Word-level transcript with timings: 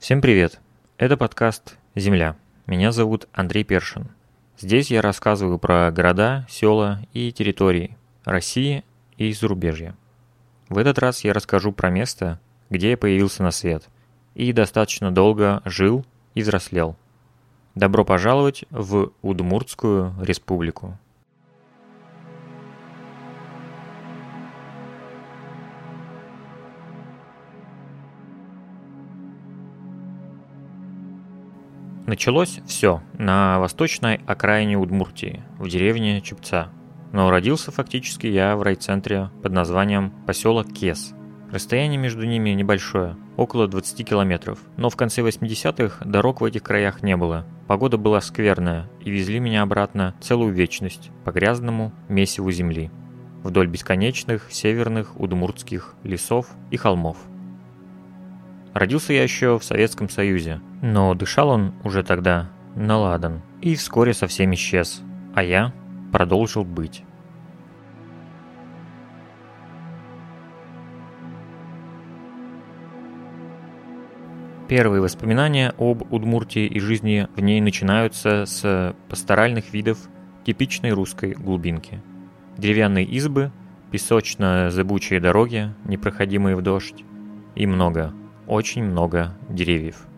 Всем 0.00 0.22
привет! 0.22 0.60
Это 0.96 1.18
подкаст 1.18 1.76
«Земля». 1.94 2.34
Меня 2.66 2.90
зовут 2.90 3.28
Андрей 3.34 3.64
Першин. 3.64 4.08
Здесь 4.58 4.90
я 4.90 5.02
рассказываю 5.02 5.58
про 5.58 5.90
города, 5.90 6.46
села 6.48 7.02
и 7.12 7.30
территории 7.30 7.98
России 8.24 8.82
и 9.18 9.30
зарубежья. 9.34 9.94
В 10.70 10.78
этот 10.78 10.98
раз 10.98 11.22
я 11.22 11.34
расскажу 11.34 11.72
про 11.72 11.90
место, 11.90 12.40
где 12.70 12.92
я 12.92 12.96
появился 12.96 13.42
на 13.42 13.50
свет 13.50 13.90
и 14.34 14.54
достаточно 14.54 15.12
долго 15.12 15.60
жил 15.66 16.06
и 16.34 16.40
взрослел. 16.40 16.96
Добро 17.74 18.02
пожаловать 18.02 18.64
в 18.70 19.12
Удмуртскую 19.20 20.14
республику. 20.22 20.98
Началось 32.10 32.58
все 32.66 33.04
на 33.12 33.60
восточной 33.60 34.18
окраине 34.26 34.76
Удмуртии, 34.76 35.44
в 35.60 35.68
деревне 35.68 36.20
Чепца. 36.20 36.72
Но 37.12 37.30
родился 37.30 37.70
фактически 37.70 38.26
я 38.26 38.56
в 38.56 38.62
райцентре 38.62 39.30
под 39.44 39.52
названием 39.52 40.12
поселок 40.26 40.72
Кес. 40.72 41.14
Расстояние 41.52 41.98
между 41.98 42.26
ними 42.26 42.50
небольшое, 42.50 43.16
около 43.36 43.68
20 43.68 44.04
километров. 44.08 44.58
Но 44.76 44.90
в 44.90 44.96
конце 44.96 45.22
80-х 45.22 46.04
дорог 46.04 46.40
в 46.40 46.44
этих 46.44 46.64
краях 46.64 47.04
не 47.04 47.16
было. 47.16 47.46
Погода 47.68 47.96
была 47.96 48.20
скверная, 48.20 48.90
и 49.04 49.08
везли 49.08 49.38
меня 49.38 49.62
обратно 49.62 50.16
целую 50.20 50.52
вечность 50.52 51.12
по 51.24 51.30
грязному 51.30 51.92
месиву 52.08 52.50
земли. 52.50 52.90
Вдоль 53.44 53.68
бесконечных 53.68 54.50
северных 54.50 55.12
удмуртских 55.20 55.94
лесов 56.02 56.48
и 56.72 56.76
холмов. 56.76 57.18
Родился 58.72 59.12
я 59.12 59.22
еще 59.22 59.58
в 59.58 59.64
Советском 59.64 60.08
Союзе, 60.08 60.60
но 60.80 61.14
дышал 61.14 61.48
он 61.48 61.74
уже 61.82 62.04
тогда 62.04 62.50
на 62.76 62.98
ладан 62.98 63.42
и 63.60 63.74
вскоре 63.74 64.14
совсем 64.14 64.54
исчез, 64.54 65.02
а 65.34 65.42
я 65.42 65.72
продолжил 66.12 66.64
быть. 66.64 67.02
Первые 74.68 75.02
воспоминания 75.02 75.74
об 75.78 76.12
Удмуртии 76.12 76.64
и 76.64 76.78
жизни 76.78 77.26
в 77.34 77.40
ней 77.40 77.60
начинаются 77.60 78.44
с 78.46 78.94
пасторальных 79.08 79.72
видов 79.72 79.98
типичной 80.44 80.92
русской 80.92 81.32
глубинки. 81.32 82.00
Деревянные 82.56 83.04
избы, 83.04 83.50
песочно-зыбучие 83.90 85.18
дороги, 85.18 85.74
непроходимые 85.84 86.54
в 86.54 86.62
дождь 86.62 87.04
и 87.56 87.66
много 87.66 88.14
очень 88.50 88.82
много 88.82 89.32
деревьев. 89.48 90.08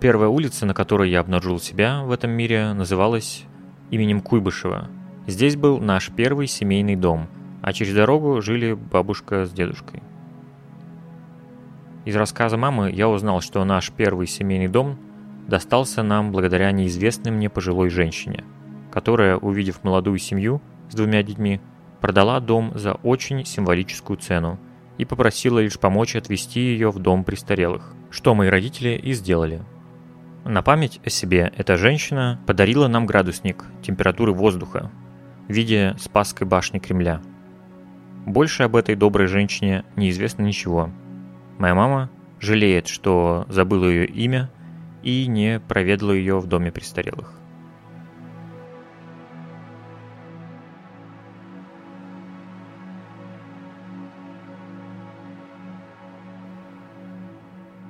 Первая 0.00 0.28
улица, 0.28 0.66
на 0.66 0.74
которой 0.74 1.10
я 1.10 1.20
обнаружил 1.20 1.58
себя 1.58 2.02
в 2.02 2.12
этом 2.12 2.30
мире, 2.30 2.74
называлась 2.74 3.44
именем 3.90 4.20
Куйбышева. 4.20 4.88
Здесь 5.26 5.56
был 5.56 5.80
наш 5.80 6.10
первый 6.10 6.46
семейный 6.46 6.94
дом, 6.94 7.26
а 7.62 7.72
через 7.72 7.94
дорогу 7.94 8.42
жили 8.42 8.74
бабушка 8.74 9.46
с 9.46 9.50
дедушкой. 9.50 10.02
Из 12.04 12.14
рассказа 12.14 12.58
мамы 12.58 12.90
я 12.92 13.08
узнал, 13.08 13.40
что 13.40 13.64
наш 13.64 13.90
первый 13.90 14.26
семейный 14.26 14.68
дом 14.68 14.98
достался 15.46 16.02
нам 16.02 16.32
благодаря 16.32 16.70
неизвестной 16.70 17.32
мне 17.32 17.48
пожилой 17.48 17.88
женщине, 17.88 18.44
которая, 18.92 19.38
увидев 19.38 19.82
молодую 19.84 20.18
семью 20.18 20.60
с 20.90 20.94
двумя 20.94 21.22
детьми, 21.22 21.62
продала 22.02 22.40
дом 22.40 22.72
за 22.74 22.92
очень 22.92 23.46
символическую 23.46 24.18
цену– 24.18 24.58
и 24.98 25.04
попросила 25.04 25.60
лишь 25.60 25.78
помочь 25.78 26.16
отвезти 26.16 26.60
ее 26.60 26.90
в 26.90 26.98
дом 26.98 27.24
престарелых, 27.24 27.94
что 28.10 28.34
мои 28.34 28.48
родители 28.48 28.90
и 28.90 29.12
сделали. 29.12 29.62
На 30.44 30.62
память 30.62 31.00
о 31.04 31.10
себе 31.10 31.52
эта 31.56 31.76
женщина 31.76 32.40
подарила 32.46 32.88
нам 32.88 33.06
градусник 33.06 33.64
температуры 33.82 34.32
воздуха 34.32 34.90
в 35.48 35.52
виде 35.52 35.94
Спасской 35.98 36.46
башни 36.46 36.78
Кремля. 36.78 37.22
Больше 38.26 38.64
об 38.64 38.76
этой 38.76 38.94
доброй 38.94 39.28
женщине 39.28 39.84
неизвестно 39.96 40.42
ничего. 40.42 40.90
Моя 41.58 41.74
мама 41.74 42.10
жалеет, 42.40 42.88
что 42.88 43.46
забыла 43.48 43.86
ее 43.86 44.06
имя 44.06 44.50
и 45.02 45.26
не 45.26 45.60
проведала 45.60 46.12
ее 46.12 46.38
в 46.38 46.46
доме 46.46 46.70
престарелых. 46.72 47.37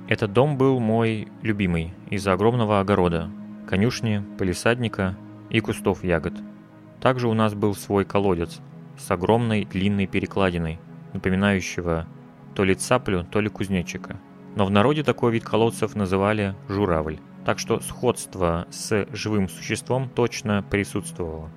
Этот 0.09 0.33
дом 0.33 0.57
был 0.57 0.79
мой 0.79 1.27
любимый 1.43 1.93
из-за 2.09 2.33
огромного 2.33 2.79
огорода, 2.79 3.29
конюшни, 3.67 4.25
полисадника 4.39 5.15
и 5.51 5.59
кустов 5.59 6.03
ягод. 6.03 6.33
Также 6.99 7.27
у 7.27 7.35
нас 7.35 7.53
был 7.53 7.75
свой 7.75 8.05
колодец 8.05 8.59
с 8.97 9.11
огромной 9.11 9.65
длинной 9.65 10.07
перекладиной, 10.07 10.79
напоминающего 11.13 12.07
то 12.55 12.63
ли 12.63 12.73
цаплю, 12.73 13.23
то 13.23 13.39
ли 13.39 13.49
кузнечика. 13.49 14.19
Но 14.55 14.65
в 14.65 14.71
народе 14.71 15.03
такой 15.03 15.31
вид 15.31 15.43
колодцев 15.43 15.93
называли 15.93 16.55
журавль, 16.67 17.19
так 17.45 17.59
что 17.59 17.79
сходство 17.79 18.65
с 18.71 19.05
живым 19.13 19.47
существом 19.47 20.09
точно 20.09 20.65
присутствовало. 20.67 21.51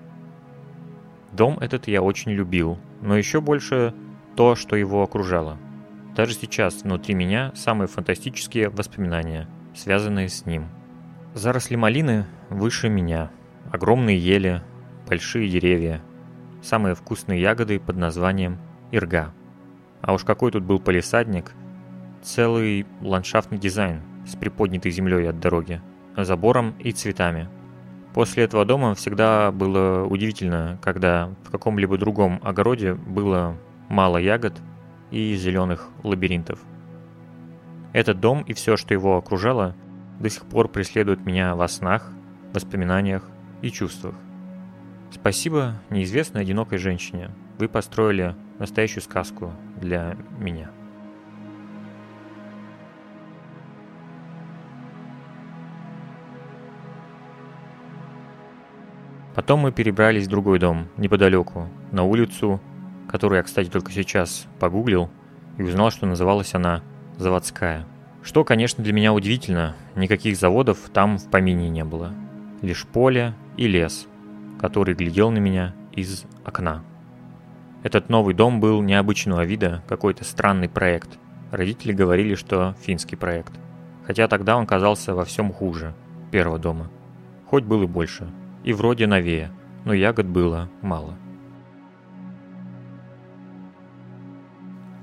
Дом 1.32 1.58
этот 1.58 1.88
я 1.88 2.02
очень 2.02 2.32
любил, 2.32 2.76
но 3.00 3.16
еще 3.16 3.40
больше 3.40 3.94
то, 4.36 4.56
что 4.56 4.76
его 4.76 5.02
окружало– 5.02 5.56
даже 6.15 6.34
сейчас 6.34 6.83
внутри 6.83 7.15
меня 7.15 7.53
самые 7.55 7.89
фантастические 7.89 8.69
воспоминания, 8.69 9.49
связанные 9.75 10.28
с 10.28 10.45
ним. 10.45 10.67
Заросли 11.34 11.77
малины 11.77 12.27
выше 12.50 12.91
меня, 12.91 13.31
огромные 13.71 14.19
ели, 14.19 14.62
большие 15.09 15.49
деревья, 15.49 16.03
самые 16.61 16.95
вкусные 16.95 17.41
ягоды 17.41 17.81
под 17.81 17.97
названием 17.97 18.59
ирга. 18.91 19.33
А 20.03 20.12
уж 20.12 20.25
какой 20.25 20.50
тут 20.50 20.65
был 20.65 20.81
полисадник, 20.81 21.53
целый 22.23 22.87
ландшафтный 23.00 23.59
дизайн 23.59 24.03
с 24.27 24.37
приподнятой 24.37 24.91
землей 24.91 25.31
от 25.31 25.41
дороги, 25.41 25.81
забором 26.17 26.75
и 26.79 26.93
цветами. 26.93 27.49
После 28.12 28.44
этого 28.44 28.67
дома 28.67 28.94
всегда 28.94 29.50
было 29.50 30.05
удивительно, 30.05 30.79
когда 30.83 31.31
в 31.44 31.50
каком-либо 31.50 31.97
другом 31.97 32.39
огороде 32.43 32.93
было 32.93 33.56
мало 33.89 34.19
ягод– 34.19 34.61
и 35.12 35.37
зеленых 35.37 35.89
лабиринтов. 36.03 36.59
Этот 37.93 38.19
дом 38.19 38.43
и 38.43 38.55
все, 38.55 38.77
что 38.77 38.95
его 38.95 39.17
окружало, 39.17 39.77
до 40.19 40.28
сих 40.31 40.47
пор 40.47 40.69
преследует 40.69 41.25
меня 41.25 41.55
во 41.55 41.69
снах, 41.69 42.11
воспоминаниях 42.53 43.28
и 43.61 43.71
чувствах. 43.71 44.15
Спасибо 45.11 45.75
неизвестной 45.91 46.41
одинокой 46.41 46.78
женщине. 46.78 47.31
Вы 47.59 47.69
построили 47.69 48.34
настоящую 48.59 49.03
сказку 49.03 49.53
для 49.78 50.17
меня. 50.39 50.71
Потом 59.34 59.61
мы 59.61 59.73
перебрались 59.73 60.27
в 60.27 60.31
другой 60.31 60.59
дом, 60.59 60.89
неподалеку, 60.97 61.69
на 61.91 62.05
улицу 62.05 62.61
которую 63.08 63.38
я, 63.38 63.42
кстати, 63.42 63.68
только 63.68 63.92
сейчас 63.92 64.46
погуглил 64.58 65.10
и 65.58 65.62
узнал, 65.62 65.90
что 65.90 66.06
называлась 66.06 66.54
она 66.54 66.82
«Заводская». 67.18 67.86
Что, 68.22 68.44
конечно, 68.44 68.84
для 68.84 68.92
меня 68.92 69.12
удивительно, 69.12 69.74
никаких 69.96 70.36
заводов 70.36 70.78
там 70.92 71.18
в 71.18 71.28
помине 71.28 71.68
не 71.68 71.84
было. 71.84 72.14
Лишь 72.60 72.86
поле 72.86 73.34
и 73.56 73.66
лес, 73.66 74.06
который 74.60 74.94
глядел 74.94 75.30
на 75.30 75.38
меня 75.38 75.74
из 75.92 76.24
окна. 76.44 76.84
Этот 77.82 78.08
новый 78.08 78.34
дом 78.34 78.60
был 78.60 78.80
необычного 78.80 79.44
вида, 79.44 79.82
какой-то 79.88 80.24
странный 80.24 80.69
проект. 80.69 81.19
Родители 81.50 81.92
говорили, 81.92 82.36
что 82.36 82.76
финский 82.80 83.16
проект. 83.16 83.52
Хотя 84.06 84.28
тогда 84.28 84.56
он 84.56 84.66
казался 84.66 85.14
во 85.14 85.25
всем 85.25 85.52
хуже 85.52 85.94
первого 86.31 86.58
дома. 86.58 86.90
Хоть 87.46 87.64
был 87.64 87.82
и 87.82 87.87
больше. 87.87 88.28
И 88.62 88.72
вроде 88.72 89.08
новее, 89.08 89.50
но 89.84 89.93
ягод 89.93 90.26
было 90.26 90.69
мало. 90.81 91.16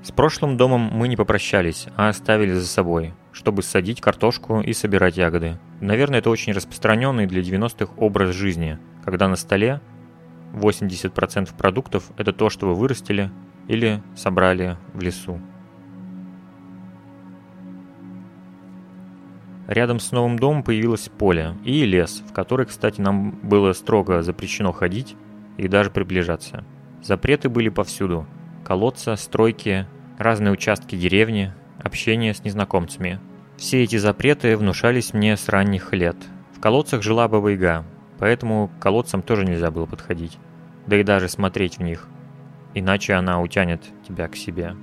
С 0.02 0.12
прошлым 0.12 0.56
домом 0.56 0.88
мы 0.92 1.08
не 1.08 1.16
попрощались, 1.16 1.86
а 1.94 2.08
оставили 2.08 2.54
за 2.54 2.66
собой, 2.66 3.12
чтобы 3.32 3.62
садить 3.62 4.00
картошку 4.00 4.62
и 4.62 4.72
собирать 4.72 5.18
ягоды. 5.18 5.58
Наверное, 5.80 6.20
это 6.20 6.30
очень 6.30 6.54
распространенный 6.54 7.26
для 7.26 7.42
90-х 7.42 7.92
образ 7.98 8.34
жизни, 8.34 8.78
когда 9.04 9.28
на 9.28 9.36
столе 9.36 9.82
80% 10.54 11.54
продуктов– 11.54 12.10
это 12.16 12.32
то, 12.32 12.48
что 12.48 12.68
вы 12.68 12.74
вырастили 12.76 13.30
или 13.68 14.02
собрали 14.16 14.78
в 14.94 15.02
лесу. 15.02 15.38
Рядом 19.66 20.00
с 20.00 20.12
новым 20.12 20.38
домом 20.38 20.62
появилось 20.62 21.10
поле 21.10 21.54
и 21.62 21.84
лес, 21.84 22.24
в 22.26 22.32
который, 22.32 22.64
кстати, 22.64 23.02
нам 23.02 23.38
было 23.42 23.74
строго 23.74 24.22
запрещено 24.22 24.72
ходить 24.72 25.14
и 25.58 25.68
даже 25.68 25.90
приближаться. 25.90 26.64
Запреты 27.02 27.50
были 27.50 27.68
повсюду– 27.68 28.26
колодца, 28.70 29.16
стройки, 29.16 29.84
разные 30.16 30.52
участки 30.52 30.94
деревни, 30.94 31.52
общение 31.82 32.32
с 32.32 32.44
незнакомцами. 32.44 33.18
Все 33.56 33.82
эти 33.82 33.96
запреты 33.96 34.56
внушались 34.56 35.12
мне 35.12 35.36
с 35.36 35.48
ранних 35.48 35.92
лет. 35.92 36.16
В 36.56 36.60
колодцах 36.60 37.02
жила 37.02 37.26
Баба-Яга, 37.26 37.84
поэтому 38.20 38.68
к 38.68 38.80
колодцам 38.80 39.22
тоже 39.22 39.44
нельзя 39.44 39.72
было 39.72 39.86
подходить, 39.86 40.38
да 40.86 40.96
и 40.96 41.02
даже 41.02 41.28
смотреть 41.28 41.78
в 41.78 41.82
них, 41.82 42.06
иначе 42.72 43.14
она 43.14 43.40
утянет 43.40 43.82
тебя 44.06 44.28
к 44.28 44.36
себе. 44.36 44.76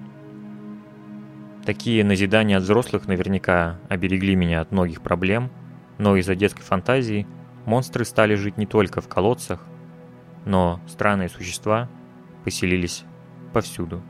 Такие 1.66 2.04
назидания 2.04 2.58
от 2.58 2.64
взрослых 2.64 3.08
наверняка 3.08 3.80
оберегли 3.88 4.36
меня 4.36 4.60
от 4.60 4.74
многих 4.74 5.02
проблем, 5.02 5.50
но 5.98 6.18
из-за 6.18 6.36
детской 6.36 6.64
фантазии 6.64 7.26
монстры 7.66 8.04
стали 8.04 8.36
жить 8.36 8.58
не 8.58 8.66
только 8.66 9.00
в 9.00 9.08
колодцах, 9.08 9.66
но 10.44 10.82
странные 10.88 11.30
существа 11.30 11.88
поселились 12.44 13.06
повсюду. 13.58 14.04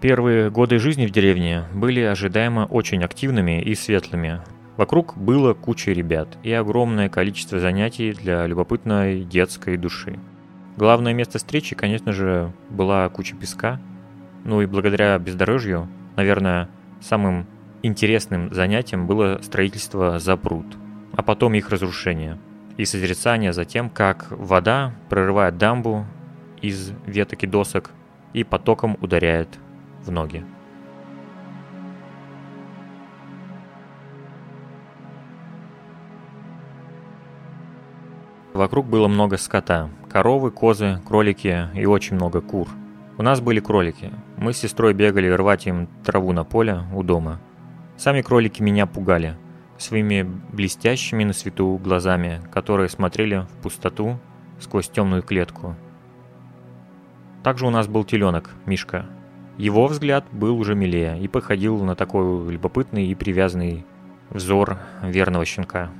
Первые 0.00 0.50
годы 0.50 0.78
жизни 0.78 1.06
в 1.06 1.10
деревне 1.10 1.64
были 1.74 2.00
ожидаемо 2.00 2.64
очень 2.64 3.04
активными 3.04 3.60
и 3.60 3.74
светлыми. 3.74 4.40
Вокруг 4.78 5.18
было 5.18 5.52
куча 5.52 5.92
ребят 5.92 6.38
и 6.42 6.50
огромное 6.50 7.10
количество 7.10 7.58
занятий 7.58 8.14
для 8.14 8.46
любопытной 8.46 9.22
детской 9.24 9.76
души. 9.76 10.18
Главное 10.78 11.12
место 11.12 11.36
встречи, 11.36 11.76
конечно 11.76 12.12
же, 12.12 12.52
была 12.70 13.06
куча 13.10 13.36
песка. 13.36 13.78
Ну 14.44 14.62
и 14.62 14.66
благодаря 14.66 15.18
бездорожью, 15.18 15.88
наверное, 16.16 16.70
самым 17.00 17.46
интересным 17.82 18.52
занятием 18.52 19.06
было 19.06 19.40
строительство 19.42 20.18
запрут, 20.18 20.66
а 21.12 21.22
потом 21.22 21.54
их 21.54 21.70
разрушение 21.70 22.38
и 22.76 22.84
созерцание 22.84 23.52
за 23.52 23.64
тем, 23.64 23.90
как 23.90 24.26
вода 24.30 24.94
прорывает 25.08 25.58
дамбу 25.58 26.06
из 26.60 26.92
веток 27.06 27.44
и 27.44 27.46
досок 27.46 27.90
и 28.32 28.42
потоком 28.42 28.96
ударяет 29.00 29.48
в 30.04 30.10
ноги. 30.10 30.44
Вокруг 38.54 38.86
было 38.86 39.08
много 39.08 39.36
скота. 39.36 39.90
Коровы, 40.08 40.52
козы, 40.52 41.00
кролики 41.04 41.68
и 41.74 41.86
очень 41.86 42.14
много 42.14 42.40
кур. 42.40 42.68
У 43.16 43.22
нас 43.22 43.40
были 43.40 43.60
кролики. 43.60 44.12
Мы 44.36 44.52
с 44.52 44.58
сестрой 44.58 44.92
бегали 44.92 45.28
рвать 45.28 45.66
им 45.66 45.88
траву 46.04 46.32
на 46.32 46.44
поле 46.44 46.82
у 46.94 47.02
дома. 47.02 47.40
Сами 47.96 48.22
кролики 48.22 48.60
меня 48.62 48.86
пугали. 48.86 49.36
Своими 49.78 50.22
блестящими 50.52 51.24
на 51.24 51.32
свету 51.32 51.80
глазами, 51.82 52.40
которые 52.52 52.88
смотрели 52.88 53.46
в 53.50 53.62
пустоту 53.62 54.18
сквозь 54.58 54.88
темную 54.88 55.22
клетку. 55.22 55.76
Также 57.42 57.66
у 57.66 57.70
нас 57.70 57.86
был 57.86 58.04
теленок, 58.04 58.50
Мишка, 58.66 59.06
его 59.56 59.86
взгляд 59.86 60.24
был 60.32 60.58
уже 60.58 60.74
милее 60.74 61.20
и 61.20 61.28
походил 61.28 61.84
на 61.84 61.94
такой 61.94 62.50
любопытный 62.50 63.06
и 63.06 63.14
привязанный 63.14 63.86
взор 64.30 64.78
верного 65.00 65.44
щенка. 65.44 65.90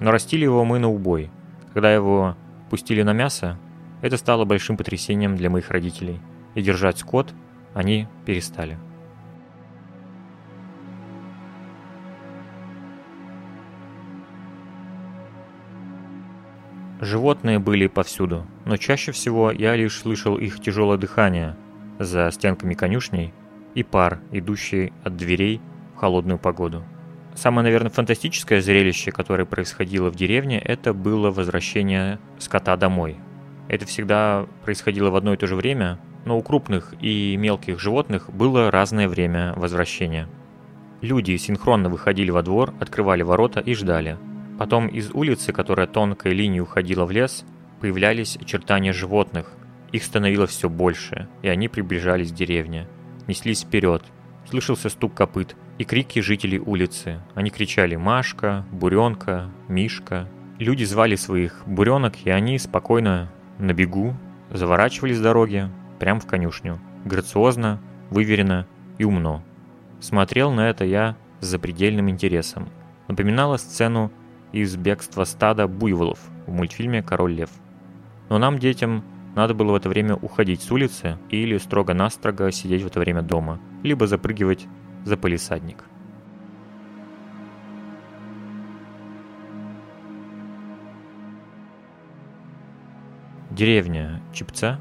Но 0.00 0.10
растили 0.10 0.44
его 0.44 0.64
мы 0.64 0.78
на 0.78 0.90
убой. 0.90 1.30
Когда 1.72 1.92
его 1.92 2.36
пустили 2.68 3.02
на 3.02 3.14
мясо, 3.14 3.58
это 4.02 4.18
стало 4.18 4.44
большим 4.44 4.76
потрясением 4.76 5.36
для 5.36 5.48
моих 5.48 5.70
родителей, 5.70 6.20
и 6.54 6.62
держать 6.62 6.98
скот 6.98 7.34
они 7.74 8.06
перестали. 8.26 8.78
Животные 17.00 17.58
были 17.58 17.88
повсюду, 17.88 18.46
но 18.64 18.76
чаще 18.76 19.10
всего 19.10 19.50
я 19.50 19.74
лишь 19.74 19.98
слышал 19.98 20.36
их 20.38 20.60
тяжелое 20.60 20.98
дыхание– 20.98 21.56
за 21.98 22.30
стенками 22.30 22.74
конюшней 22.74 23.32
и 23.74 23.82
пар, 23.82 24.20
идущий 24.30 24.92
от 25.04 25.16
дверей 25.16 25.60
в 25.94 25.98
холодную 25.98 26.38
погоду. 26.38 26.84
Самое, 27.34 27.64
наверное, 27.64 27.90
фантастическое 27.90 28.60
зрелище, 28.60 29.10
которое 29.10 29.46
происходило 29.46 30.10
в 30.10 30.16
деревне, 30.16 30.58
это 30.58 30.92
было 30.92 31.30
возвращение 31.30 32.18
скота 32.38 32.76
домой. 32.76 33.16
Это 33.68 33.86
всегда 33.86 34.46
происходило 34.64 35.10
в 35.10 35.16
одно 35.16 35.32
и 35.32 35.36
то 35.36 35.46
же 35.46 35.56
время, 35.56 35.98
но 36.24 36.38
у 36.38 36.42
крупных 36.42 36.94
и 37.00 37.36
мелких 37.36 37.80
животных 37.80 38.30
было 38.32 38.70
разное 38.70 39.08
время 39.08 39.54
возвращения. 39.56 40.28
Люди 41.00 41.36
синхронно 41.36 41.88
выходили 41.88 42.30
во 42.30 42.42
двор, 42.42 42.72
открывали 42.80 43.22
ворота 43.22 43.60
и 43.60 43.74
ждали. 43.74 44.16
Потом 44.58 44.86
из 44.86 45.10
улицы, 45.10 45.52
которая 45.52 45.86
тонкой 45.86 46.32
линией 46.32 46.60
уходила 46.60 47.04
в 47.04 47.10
лес, 47.10 47.44
появлялись 47.80 48.36
очертания 48.36 48.92
животных, 48.92 49.52
их 49.90 50.04
становилось 50.04 50.50
все 50.50 50.68
больше, 50.68 51.28
и 51.42 51.48
они 51.48 51.68
приближались 51.68 52.32
к 52.32 52.34
деревне. 52.34 52.88
Неслись 53.26 53.62
вперед. 53.62 54.02
Слышался 54.48 54.88
стук 54.88 55.14
копыт 55.14 55.56
и 55.78 55.84
крики 55.84 56.20
жителей 56.20 56.58
улицы. 56.58 57.20
Они 57.34 57.50
кричали 57.50 57.96
«Машка», 57.96 58.64
«Буренка», 58.70 59.50
«Мишка». 59.68 60.28
Люди 60.58 60.84
звали 60.84 61.16
своих 61.16 61.62
буренок, 61.66 62.14
и 62.24 62.30
они 62.30 62.58
спокойно 62.58 63.30
на 63.58 63.72
бегу 63.72 64.14
заворачивали 64.50 65.14
с 65.14 65.20
дороги 65.20 65.68
прямо 66.02 66.18
в 66.18 66.26
конюшню. 66.26 66.80
Грациозно, 67.04 67.80
выверенно 68.10 68.66
и 68.98 69.04
умно. 69.04 69.40
Смотрел 70.00 70.50
на 70.50 70.68
это 70.68 70.84
я 70.84 71.16
с 71.38 71.46
запредельным 71.46 72.10
интересом. 72.10 72.70
Напоминало 73.06 73.56
сцену 73.56 74.10
из 74.50 74.74
бегства 74.74 75.22
стада 75.22 75.68
буйволов 75.68 76.18
в 76.48 76.50
мультфильме 76.50 77.04
«Король 77.04 77.34
лев». 77.34 77.50
Но 78.30 78.38
нам, 78.38 78.58
детям, 78.58 79.04
надо 79.36 79.54
было 79.54 79.70
в 79.70 79.74
это 79.76 79.88
время 79.88 80.16
уходить 80.16 80.60
с 80.62 80.72
улицы 80.72 81.18
или 81.30 81.56
строго-настрого 81.56 82.50
сидеть 82.50 82.82
в 82.82 82.88
это 82.88 82.98
время 82.98 83.22
дома, 83.22 83.60
либо 83.84 84.08
запрыгивать 84.08 84.66
за 85.04 85.16
полисадник. 85.16 85.84
Деревня 93.50 94.20
Чипца 94.32 94.80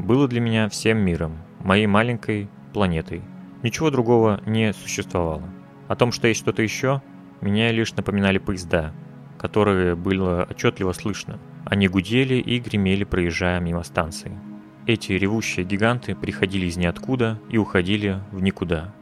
было 0.00 0.28
для 0.28 0.40
меня 0.40 0.68
всем 0.68 0.98
миром, 0.98 1.38
моей 1.60 1.86
маленькой 1.86 2.48
планетой. 2.72 3.22
Ничего 3.62 3.90
другого 3.90 4.40
не 4.46 4.72
существовало. 4.72 5.48
О 5.88 5.96
том, 5.96 6.12
что 6.12 6.28
есть 6.28 6.40
что-то 6.40 6.62
еще, 6.62 7.02
меня 7.40 7.72
лишь 7.72 7.94
напоминали 7.94 8.38
поезда, 8.38 8.92
которые 9.38 9.94
было 9.94 10.46
отчетливо 10.48 10.92
слышно– 10.92 11.38
они 11.64 11.88
гудели 11.88 12.34
и 12.34 12.58
гремели, 12.58 13.04
проезжая 13.04 13.60
мимо 13.60 13.82
станции. 13.82 14.32
Эти 14.86 15.12
ревущие 15.12 15.64
гиганты 15.64 16.14
приходили 16.14 16.66
из 16.66 16.76
ниоткуда 16.76 17.38
и 17.48 17.58
уходили 17.58 18.20
в 18.32 18.40
никуда. 18.42 18.94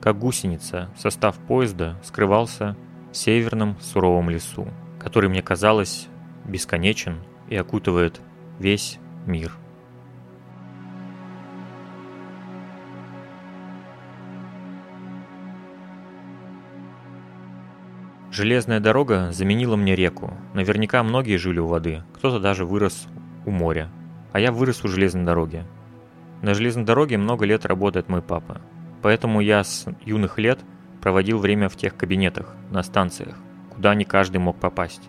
Как 0.00 0.18
гусеница, 0.18 0.88
состав 0.96 1.36
поезда 1.36 1.98
скрывался 2.04 2.76
в 3.12 3.16
северном 3.16 3.76
суровом 3.80 4.30
лесу, 4.30 4.68
который 5.00 5.28
мне 5.28 5.42
казалось 5.42 6.08
бесконечен 6.44 7.18
и 7.48 7.56
окутывает 7.56 8.20
весь 8.58 8.98
мир. 9.26 9.52
Железная 18.38 18.78
дорога 18.78 19.32
заменила 19.32 19.74
мне 19.74 19.96
реку. 19.96 20.32
Наверняка 20.54 21.02
многие 21.02 21.38
жили 21.38 21.58
у 21.58 21.66
воды, 21.66 22.04
кто-то 22.14 22.38
даже 22.38 22.64
вырос 22.64 23.08
у 23.44 23.50
моря. 23.50 23.90
А 24.30 24.38
я 24.38 24.52
вырос 24.52 24.84
у 24.84 24.86
железной 24.86 25.24
дороги. 25.24 25.64
На 26.40 26.54
железной 26.54 26.84
дороге 26.84 27.18
много 27.18 27.44
лет 27.46 27.66
работает 27.66 28.08
мой 28.08 28.22
папа. 28.22 28.60
Поэтому 29.02 29.40
я 29.40 29.64
с 29.64 29.86
юных 30.04 30.38
лет 30.38 30.60
проводил 31.00 31.40
время 31.40 31.68
в 31.68 31.74
тех 31.74 31.96
кабинетах, 31.96 32.54
на 32.70 32.84
станциях, 32.84 33.34
куда 33.70 33.96
не 33.96 34.04
каждый 34.04 34.36
мог 34.36 34.56
попасть. 34.60 35.02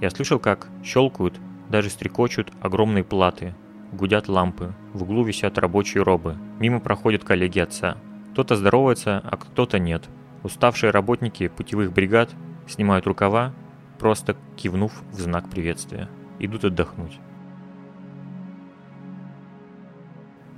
Я 0.00 0.08
слышал, 0.08 0.38
как 0.38 0.68
щелкают, 0.82 1.38
даже 1.68 1.90
стрекочут 1.90 2.50
огромные 2.62 3.04
платы, 3.04 3.54
гудят 3.92 4.26
лампы, 4.26 4.72
в 4.94 5.02
углу 5.02 5.22
висят 5.22 5.58
рабочие 5.58 6.02
робы, 6.02 6.38
мимо 6.58 6.80
проходят 6.80 7.24
коллеги 7.24 7.58
отца. 7.58 7.98
Кто-то 8.32 8.56
здоровается, 8.56 9.20
а 9.22 9.36
кто-то 9.36 9.78
нет. 9.78 10.08
Уставшие 10.42 10.92
работники 10.92 11.48
путевых 11.48 11.92
бригад 11.92 12.30
снимают 12.70 13.06
рукава, 13.06 13.52
просто 13.98 14.36
кивнув 14.56 15.02
в 15.12 15.20
знак 15.20 15.48
приветствия. 15.50 16.08
Идут 16.38 16.64
отдохнуть. 16.64 17.18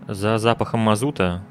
За 0.08 0.38
запахом 0.38 0.80
мазута, 0.80 1.44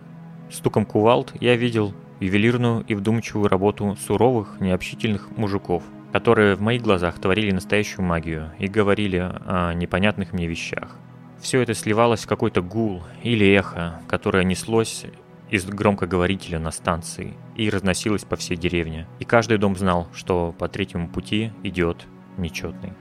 стуком 0.50 0.86
кувалд 0.86 1.34
я 1.42 1.56
видел 1.56 1.94
ювелирную 2.20 2.84
и 2.88 2.94
вдумчивую 2.94 3.50
работу 3.50 3.98
суровых, 4.06 4.60
необщительных 4.60 5.36
мужиков, 5.36 5.84
которые 6.12 6.56
в 6.56 6.62
моих 6.62 6.82
глазах 6.82 7.20
творили 7.20 7.52
настоящую 7.52 8.06
магию 8.06 8.52
и 8.60 8.68
говорили 8.68 9.18
о 9.18 9.74
непонятных 9.74 10.34
мне 10.34 10.48
вещах. 10.48 10.96
Все 11.40 11.62
это 11.62 11.74
сливалось 11.74 12.24
в 12.24 12.28
какой-то 12.28 12.62
гул 12.62 13.04
или 13.24 13.48
эхо, 13.56 14.00
которое 14.08 14.44
неслось 14.44 15.06
из 15.52 15.66
громкоговорителя 15.66 16.60
на 16.60 16.72
станции 16.72 17.34
и 17.56 17.70
разносилось 17.70 18.24
по 18.24 18.38
всей 18.38 18.56
деревне. 18.56 19.06
И 19.20 19.26
каждый 19.26 19.58
дом 19.58 19.76
знал, 19.76 20.08
что 20.14 20.56
по 20.58 20.70
третьему 20.70 21.10
пути 21.10 21.52
идет 21.62 22.08
нечетный. 22.38 22.94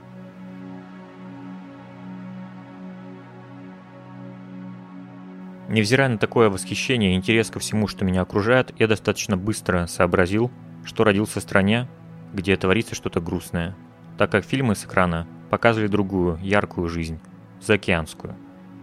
Невзирая 5.69 6.09
на 6.09 6.17
такое 6.17 6.49
восхищение 6.49 7.13
и 7.13 7.15
интерес 7.15 7.49
ко 7.49 7.59
всему, 7.59 7.87
что 7.87 8.03
меня 8.03 8.23
окружает, 8.23 8.73
я 8.77 8.89
достаточно 8.89 9.37
быстро 9.37 9.87
сообразил, 9.87 10.51
что 10.83 11.05
родился 11.05 11.39
в 11.39 11.43
стране, 11.43 11.87
где 12.33 12.57
творится 12.57 12.93
что-то 12.93 13.21
грустное, 13.21 13.77
так 14.17 14.29
как 14.29 14.43
фильмы 14.43 14.75
с 14.75 14.83
экрана 14.83 15.25
показывали 15.49 15.87
другую, 15.87 16.37
яркую 16.41 16.89
жизнь, 16.89 17.21
заокеанскую. 17.61 18.35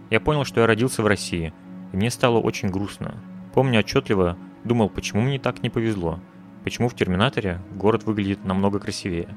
Я 0.09 0.19
понял, 0.19 0.45
что 0.45 0.61
я 0.61 0.67
родился 0.67 1.03
в 1.03 1.07
России, 1.07 1.53
и 1.93 1.95
мне 1.95 2.09
стало 2.09 2.39
очень 2.39 2.69
грустно. 2.69 3.21
Помню 3.53 3.79
отчетливо, 3.79 4.37
думал, 4.63 4.89
почему 4.89 5.21
мне 5.21 5.39
так 5.39 5.63
не 5.63 5.69
повезло, 5.69 6.19
почему 6.63 6.89
в 6.89 6.95
«Терминаторе» 6.95 7.61
город 7.71 8.03
выглядит 8.03 8.45
намного 8.45 8.79
красивее. 8.79 9.29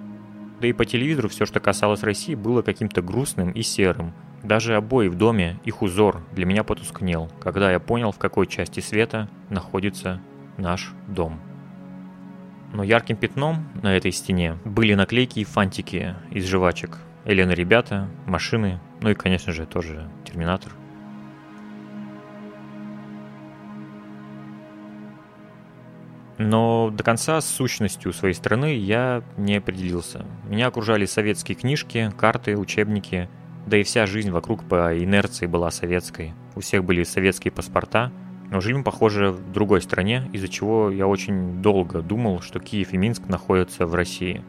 Да 0.61 0.69
и 0.69 0.73
по 0.73 0.85
телевизору 0.85 1.29
все, 1.29 1.47
что 1.47 1.61
касалось 1.61 2.03
России, 2.03 2.35
было 2.35 2.63
каким-то 2.63 3.03
грустным 3.03 3.51
и 3.53 3.63
серым– 3.63 4.13
даже 4.43 4.75
обои 4.75 5.07
в 5.07 5.15
доме, 5.15 5.61
их 5.65 5.83
узор 5.83 6.21
для 6.33 6.47
меня 6.47 6.65
потускнел, 6.65 7.31
когда 7.41 7.71
я 7.71 7.79
понял, 7.79 8.11
в 8.11 8.19
какой 8.19 8.49
части 8.49 8.81
света 8.81 9.29
находится 9.51 10.21
наш 10.57 10.93
дом. 11.07 11.41
Но 12.73 12.83
ярким 12.83 13.17
пятном 13.17 13.69
на 13.83 13.97
этой 13.97 14.11
стене 14.11 14.59
были 14.65 14.95
наклейки 14.95 15.41
и 15.41 15.45
фантики 15.45 16.17
из 16.31 16.47
жвачек. 16.47 16.99
Елена 17.25 17.53
ребята, 17.53 18.09
машины, 18.27 18.81
ну 19.01 19.11
и, 19.11 19.15
конечно 19.15 19.53
же, 19.53 19.65
тоже 19.65 20.09
Терминатор. 20.25 20.73
Но 26.39 26.91
до 26.91 27.05
конца 27.05 27.41
с 27.41 27.47
сущностью 27.47 28.13
своей 28.13 28.35
страны 28.35 28.77
я 28.77 29.23
не 29.37 29.57
определился. 29.57 30.27
Меня 30.49 30.69
окружали 30.69 31.05
советские 31.05 31.57
книжки, 31.57 32.13
карты, 32.19 32.57
учебники– 32.57 33.29
да 33.67 33.77
и 33.77 33.83
вся 33.83 34.07
жизнь 34.07 34.31
вокруг 34.31 34.65
по 34.65 34.99
инерции 34.99 35.47
была 35.47 35.71
советской. 35.71 36.35
У 36.55 36.61
всех 36.61 36.85
были 36.85 37.05
советские 37.05 37.53
паспорта, 37.53 38.11
но 38.51 38.61
жили 38.61 38.75
мы, 38.75 38.83
похоже, 38.83 39.31
в 39.31 39.53
другой 39.53 39.81
стране, 39.81 40.29
из-за 40.33 40.49
чего 40.49 40.91
я 40.91 41.07
очень 41.07 41.63
долго 41.63 42.03
думал, 42.03 42.41
что 42.41 42.61
Киев 42.61 42.93
и 42.93 42.97
Минск 42.97 43.27
находятся 43.29 43.87
в 43.87 43.95
России. 43.95 44.45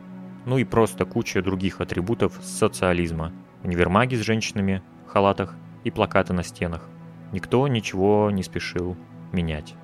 Ну 0.46 0.58
и 0.58 0.64
просто 0.64 1.06
куча 1.06 1.42
других 1.42 1.80
атрибутов 1.80 2.40
социализма. 2.42 3.32
Универмаги 3.64 4.16
с 4.16 4.22
женщинами 4.22 4.82
халатах 5.08 5.56
и 5.84 5.92
плакаты 5.92 6.34
на 6.34 6.44
стенах. 6.44 6.90
Никто 7.32 7.68
ничего 7.68 8.30
не 8.32 8.44
спешил 8.44 8.98
менять. 9.32 9.76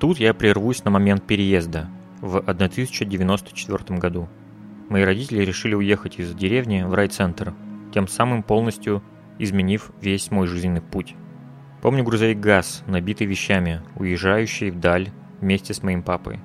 Тут 0.00 0.18
я 0.18 0.34
прервусь 0.34 0.82
на 0.84 0.90
момент 0.90 1.22
переезда– 1.24 1.88
в 2.20 2.38
1094 2.38 3.98
году. 3.98 4.28
Мои 4.88 5.02
родители 5.04 5.42
решили 5.42 5.74
уехать 5.74 6.18
из 6.18 6.34
деревни 6.34 6.82
в 6.82 6.94
райцентр, 6.94 7.54
тем 7.92 8.08
самым 8.08 8.42
полностью 8.42 9.02
изменив 9.38 9.90
весь 10.00 10.30
мой 10.30 10.46
жизненный 10.46 10.82
путь. 10.82 11.14
Помню 11.82 12.04
грузовик 12.04 12.40
ГАЗ, 12.40 12.82
набитый 12.86 13.26
вещами, 13.26 13.82
уезжающий 13.96 14.70
вдаль 14.70 15.10
вместе 15.40 15.72
с 15.72 15.82
моим 15.82 16.02
папой. 16.02 16.40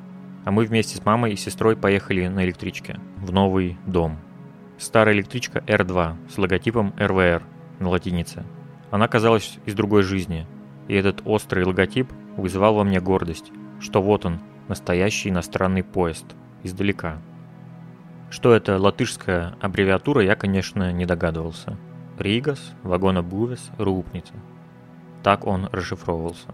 А 0.45 0.51
мы 0.51 0.65
вместе 0.65 0.97
с 0.97 1.03
мамой 1.03 1.33
и 1.33 1.37
сестрой 1.37 1.75
поехали 1.75 2.27
на 2.27 2.45
электричке 2.45 2.99
в 3.17 3.33
новый 3.33 3.77
дом. 3.85 4.17
Старая 4.77 5.15
электричка 5.15 5.59
R2 5.59 6.15
с 6.29 6.37
логотипом 6.37 6.93
RVR 6.97 7.41
на 7.79 7.89
латинице. 7.89 8.43
Она 8.91 9.07
казалась 9.07 9.57
из 9.65 9.73
другой 9.73 10.03
жизни, 10.03 10.47
и 10.87 10.93
этот 10.93 11.21
острый 11.25 11.65
логотип 11.65 12.07
вызывал 12.37 12.75
во 12.75 12.83
мне 12.83 12.99
гордость, 12.99 13.51
что 13.79 14.01
вот 14.01 14.25
он, 14.25 14.39
настоящий 14.67 15.29
иностранный 15.29 15.83
поезд, 15.83 16.25
издалека. 16.63 17.21
Что 18.29 18.53
это 18.53 18.77
латышская 18.79 19.55
аббревиатура, 19.61 20.23
я, 20.23 20.35
конечно, 20.35 20.91
не 20.91 21.05
догадывался. 21.05 21.77
Ригас, 22.17 22.73
вагона 22.83 23.21
Бувес, 23.21 23.71
Рупница. 23.77 24.33
Так 25.23 25.45
он 25.47 25.67
расшифровывался. 25.71 26.53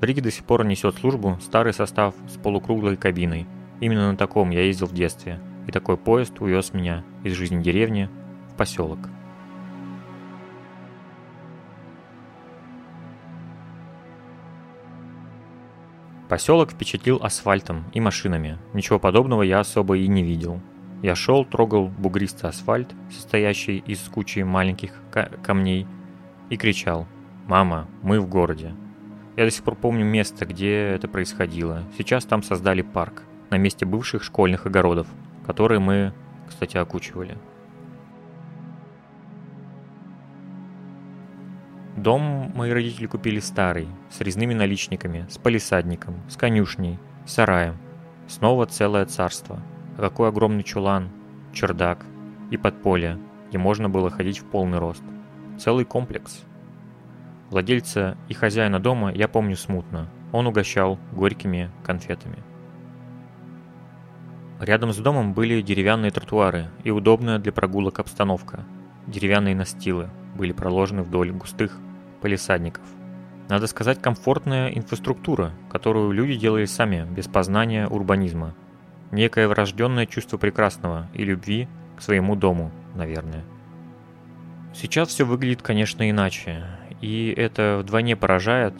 В 0.00 0.04
Риге 0.04 0.22
до 0.22 0.30
сих 0.30 0.44
пор 0.44 0.64
несет 0.64 0.96
службу 0.96 1.38
старый 1.40 1.72
состав 1.72 2.14
с 2.28 2.36
полукруглой 2.36 2.96
кабиной. 2.96 3.46
Именно 3.80 4.12
на 4.12 4.16
таком 4.16 4.50
я 4.50 4.62
ездил 4.62 4.86
в 4.86 4.94
детстве, 4.94 5.40
и 5.66 5.72
такой 5.72 5.96
поезд 5.96 6.40
увез 6.40 6.72
меня 6.72 7.04
из 7.24 7.32
жизни 7.32 7.62
деревни 7.62 8.08
в 8.52 8.56
поселок. 8.56 8.98
Поселок 16.28 16.72
впечатлил 16.72 17.18
асфальтом 17.22 17.84
и 17.94 18.00
машинами. 18.00 18.58
Ничего 18.74 18.98
подобного 18.98 19.42
я 19.42 19.60
особо 19.60 19.96
и 19.96 20.06
не 20.06 20.22
видел. 20.22 20.60
Я 21.02 21.14
шел, 21.14 21.44
трогал 21.44 21.88
бугристый 21.88 22.50
асфальт, 22.50 22.90
состоящий 23.10 23.78
из 23.78 24.00
кучи 24.00 24.40
маленьких 24.40 24.92
камней, 25.42 25.86
и 26.50 26.56
кричал 26.56 27.06
«Мама, 27.46 27.88
мы 28.02 28.20
в 28.20 28.28
городе». 28.28 28.74
Я 29.36 29.44
до 29.44 29.50
сих 29.50 29.62
пор 29.62 29.76
помню 29.76 30.04
место, 30.04 30.44
где 30.44 30.88
это 30.88 31.08
происходило. 31.08 31.84
Сейчас 31.96 32.24
там 32.24 32.42
создали 32.42 32.82
парк 32.82 33.22
на 33.50 33.56
месте 33.56 33.86
бывших 33.86 34.22
школьных 34.22 34.66
огородов, 34.66 35.06
которые 35.46 35.78
мы, 35.78 36.12
кстати, 36.48 36.76
окучивали. 36.76 37.38
Дом 41.98 42.52
мои 42.54 42.70
родители 42.70 43.06
купили 43.06 43.40
старый, 43.40 43.88
с 44.08 44.20
резными 44.20 44.54
наличниками, 44.54 45.26
с 45.28 45.36
палисадником, 45.36 46.14
с 46.28 46.36
конюшней, 46.36 46.96
сараем. 47.26 47.76
Снова 48.28 48.66
целое 48.66 49.04
царство. 49.04 49.60
А 49.96 50.02
какой 50.02 50.28
огромный 50.28 50.62
чулан, 50.62 51.08
чердак 51.52 52.06
и 52.52 52.56
подполье, 52.56 53.18
где 53.48 53.58
можно 53.58 53.88
было 53.88 54.10
ходить 54.10 54.38
в 54.38 54.44
полный 54.44 54.78
рост. 54.78 55.02
Целый 55.58 55.84
комплекс. 55.84 56.44
Владельца 57.50 58.16
и 58.28 58.34
хозяина 58.34 58.78
дома 58.78 59.12
я 59.12 59.26
помню 59.26 59.56
смутно. 59.56 60.08
Он 60.30 60.46
угощал 60.46 61.00
горькими 61.12 61.68
конфетами. 61.82 62.38
Рядом 64.60 64.92
с 64.92 64.98
домом 64.98 65.34
были 65.34 65.62
деревянные 65.62 66.12
тротуары 66.12 66.68
и 66.84 66.92
удобная 66.92 67.40
для 67.40 67.50
прогулок 67.50 67.98
обстановка. 67.98 68.64
Деревянные 69.08 69.56
настилы 69.56 70.10
были 70.36 70.52
проложены 70.52 71.02
вдоль 71.02 71.32
густых 71.32 71.80
полисадников. 72.20 72.82
Надо 73.48 73.66
сказать, 73.66 74.00
комфортная 74.02 74.68
инфраструктура, 74.68 75.52
которую 75.70 76.12
люди 76.12 76.36
делали 76.36 76.66
сами, 76.66 77.06
без 77.10 77.26
познания 77.26 77.88
урбанизма. 77.88 78.54
Некое 79.10 79.48
врожденное 79.48 80.06
чувство 80.06 80.36
прекрасного 80.36 81.08
и 81.14 81.24
любви 81.24 81.66
к 81.96 82.02
своему 82.02 82.36
дому, 82.36 82.70
наверное. 82.94 83.44
Сейчас 84.74 85.08
все 85.08 85.24
выглядит, 85.24 85.62
конечно, 85.62 86.08
иначе. 86.08 86.66
И 87.00 87.32
это 87.34 87.80
вдвойне 87.82 88.16
поражает, 88.16 88.74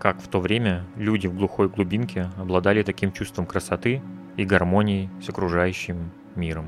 как 0.00 0.20
в 0.20 0.26
то 0.26 0.40
время 0.40 0.84
люди 0.96 1.28
в 1.28 1.34
глухой 1.34 1.68
глубинке 1.68 2.28
обладали 2.36 2.82
таким 2.82 3.12
чувством 3.12 3.46
красоты 3.46 4.02
и 4.36 4.44
гармонии 4.44 5.08
с 5.22 5.28
окружающим 5.28 6.10
миром. 6.34 6.66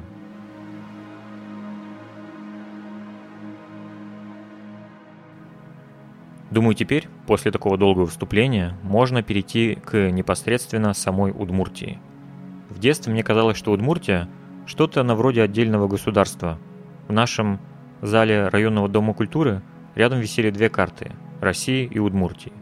Думаю, 6.54 6.76
теперь, 6.76 7.08
после 7.26 7.50
такого 7.50 7.76
долгого 7.76 8.04
выступления, 8.04 8.78
можно 8.84 9.24
перейти 9.24 9.74
к 9.74 10.12
непосредственно 10.12 10.94
самой 10.94 11.32
Удмуртии. 11.32 11.98
В 12.70 12.78
детстве 12.78 13.12
мне 13.12 13.24
казалось, 13.24 13.56
что 13.56 13.72
Удмуртия– 13.72 14.28
что-то 14.66 15.02
на 15.02 15.16
вроде 15.16 15.42
отдельного 15.42 15.88
государства. 15.88 16.60
В 17.08 17.12
нашем 17.12 17.58
зале 18.02 18.46
районного 18.46 18.88
дома 18.88 19.14
культуры 19.14 19.62
рядом 19.96 20.20
висели 20.20 20.50
две 20.50 20.68
карты– 20.68 21.10
России 21.40 21.90
и 21.92 21.98
Удмуртии. 21.98 22.52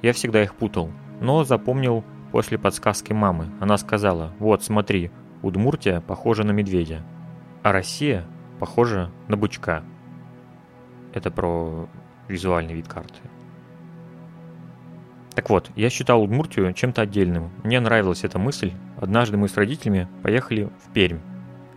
Я 0.00 0.14
всегда 0.14 0.42
их 0.42 0.54
путал, 0.54 0.90
но 1.20 1.44
запомнил 1.44 2.04
после 2.32 2.56
подсказки 2.56 3.12
мамы. 3.12 3.50
Она 3.60 3.76
сказала, 3.76 4.32
вот 4.38 4.62
смотри, 4.62 5.10
Удмуртия 5.42 6.00
похожа 6.00 6.44
на 6.44 6.52
медведя, 6.52 7.02
а 7.62 7.72
Россия 7.72 8.24
похожа 8.58 9.10
на 9.28 9.36
бычка. 9.36 9.84
Это 11.12 11.30
про 11.30 11.90
визуальный 12.28 12.74
вид 12.74 12.88
карты. 12.88 13.20
Так 15.34 15.50
вот, 15.50 15.70
я 15.76 15.88
считал 15.88 16.22
Удмуртию 16.22 16.72
чем-то 16.72 17.02
отдельным. 17.02 17.50
Мне 17.62 17.78
нравилась 17.78 18.24
эта 18.24 18.38
мысль. 18.38 18.72
Однажды 19.00 19.36
мы 19.36 19.48
с 19.48 19.56
родителями 19.56 20.08
поехали 20.22 20.68
в 20.84 20.92
Пермь. 20.92 21.20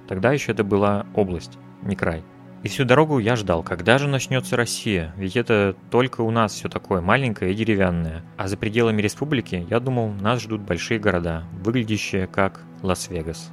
Тогда 0.07 0.31
еще 0.31 0.51
это 0.51 0.63
была 0.63 1.05
область, 1.13 1.59
не 1.83 1.95
край. 1.95 2.23
И 2.63 2.67
всю 2.67 2.85
дорогу 2.85 3.19
я 3.19 3.35
ждал, 3.35 3.63
когда 3.63 3.97
же 3.97 4.07
начнется 4.07 4.55
Россия, 4.55 5.13
ведь 5.15 5.35
это 5.35 5.75
только 5.89 6.21
у 6.21 6.29
нас 6.29 6.53
все 6.53 6.69
такое 6.69 7.01
маленькое 7.01 7.51
и 7.51 7.55
деревянное. 7.55 8.23
А 8.37 8.47
за 8.47 8.57
пределами 8.57 9.01
республики, 9.01 9.65
я 9.69 9.79
думал, 9.79 10.09
нас 10.09 10.41
ждут 10.41 10.61
большие 10.61 10.99
города, 10.99 11.43
выглядящие 11.63 12.27
как 12.27 12.61
Лас-Вегас. 12.83 13.51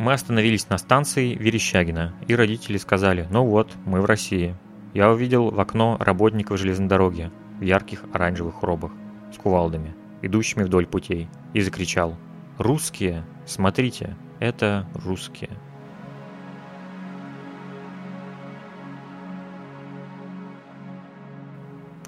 Мы 0.00 0.14
остановились 0.14 0.70
на 0.70 0.78
станции 0.78 1.34
Верещагина, 1.34 2.14
и 2.26 2.34
родители 2.34 2.78
сказали, 2.78 3.28
ну 3.30 3.44
вот, 3.44 3.70
мы 3.84 4.00
в 4.00 4.06
России. 4.06 4.56
Я 4.94 5.10
увидел 5.10 5.50
в 5.50 5.60
окно 5.60 5.98
работников 6.00 6.58
железной 6.58 6.88
дороги 6.88 7.30
в 7.58 7.62
ярких 7.62 8.04
оранжевых 8.10 8.62
робах 8.62 8.92
с 9.30 9.36
кувалдами, 9.36 9.94
идущими 10.22 10.62
вдоль 10.62 10.86
путей, 10.86 11.28
и 11.52 11.60
закричал 11.60 12.16
«Русские! 12.56 13.26
Смотрите, 13.44 14.16
это 14.38 14.88
русские!» 14.94 15.50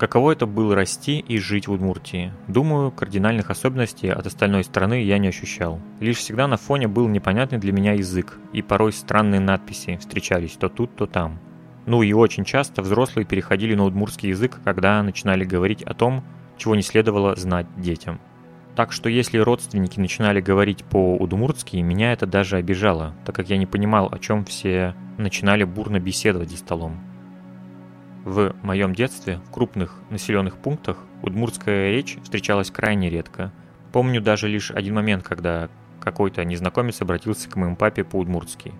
Каково 0.02 0.32
это 0.32 0.46
было 0.46 0.74
расти 0.74 1.20
и 1.20 1.38
жить 1.38 1.68
в 1.68 1.72
Удмуртии? 1.72 2.32
Думаю, 2.48 2.90
кардинальных 2.90 3.50
особенностей 3.50 4.08
от 4.08 4.26
остальной 4.26 4.64
страны 4.64 5.04
я 5.04 5.18
не 5.18 5.28
ощущал. 5.28 5.80
Лишь 6.00 6.16
всегда 6.16 6.48
на 6.48 6.56
фоне 6.56 6.88
был 6.88 7.06
непонятный 7.06 7.58
для 7.58 7.70
меня 7.70 7.92
язык, 7.92 8.36
и 8.52 8.62
порой 8.62 8.92
странные 8.92 9.38
надписи 9.38 9.98
встречались 9.98 10.56
то 10.58 10.68
тут, 10.68 10.96
то 10.96 11.06
там. 11.06 11.38
Ну 11.86 12.02
и 12.02 12.12
очень 12.14 12.44
часто 12.44 12.82
взрослые 12.82 13.24
переходили 13.24 13.76
на 13.76 13.84
удмуртский 13.84 14.30
язык, 14.30 14.58
когда 14.64 15.00
начинали 15.04 15.44
говорить 15.44 15.84
о 15.84 15.94
том, 15.94 16.24
чего 16.56 16.74
не 16.74 16.82
следовало 16.82 17.36
знать 17.36 17.68
детям. 17.76 18.18
Так 18.74 18.90
что 18.90 19.08
если 19.08 19.38
родственники 19.38 20.00
начинали 20.00 20.40
говорить 20.40 20.82
по-удмуртски, 20.82 21.76
меня 21.76 22.12
это 22.12 22.26
даже 22.26 22.56
обижало, 22.56 23.14
так 23.24 23.36
как 23.36 23.50
я 23.50 23.56
не 23.56 23.66
понимал, 23.66 24.08
о 24.10 24.18
чем 24.18 24.44
все 24.46 24.96
начинали 25.16 25.62
бурно 25.62 26.00
беседовать 26.00 26.50
за 26.50 26.56
столом. 26.56 27.11
В 28.24 28.54
моем 28.62 28.94
детстве 28.94 29.40
в 29.48 29.50
крупных 29.50 29.98
населенных 30.10 30.56
пунктах 30.56 30.98
удмуртская 31.22 31.90
речь 31.90 32.18
встречалась 32.22 32.70
крайне 32.70 33.10
редко. 33.10 33.52
Помню 33.90 34.20
даже 34.20 34.46
лишь 34.46 34.70
один 34.70 34.94
момент, 34.94 35.24
когда 35.24 35.68
какой-то 36.00 36.44
незнакомец 36.44 37.02
обратился 37.02 37.50
к 37.50 37.56
моему 37.56 37.74
папе 37.74 38.04
по-удмуртски. 38.04 38.72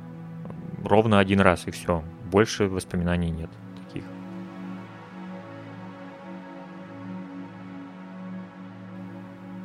Ровно 0.84 1.18
один 1.18 1.40
раз 1.40 1.66
и 1.66 1.72
все. 1.72 2.04
Больше 2.30 2.68
воспоминаний 2.68 3.30
нет 3.30 3.50
таких. 3.84 4.04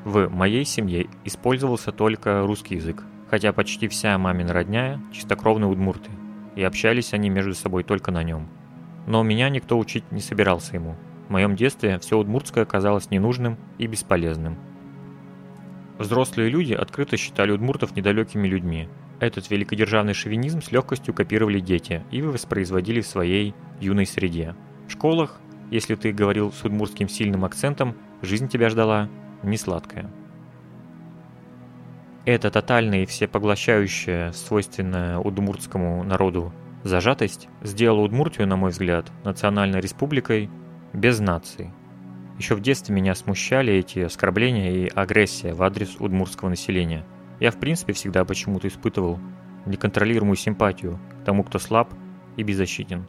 В 0.06 0.30
моей 0.30 0.66
семье 0.66 1.08
использовался 1.24 1.92
только 1.92 2.42
русский 2.42 2.76
язык, 2.76 3.04
хотя 3.30 3.54
почти 3.54 3.88
вся 3.88 4.18
мамина 4.18 4.54
родня 4.54 5.00
чистокровные 5.12 5.70
удмурты, 5.70 6.10
и 6.56 6.64
общались 6.64 7.14
они 7.14 7.30
между 7.30 7.54
собой 7.54 7.84
только 7.84 8.10
на 8.10 8.24
нем– 8.24 8.50
но 9.08 9.24
меня 9.24 9.50
никто 9.50 9.80
учить 9.80 10.12
не 10.12 10.22
собирался 10.22 10.76
ему. 10.76 10.96
В 11.28 11.32
моем 11.32 11.56
детстве 11.56 11.98
все 11.98 12.20
удмуртское 12.20 12.66
казалось 12.66 13.10
ненужным 13.10 13.58
и 13.80 13.88
бесполезным. 13.88 14.58
Взрослые 15.98 16.50
люди 16.50 16.74
открыто 16.74 17.18
считали 17.18 17.52
удмуртов 17.52 17.96
недалекими 17.96 18.48
людьми. 18.48 18.88
Этот 19.20 19.50
великодержавный 19.50 20.14
шовинизм 20.14 20.62
с 20.62 20.72
легкостью 20.72 21.14
копировали 21.14 21.60
дети 21.60 22.04
и 22.12 22.22
воспроизводили 22.22 23.02
в 23.02 23.08
своей 23.08 23.56
юной 23.82 24.06
среде. 24.06 24.56
В 24.88 24.92
школах, 24.92 25.40
если 25.72 25.96
ты 25.96 26.12
говорил 26.12 26.52
с 26.52 26.64
удмуртским 26.64 27.10
сильным 27.10 27.46
акцентом, 27.46 27.96
жизнь 28.22 28.48
тебя 28.48 28.70
ждала 28.70 29.10
не 29.42 29.58
сладкая. 29.58 30.12
Это 32.26 32.52
тотальное 32.52 33.04
и 33.04 33.06
всепоглощающее, 33.06 34.34
свойственное 34.34 35.18
удмуртскому 35.18 36.04
народу 36.04 36.54
Зажатость 36.84 37.50
сделала 37.62 38.02
Удмуртию, 38.02 38.48
на 38.48 38.56
мой 38.56 38.72
взгляд, 38.72 39.12
национальной 39.24 39.82
республикой 39.82 40.50
без 40.94 41.20
нации. 41.20 41.74
Еще 42.38 42.56
в 42.56 42.62
детстве 42.62 42.94
меня 42.94 43.16
смущали 43.16 43.74
эти 43.74 44.00
оскорбления 44.00 44.72
и 44.72 44.88
агрессия 44.88 45.54
в 45.54 45.64
адрес 45.64 45.96
удмуртского 46.00 46.50
населения. 46.50 47.04
Я 47.40 47.50
в 47.52 47.60
принципе 47.60 47.94
всегда 47.94 48.26
почему-то 48.26 48.68
испытывал 48.68 49.20
неконтролируемую 49.66 50.36
симпатию 50.36 51.00
к 51.22 51.26
тому, 51.26 51.44
кто 51.44 51.58
слаб 51.58 51.94
и 52.36 52.44
беззащитен. 52.44 53.08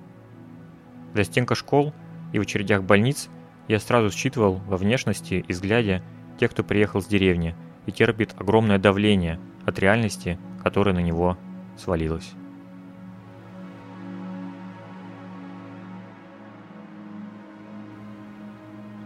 Для 1.12 1.24
стенка 1.24 1.54
школ 1.54 1.92
и 2.32 2.38
в 2.38 2.42
очередях 2.42 2.84
больниц 2.84 3.28
я 3.68 3.78
сразу 3.78 4.10
считывал 4.10 4.54
во 4.66 4.78
внешности 4.78 5.44
и 5.46 5.52
взгляде 5.52 6.02
тех, 6.40 6.50
кто 6.50 6.64
приехал 6.64 7.02
с 7.02 7.06
деревни 7.06 7.54
и 7.86 7.92
терпит 7.92 8.34
огромное 8.38 8.78
давление 8.78 9.38
от 9.66 9.78
реальности, 9.78 10.38
которая 10.62 10.94
на 10.94 11.00
него 11.00 11.36
свалилась. 11.76 12.32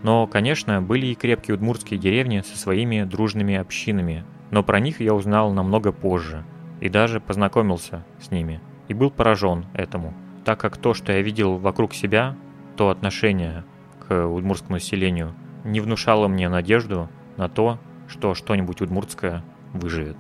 Но, 0.03 0.27
конечно, 0.27 0.83
были 0.83 1.07
и 1.07 1.15
крепкие 1.15 1.55
удмуртские 1.55 1.99
деревни 1.99 2.41
со 2.41 2.59
своими 2.59 3.05
дружными 3.05 3.55
общинами, 3.55 4.25
но 4.51 4.63
про 4.63 4.81
них 4.81 5.01
я 5.01 5.15
узнал 5.15 5.53
намного 5.53 5.93
позже 5.93 6.45
и 6.81 6.89
даже 6.89 7.21
познакомился 7.21 8.05
с 8.21 8.31
ними 8.31 8.61
и 8.89 8.95
был 8.95 9.11
поражен 9.11 9.67
этому, 9.75 10.13
так 10.45 10.61
как 10.61 10.77
то, 10.77 10.93
что 10.93 11.13
я 11.13 11.23
видел 11.23 11.57
вокруг 11.57 11.95
себя, 11.95 12.37
то 12.77 12.91
отношение 12.91 13.65
к 14.07 14.27
удмуртскому 14.27 14.75
населению, 14.75 15.35
не 15.65 15.81
внушало 15.81 16.27
мне 16.27 16.49
надежду 16.49 17.09
на 17.37 17.49
то, 17.49 17.79
что 18.09 18.35
что-нибудь 18.35 18.81
удмуртское 18.81 19.45
выживет. 19.73 20.17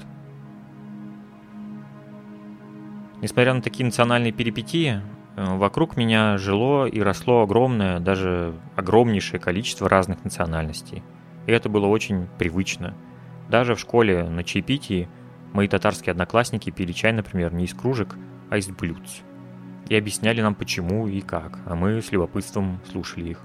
Несмотря 3.20 3.54
на 3.54 3.62
такие 3.62 3.84
национальные 3.84 4.32
перипетии, 4.32 5.00
вокруг 5.36 5.96
меня 5.96 6.36
жило 6.38 6.86
и 6.86 7.00
росло 7.00 7.42
огромное, 7.42 8.00
даже 8.00 8.54
огромнейшее 8.76 9.40
количество 9.40 9.88
разных 9.88 10.24
национальностей. 10.24 11.02
И 11.46 11.52
это 11.52 11.68
было 11.68 11.86
очень 11.86 12.28
привычно. 12.38 12.94
Даже 13.48 13.74
в 13.74 13.80
школе 13.80 14.24
на 14.24 14.44
чаепитии 14.44 15.08
мои 15.52 15.68
татарские 15.68 16.12
одноклассники 16.12 16.70
пили 16.70 16.92
чай, 16.92 17.12
например, 17.12 17.52
не 17.52 17.64
из 17.64 17.74
кружек, 17.74 18.16
а 18.50 18.58
из 18.58 18.68
блюдц. 18.68 19.20
И 19.88 19.96
объясняли 19.96 20.40
нам 20.40 20.54
почему 20.54 21.08
и 21.08 21.20
как, 21.20 21.58
а 21.66 21.74
мы 21.74 22.00
с 22.00 22.12
любопытством 22.12 22.80
слушали 22.90 23.30
их. 23.30 23.40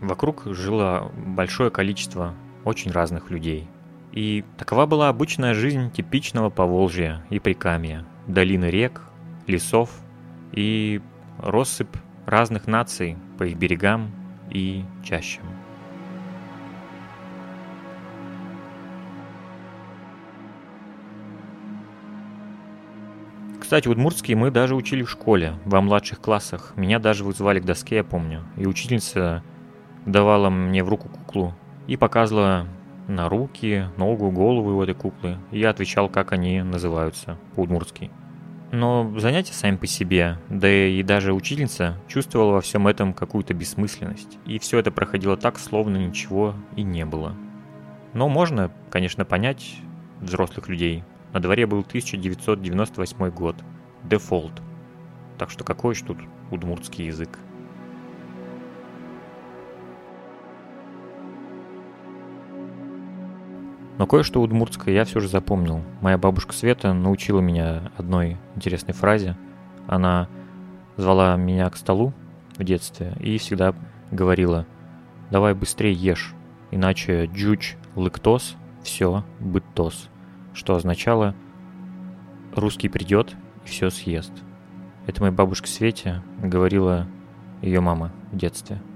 Вокруг 0.00 0.44
жило 0.46 1.12
большое 1.14 1.70
количество 1.70 2.34
очень 2.64 2.90
разных 2.90 3.30
людей. 3.30 3.68
И 4.12 4.44
такова 4.56 4.86
была 4.86 5.08
обычная 5.08 5.54
жизнь 5.54 5.90
типичного 5.92 6.50
Поволжья 6.50 7.24
и 7.30 7.38
Прикамья, 7.38 8.04
долины 8.26 8.66
рек, 8.66 9.02
лесов 9.46 9.90
и 10.52 11.00
россыпь 11.38 11.96
разных 12.26 12.66
наций 12.66 13.16
по 13.38 13.44
их 13.44 13.56
берегам 13.56 14.10
и 14.50 14.84
чащам. 15.02 15.44
Кстати, 23.60 23.86
удмуртский 23.86 24.34
мы 24.34 24.50
даже 24.50 24.74
учили 24.74 25.04
в 25.04 25.10
школе, 25.10 25.54
во 25.64 25.80
младших 25.80 26.20
классах. 26.20 26.72
Меня 26.74 26.98
даже 26.98 27.22
вызывали 27.22 27.60
к 27.60 27.64
доске, 27.64 27.96
я 27.96 28.04
помню. 28.04 28.42
И 28.56 28.66
учительница 28.66 29.44
давала 30.06 30.50
мне 30.50 30.82
в 30.82 30.88
руку 30.88 31.08
куклу 31.08 31.54
и 31.86 31.96
показывала 31.96 32.66
на 33.06 33.28
руки, 33.28 33.86
ногу, 33.96 34.32
голову 34.32 34.76
у 34.76 34.82
этой 34.82 34.94
куклы. 34.94 35.38
И 35.52 35.60
я 35.60 35.70
отвечал, 35.70 36.08
как 36.08 36.32
они 36.32 36.62
называются 36.62 37.38
по-удмуртски. 37.54 38.10
Но 38.72 39.12
занятия 39.18 39.52
сами 39.52 39.76
по 39.76 39.86
себе, 39.86 40.38
да 40.48 40.70
и 40.70 41.02
даже 41.02 41.32
учительница 41.32 41.96
чувствовала 42.06 42.52
во 42.52 42.60
всем 42.60 42.86
этом 42.86 43.12
какую-то 43.12 43.52
бессмысленность. 43.52 44.38
И 44.46 44.58
все 44.60 44.78
это 44.78 44.92
проходило 44.92 45.36
так, 45.36 45.58
словно 45.58 45.96
ничего 45.96 46.54
и 46.76 46.82
не 46.82 47.04
было. 47.04 47.34
Но 48.14 48.28
можно, 48.28 48.70
конечно, 48.90 49.24
понять 49.24 49.74
взрослых 50.20 50.68
людей. 50.68 51.02
На 51.32 51.40
дворе 51.40 51.66
был 51.66 51.80
1998 51.80 53.30
год. 53.30 53.56
Дефолт. 54.04 54.62
Так 55.36 55.50
что 55.50 55.64
какой 55.64 55.94
ж 55.94 56.02
тут 56.02 56.18
удмуртский 56.50 57.06
язык? 57.06 57.38
Но 64.00 64.06
кое-что 64.06 64.40
удмуртское 64.40 64.94
я 64.94 65.04
все 65.04 65.20
же 65.20 65.28
запомнил. 65.28 65.82
Моя 66.00 66.16
бабушка 66.16 66.54
Света 66.54 66.94
научила 66.94 67.40
меня 67.40 67.92
одной 67.98 68.38
интересной 68.56 68.94
фразе. 68.94 69.36
Она 69.86 70.26
звала 70.96 71.36
меня 71.36 71.68
к 71.68 71.76
столу 71.76 72.14
в 72.56 72.64
детстве 72.64 73.12
и 73.20 73.36
всегда 73.36 73.74
говорила 74.10 74.64
«давай 75.30 75.52
быстрее 75.52 75.92
ешь, 75.92 76.32
иначе 76.70 77.26
джуч 77.26 77.76
лыктос, 77.94 78.56
все, 78.82 79.22
бытос», 79.38 80.08
что 80.54 80.76
означало 80.76 81.34
«русский 82.56 82.88
придет 82.88 83.36
и 83.66 83.68
все 83.68 83.90
съест». 83.90 84.32
Это 85.06 85.20
моя 85.20 85.32
бабушка 85.32 85.68
Свете 85.68 86.22
говорила 86.42 87.06
ее 87.60 87.80
мама 87.80 88.12
в 88.32 88.38
детстве– 88.38 88.80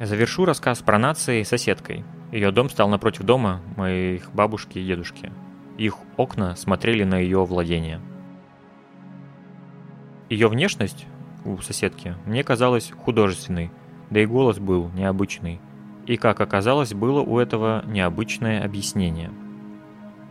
Завершу 0.00 0.46
рассказ 0.46 0.78
про 0.78 0.98
нации 0.98 1.42
соседкой. 1.42 2.04
Ее 2.32 2.52
дом 2.52 2.70
стал 2.70 2.88
напротив 2.88 3.24
дома 3.24 3.60
моих 3.76 4.32
бабушки 4.32 4.78
и 4.78 4.86
дедушки. 4.86 5.30
Их 5.76 5.96
окна 6.16 6.56
смотрели 6.56 7.04
на 7.04 7.18
ее 7.18 7.44
владение. 7.44 8.00
Ее 10.30 10.48
внешность 10.48 11.06
у 11.44 11.58
соседки 11.58 12.14
мне 12.24 12.42
казалась 12.42 12.92
художественной, 12.92 13.70
да 14.08 14.20
и 14.20 14.26
голос 14.26 14.58
был 14.58 14.88
необычный. 14.94 15.60
И, 16.06 16.16
как 16.16 16.40
оказалось, 16.40 16.94
было 16.94 17.20
у 17.20 17.38
этого 17.38 17.84
необычное 17.84 18.64
объяснение. 18.64 19.30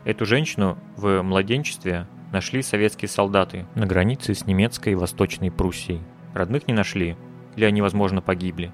Эту 0.03 0.25
женщину 0.25 0.79
в 0.95 1.21
младенчестве 1.21 2.07
нашли 2.31 2.63
советские 2.63 3.07
солдаты 3.07 3.67
на 3.75 3.85
границе 3.85 4.33
с 4.33 4.47
немецкой 4.47 4.95
Восточной 4.95 5.51
Пруссией. 5.51 6.01
Родных 6.33 6.67
не 6.67 6.73
нашли, 6.73 7.15
или 7.55 7.65
они, 7.65 7.83
возможно, 7.83 8.19
погибли. 8.19 8.73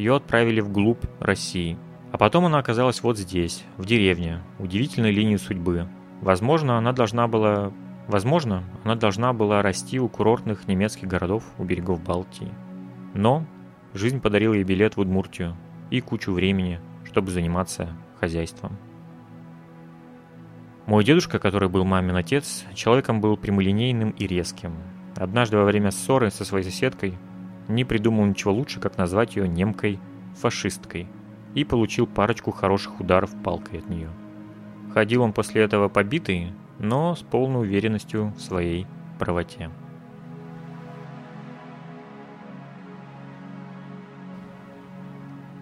Ее 0.00 0.16
отправили 0.16 0.62
вглубь 0.62 1.04
России. 1.18 1.76
А 2.10 2.16
потом 2.16 2.46
она 2.46 2.56
оказалась 2.56 3.02
вот 3.02 3.18
здесь, 3.18 3.66
в 3.76 3.84
деревне, 3.84 4.40
удивительной 4.58 5.10
линии 5.10 5.36
судьбы. 5.36 5.88
Возможно, 6.22 6.78
она 6.78 6.94
должна 6.94 7.28
была... 7.28 7.70
Возможно, 8.08 8.64
она 8.82 8.94
должна 8.94 9.34
была 9.34 9.60
расти 9.60 10.00
у 10.00 10.08
курортных 10.08 10.66
немецких 10.66 11.06
городов 11.06 11.44
у 11.58 11.64
берегов 11.64 12.02
Балтии. 12.02 12.50
Но 13.12 13.44
жизнь 13.92 14.22
подарила 14.22 14.54
ей 14.54 14.64
билет 14.64 14.96
в 14.96 15.00
Удмуртию 15.00 15.54
и 15.90 16.00
кучу 16.00 16.32
времени, 16.32 16.80
чтобы 17.04 17.30
заниматься 17.30 17.90
хозяйством. 18.18 18.78
Мой 20.86 21.04
дедушка, 21.04 21.38
который 21.38 21.68
был 21.68 21.84
мамин 21.84 22.16
отец, 22.16 22.64
человеком 22.72 23.20
был 23.20 23.36
прямолинейным 23.36 24.12
и 24.12 24.26
резким. 24.26 24.76
Однажды 25.16 25.58
во 25.58 25.64
время 25.64 25.90
ссоры 25.90 26.30
со 26.30 26.46
своей 26.46 26.64
соседкой 26.64 27.18
не 27.70 27.84
придумал 27.84 28.26
ничего 28.26 28.52
лучше, 28.52 28.80
как 28.80 28.98
назвать 28.98 29.36
ее 29.36 29.48
немкой-фашисткой, 29.48 31.08
и 31.54 31.64
получил 31.64 32.06
парочку 32.06 32.50
хороших 32.50 33.00
ударов 33.00 33.30
палкой 33.42 33.80
от 33.80 33.88
нее. 33.88 34.10
Ходил 34.92 35.22
он 35.22 35.32
после 35.32 35.62
этого 35.62 35.88
побитый, 35.88 36.52
но 36.78 37.14
с 37.14 37.20
полной 37.20 37.60
уверенностью 37.60 38.32
в 38.36 38.40
своей 38.40 38.86
правоте. 39.18 39.70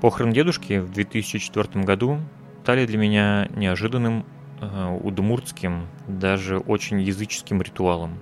Похорон 0.01 0.33
дедушки 0.33 0.79
в 0.79 0.93
2004 0.93 1.85
году 1.85 2.21
стали 2.63 2.85
для 2.85 2.99
меня 2.99 3.49
неожиданным 3.57 4.27
э, 4.61 4.99
удмуртским, 5.03 5.87
даже 6.07 6.59
очень 6.59 7.01
языческим 7.01 7.63
ритуалом. 7.63 8.19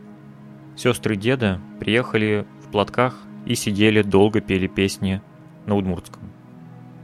Сестры 0.77 1.17
деда 1.17 1.61
приехали 1.81 2.47
в 2.63 2.71
платках 2.71 3.26
и 3.47 3.55
сидели 3.55 4.03
долго 4.03 4.41
пели 4.41 4.67
песни 4.67 5.23
на 5.65 5.77
удмуртском. 5.77 6.31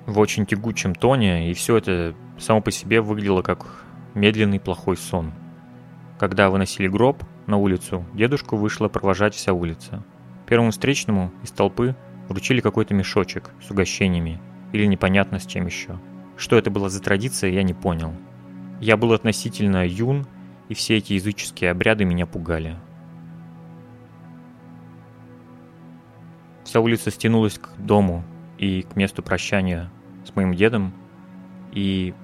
В 0.07 0.19
очень 0.19 0.45
тягучем 0.45 0.95
тоне, 0.95 1.51
и 1.51 1.55
все 1.55 1.77
это 1.77 2.15
само 2.39 2.61
по 2.61 2.71
себе 2.71 3.01
выглядело 3.01 3.43
как 3.43 3.85
медленный 4.15 4.61
плохой 4.61 4.97
сон. 4.97 5.33
Когда 6.19 6.51
выносили 6.51 6.89
гроб 6.89 7.23
на 7.47 7.57
улицу, 7.57 8.05
дедушку 8.13 8.57
вышла 8.57 8.89
провожать 8.89 9.35
вся 9.35 9.53
улица. 9.53 10.05
Первому 10.47 10.73
встречному 10.73 11.33
из 11.43 11.53
толпы 11.53 11.97
вручили 12.29 12.61
какой-то 12.61 12.95
мешочек 12.95 13.51
с 13.67 13.71
угощениями 13.71 14.41
или 14.73 14.87
непонятно 14.87 15.39
с 15.39 15.47
чем 15.47 15.67
еще. 15.67 15.99
Что 16.37 16.57
это 16.57 16.71
была 16.71 16.89
за 16.89 17.01
традиция, 17.01 17.51
я 17.51 17.63
не 17.63 17.75
понял. 17.75 18.13
Я 18.81 18.97
был 18.97 19.13
относительно 19.13 19.87
юн, 19.87 20.27
и 20.69 20.75
все 20.75 20.97
эти 20.97 21.13
языческие 21.13 21.71
обряды 21.71 22.05
меня 22.05 22.27
пугали. 22.27 22.77
Вся 26.65 26.81
улица 26.81 27.11
стянулась 27.11 27.59
к 27.59 27.71
дому 27.77 28.25
и 28.59 28.83
к 28.83 28.97
месту 28.97 29.23
прощания 29.23 29.91
с 30.25 30.35
моим 30.35 30.55
дедом, 30.55 30.93
и 31.73 32.15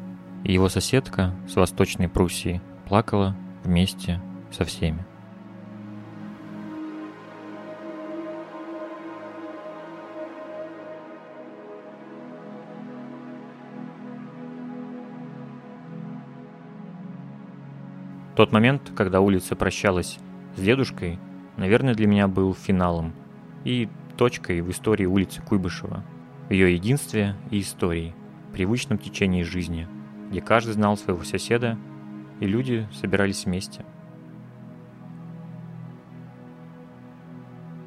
его 0.44 0.68
соседка 0.68 1.34
с 1.48 1.56
Восточной 1.56 2.08
Пруссии 2.08 2.60
плакала 2.86 3.36
вместе 3.64 4.20
со 4.50 4.64
всеми. 4.64 5.04
Тот 18.36 18.52
момент, 18.52 18.92
когда 18.94 19.20
улица 19.20 19.56
прощалась 19.56 20.20
с 20.54 20.60
дедушкой, 20.60 21.18
наверное, 21.56 21.94
для 21.94 22.06
меня 22.06 22.28
был 22.28 22.54
финалом 22.54 23.12
и 23.64 23.88
точкой 24.18 24.60
в 24.60 24.70
истории 24.70 25.06
улицы 25.06 25.40
Куйбышева, 25.40 26.04
в 26.48 26.52
ее 26.52 26.74
единстве 26.74 27.36
и 27.50 27.60
истории, 27.60 28.14
привычном 28.52 28.98
течении 28.98 29.42
жизни, 29.42 29.88
где 30.30 30.42
каждый 30.42 30.74
знал 30.74 30.98
своего 30.98 31.24
соседа, 31.24 31.78
и 32.40 32.46
люди 32.46 32.86
собирались 32.92 33.46
вместе. 33.46 33.86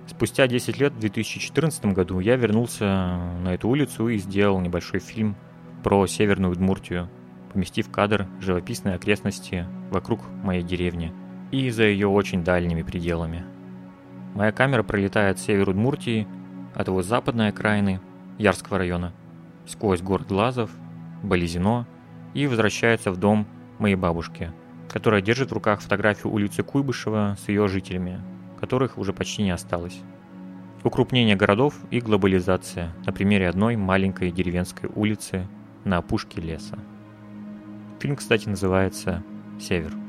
Спустя 0.07 0.47
10 0.47 0.79
лет, 0.79 0.93
в 0.93 0.99
2014 0.99 1.85
году, 1.93 2.19
я 2.19 2.35
вернулся 2.35 3.19
на 3.43 3.53
эту 3.53 3.69
улицу 3.69 4.07
и 4.07 4.17
сделал 4.17 4.59
небольшой 4.59 4.99
фильм 4.99 5.35
про 5.83 6.07
Северную 6.07 6.51
Удмуртию– 6.51 7.07
поместив 7.51 7.89
кадр 7.91 8.27
живописной 8.39 8.95
окрестности 8.95 9.65
вокруг 9.89 10.21
моей 10.43 10.63
деревни 10.63 11.13
и 11.51 11.69
за 11.69 11.83
ее 11.83 12.07
очень 12.07 12.43
дальними 12.43 12.81
пределами. 12.81 13.43
Моя 14.33 14.51
камера 14.51 14.83
пролетает 14.83 15.39
с 15.39 15.43
север 15.43 15.69
Удмуртии, 15.69 16.27
от 16.73 16.87
его 16.87 17.01
западной 17.01 17.49
окраины, 17.49 17.99
Ярского 18.37 18.77
района, 18.77 19.13
сквозь 19.67 20.01
город 20.01 20.27
Глазов, 20.27 20.71
Болезино 21.21 21.85
и 22.33 22.47
возвращается 22.47 23.11
в 23.11 23.17
дом 23.17 23.45
моей 23.77 23.95
бабушки, 23.95 24.51
которая 24.89 25.21
держит 25.21 25.51
в 25.51 25.53
руках 25.53 25.81
фотографию 25.81 26.31
улицы 26.31 26.63
Куйбышева 26.63 27.37
с 27.39 27.47
ее 27.49 27.67
жителями, 27.67 28.21
которых 28.59 28.97
уже 28.97 29.13
почти 29.13 29.43
не 29.43 29.51
осталось. 29.51 29.99
Укрупнение 30.83 31.35
городов 31.35 31.75
и 31.91 31.99
глобализация 31.99 32.95
на 33.05 33.13
примере 33.13 33.49
одной 33.49 33.75
маленькой 33.75 34.31
деревенской 34.31 34.89
улицы 34.95 35.47
на 35.83 35.97
опушке 35.97 36.41
леса. 36.41 36.79
Фильм, 37.99 38.15
кстати, 38.15 38.49
называется 38.49 39.23
«Север». 39.59 40.00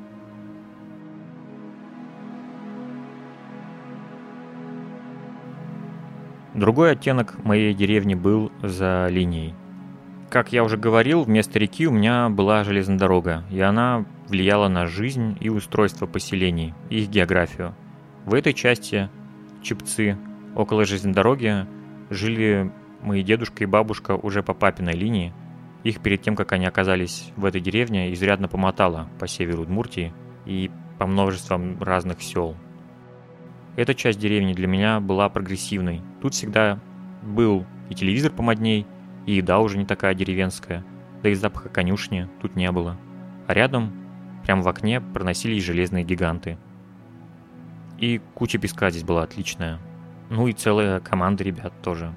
Другой 6.62 6.92
оттенок 6.92 7.44
моей 7.44 7.74
деревни 7.74 8.14
был 8.14 8.52
за 8.62 9.08
линией. 9.10 9.52
Как 10.30 10.52
я 10.52 10.62
уже 10.62 10.76
говорил, 10.76 11.24
вместо 11.24 11.58
реки 11.58 11.88
у 11.88 11.90
меня 11.90 12.28
была 12.28 12.62
железная 12.62 12.98
дорога, 12.98 13.42
и 13.50 13.60
она 13.60 14.04
влияла 14.28 14.68
на 14.68 14.86
жизнь 14.86 15.36
и 15.40 15.48
устройство 15.48 16.06
поселений, 16.06 16.72
их 16.88 17.08
географию. 17.08 17.74
В 18.26 18.34
этой 18.34 18.52
части 18.54 19.10
Чепцы, 19.60 20.16
около 20.54 20.84
железной 20.84 21.14
дороги, 21.14 21.66
жили 22.10 22.70
мои 23.00 23.24
дедушка 23.24 23.64
и 23.64 23.66
бабушка 23.66 24.14
уже 24.14 24.44
по 24.44 24.54
папиной 24.54 24.94
линии, 24.94 25.34
их 25.82 26.00
перед 26.00 26.22
тем, 26.22 26.36
как 26.36 26.52
они 26.52 26.66
оказались 26.66 27.32
в 27.34 27.44
этой 27.44 27.60
деревне, 27.60 28.12
изрядно 28.12 28.46
помотало 28.46 29.08
по 29.18 29.26
северу 29.26 29.62
Удмуртии 29.62 30.14
и 30.46 30.70
по 31.00 31.08
множествам 31.08 31.82
разных 31.82 32.22
сел. 32.22 32.54
Эта 33.74 33.94
часть 33.94 34.18
деревни 34.18 34.52
для 34.52 34.66
меня 34.66 35.00
была 35.00 35.28
прогрессивной. 35.30 36.02
Тут 36.20 36.34
всегда 36.34 36.78
был 37.22 37.64
и 37.88 37.94
телевизор 37.94 38.30
помодней, 38.30 38.86
и 39.24 39.34
еда 39.34 39.60
уже 39.60 39.78
не 39.78 39.86
такая 39.86 40.14
деревенская, 40.14 40.84
да 41.22 41.30
и 41.30 41.34
запаха 41.34 41.70
конюшни 41.70 42.28
тут 42.42 42.54
не 42.54 42.70
было. 42.70 42.98
А 43.46 43.54
рядом, 43.54 43.92
прямо 44.44 44.62
в 44.62 44.68
окне, 44.68 45.00
проносились 45.00 45.64
железные 45.64 46.04
гиганты. 46.04 46.58
И 47.98 48.20
куча 48.34 48.58
песка 48.58 48.90
здесь 48.90 49.04
была 49.04 49.22
отличная. 49.22 49.78
Ну 50.28 50.48
и 50.48 50.52
целая 50.52 51.00
команда 51.00 51.44
ребят 51.44 51.72
тоже. 51.82 52.12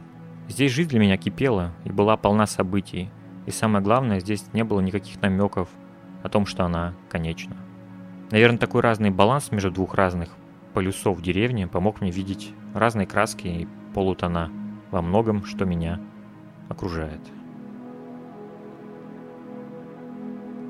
Здесь 0.49 0.73
жизнь 0.73 0.89
для 0.89 0.99
меня 0.99 1.15
кипела 1.15 1.73
и 1.85 1.91
была 1.91 2.17
полна 2.17 2.47
событий, 2.47 3.09
и 3.45 3.51
самое 3.51 3.83
главное, 3.83 4.19
здесь 4.19 4.45
не 4.53 4.63
было 4.63 4.81
никаких 4.81 5.21
намеков 5.21 5.69
о 6.21 6.29
том, 6.29 6.45
что 6.45 6.65
она 6.65 6.95
конечна. 7.09 7.55
Наверное, 8.31 8.57
такой 8.57 8.81
разный 8.81 9.11
баланс 9.11 9.51
между 9.51 9.71
двух 9.71 9.93
разных 9.93 10.29
полюсов 10.75 11.21
деревни 11.21 11.65
помог 11.65 12.01
мне 12.01 12.11
видеть 12.11 12.53
разные 12.75 13.07
краски 13.07 13.47
и 13.47 13.67
полутона 13.93 14.51
во 14.91 15.01
многом, 15.01 15.45
что 15.45 15.65
меня 15.65 15.99
окружает. 16.69 17.21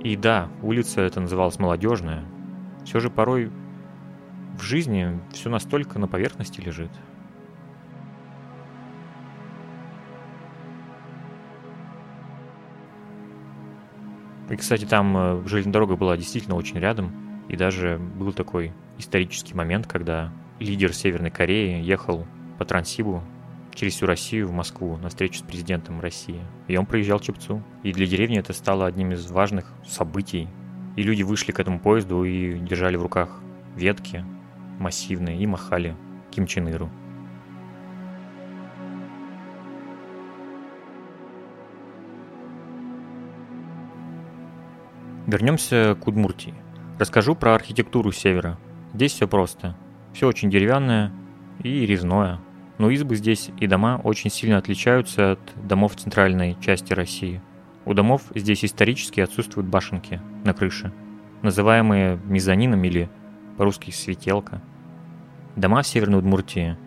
И 0.03 0.15
да, 0.15 0.49
улица 0.61 1.01
это 1.01 1.19
называлась 1.19 1.59
молодежная. 1.59 2.23
Все 2.85 2.99
же 2.99 3.09
порой 3.09 3.51
в 4.57 4.61
жизни 4.61 5.19
все 5.33 5.49
настолько 5.49 5.99
на 5.99 6.07
поверхности 6.07 6.61
лежит– 6.61 6.91
И, 14.49 14.55
кстати, 14.55 14.85
там 14.85 15.17
э, 15.17 15.43
железная 15.47 15.73
дорога 15.73 15.95
была 15.95 16.15
действительно 16.17 16.55
очень 16.55 16.77
рядом. 16.77 17.11
И 17.47 17.55
даже 17.55 17.99
был 17.99 18.33
такой 18.33 18.73
исторический 18.97 19.53
момент, 19.53 19.87
когда 19.87 20.31
лидер 20.59 20.93
Северной 20.93 21.31
Кореи 21.31 21.83
ехал 21.83 22.25
по 22.57 22.65
Транссибу 22.65 23.23
через 23.73 23.93
всю 23.93 24.05
Россию 24.05 24.47
в 24.47 24.51
Москву 24.51 24.97
на 24.97 25.09
встречу 25.09 25.39
с 25.39 25.41
президентом 25.41 25.99
России. 25.99 26.41
И 26.67 26.77
он 26.77 26.85
проезжал 26.85 27.19
Чепцу. 27.19 27.61
И 27.83 27.91
для 27.91 28.07
деревни 28.07 28.39
это 28.39 28.53
стало 28.53 28.85
одним 28.85 29.11
из 29.11 29.29
важных 29.29 29.71
событий. 29.85 30.47
И 30.95 31.03
люди 31.03 31.23
вышли 31.23 31.51
к 31.51 31.59
этому 31.59 31.79
поезду 31.79 32.23
и 32.23 32.57
держали 32.57 32.95
в 32.95 33.03
руках 33.03 33.41
ветки 33.75 34.23
массивные 34.79 35.37
и 35.37 35.45
махали 35.45 35.95
Ким 36.31 36.47
Чен 36.47 36.69
Иру. 36.69 36.89
Вернемся 45.27 45.97
к 45.99 46.07
Удмуртии. 46.07 46.53
Расскажу 46.97 47.35
про 47.35 47.55
архитектуру 47.55 48.13
севера. 48.13 48.57
Здесь 48.93 49.11
все 49.11 49.27
просто. 49.27 49.75
Все 50.13 50.27
очень 50.27 50.49
деревянное 50.49 51.11
и 51.61 51.85
резное. 51.85 52.39
Но 52.77 52.89
избы 52.89 53.17
здесь 53.17 53.49
и 53.59 53.67
дома 53.67 53.99
очень 54.01 54.29
сильно 54.29 54.57
отличаются 54.57 55.33
от 55.33 55.39
домов 55.61 55.97
центральной 55.97 56.55
части 56.61 56.93
России. 56.93 57.41
У 57.83 57.93
домов 57.93 58.23
здесь 58.33 58.63
исторически 58.63 59.19
отсутствуют 59.19 59.67
башенки 59.67 60.21
на 60.45 60.53
крыше, 60.53 60.93
называемые 61.41 62.17
мезонином 62.25 62.83
или 62.85 63.09
по-русски 63.57 63.91
светелка. 63.91 64.61
Дома 65.57 65.81
в 65.81 65.87
Северной 65.87 66.19
Удмуртии 66.19 66.77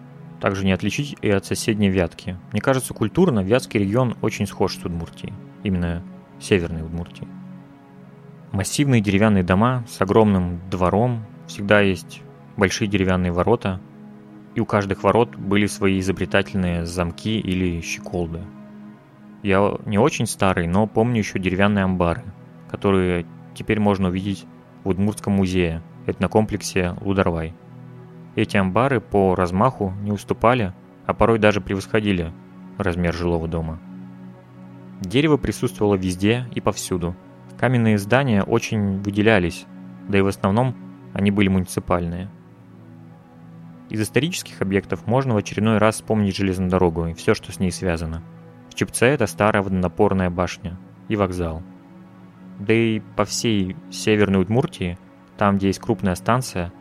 также 0.40 0.64
не 0.64 0.72
отличить 0.72 1.16
и 1.20 1.28
от 1.28 1.44
соседней 1.44 1.90
Вятки. 1.90 2.38
Мне 2.52 2.62
кажется, 2.62 2.94
культурно 2.94 3.40
Вятский 3.40 3.80
регион 3.80 4.16
очень 4.22 4.46
схож 4.46 4.74
с 4.74 4.84
Удмуртией, 4.84 5.34
именно 5.64 6.02
Северной 6.40 6.82
Удмуртией. 6.82 7.28
Массивные 8.52 9.02
деревянные 9.02 9.44
дома 9.44 9.84
с 9.86 10.00
огромным 10.00 10.60
двором, 10.70 11.26
всегда 11.46 11.80
есть 11.80 12.22
большие 12.56 12.88
деревянные 12.88 13.30
ворота, 13.30 13.78
и 14.54 14.60
у 14.60 14.64
каждых 14.64 15.02
ворот 15.02 15.36
были 15.36 15.66
свои 15.66 16.00
изобретательные 16.00 16.86
замки 16.86 17.38
или 17.38 17.82
щеколды. 17.82 18.40
Я 19.42 19.76
не 19.84 19.98
очень 19.98 20.26
старый, 20.26 20.66
но 20.66 20.86
помню 20.86 21.18
еще 21.18 21.38
деревянные 21.38 21.84
амбары, 21.84 22.24
которые 22.70 23.26
теперь 23.54 23.80
можно 23.80 24.08
увидеть 24.08 24.46
в 24.82 24.88
Удмуртском 24.88 25.34
музее, 25.34 25.82
этнокомплексе 26.06 26.96
Лударвай. 27.02 27.54
Эти 28.34 28.56
амбары 28.56 29.02
по 29.02 29.34
размаху 29.34 29.92
не 30.00 30.10
уступали, 30.10 30.72
а 31.04 31.12
порой 31.12 31.38
даже 31.38 31.60
превосходили 31.60 32.32
размер 32.78 33.12
жилого 33.12 33.46
дома. 33.46 33.78
Дерево 35.02 35.36
присутствовало 35.36 35.96
везде 35.96 36.48
и 36.54 36.62
повсюду– 36.62 37.14
Каменные 37.58 37.98
здания 37.98 38.44
очень 38.44 39.02
выделялись, 39.02 39.66
да 40.08 40.18
и 40.18 40.20
в 40.20 40.28
основном 40.28 40.76
они 41.12 41.32
были 41.32 41.48
муниципальные. 41.48 42.30
Из 43.90 44.00
исторических 44.00 44.62
объектов 44.62 45.06
можно 45.06 45.34
в 45.34 45.38
очередной 45.38 45.78
раз 45.78 45.96
вспомнить 45.96 46.36
железную 46.36 46.70
дорогу 46.70 47.06
и 47.06 47.14
все, 47.14 47.34
что 47.34 47.50
с 47.50 47.58
ней 47.58 47.72
связано. 47.72 48.22
В 48.70 48.74
Чепце 48.74 49.06
это 49.06 49.26
старая 49.26 49.62
водонапорная 49.62 50.30
башня 50.30 50.78
и 51.08 51.16
вокзал. 51.16 51.62
Да 52.60 52.72
и 52.72 53.00
по 53.16 53.24
всей 53.24 53.76
Северной 53.90 54.42
Удмуртии, 54.42 54.96
там, 55.36 55.56
где 55.56 55.68
есть 55.68 55.80
крупная 55.80 56.14
станция, 56.14 56.72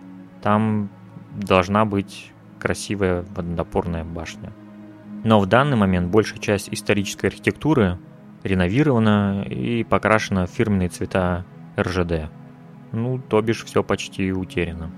там 0.43 0.89
должна 1.33 1.85
быть 1.85 2.31
красивая 2.59 3.25
водонапорная 3.35 4.03
башня. 4.03 4.51
Но 5.23 5.39
в 5.39 5.47
данный 5.47 5.77
момент 5.77 6.11
большая 6.11 6.39
часть 6.39 6.69
исторической 6.71 7.27
архитектуры 7.27 7.97
реновирована 8.47 9.45
и 9.47 9.83
покрашена 9.83 10.45
в 10.45 10.49
фирменные 10.49 10.89
цвета 10.89 11.45
РЖД. 11.77 12.29
Ну, 12.91 13.19
то 13.19 13.41
бишь 13.41 13.63
все 13.63 13.83
почти 13.83 14.31
утеряно. 14.31 14.91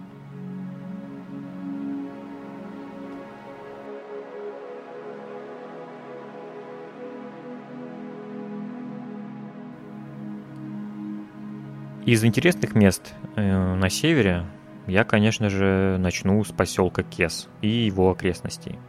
Из 12.06 12.24
интересных 12.24 12.74
мест 12.74 13.14
э, 13.36 13.76
на 13.76 13.88
севере 13.90 14.46
я, 14.88 15.04
конечно 15.04 15.50
же, 15.50 15.98
начну 16.00 16.44
с 16.44 16.48
поселка 16.48 17.04
Кес 17.04 17.48
и 17.62 17.68
его 17.68 18.10
окрестностей. 18.10 18.80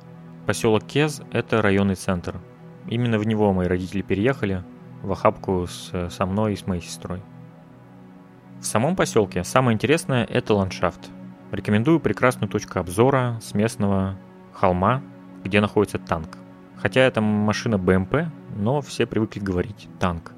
Поселок 0.46 0.86
Кез– 0.86 1.20
это 1.30 1.60
районный 1.60 1.96
центр, 1.96 2.40
Именно 2.88 3.18
в 3.18 3.26
него 3.26 3.52
мои 3.52 3.66
родители 3.66 4.02
переехали, 4.02 4.64
в 5.02 5.12
охапку 5.12 5.66
с, 5.66 6.10
со 6.10 6.26
мной 6.26 6.54
и 6.54 6.56
с 6.56 6.66
моей 6.66 6.82
сестрой. 6.82 7.20
В 8.60 8.64
самом 8.64 8.96
поселке 8.96 9.44
самое 9.44 9.74
интересное– 9.74 10.24
это 10.30 10.54
ландшафт. 10.54 11.10
Рекомендую 11.50 12.00
прекрасную 12.00 12.48
точку 12.48 12.78
обзора 12.78 13.38
с 13.42 13.54
местного 13.54 14.16
холма, 14.52 15.02
где 15.44 15.60
находится 15.60 15.98
танк. 15.98 16.36
Хотя 16.76 17.00
это 17.00 17.20
машина 17.20 17.78
БМП, 17.78 18.26
но 18.56 18.80
все 18.80 19.06
привыкли 19.06 19.40
говорить 19.40 19.88
«танк». 19.98 20.32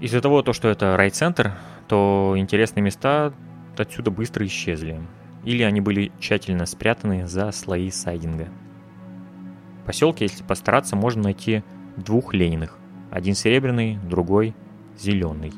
Из-за 0.00 0.20
того, 0.20 0.42
то, 0.42 0.52
что 0.52 0.68
это 0.68 0.96
райцентр, 0.96 1.52
то 1.88 2.34
интересные 2.36 2.82
места 2.82 3.32
отсюда 3.78 4.10
быстро 4.10 4.44
исчезли. 4.46 5.00
Или 5.44 5.62
они 5.62 5.80
были 5.80 6.12
тщательно 6.20 6.66
спрятаны 6.66 7.26
за 7.26 7.50
слои 7.52 7.90
сайдинга– 7.90 8.48
поселке, 9.86 10.26
если 10.26 10.44
постараться, 10.44 10.96
можно 10.96 11.22
найти 11.22 11.62
двух 11.96 12.34
Лениных. 12.34 12.76
Один 13.10 13.34
серебряный, 13.34 13.98
другой 14.04 14.54
зеленый. 14.98 15.52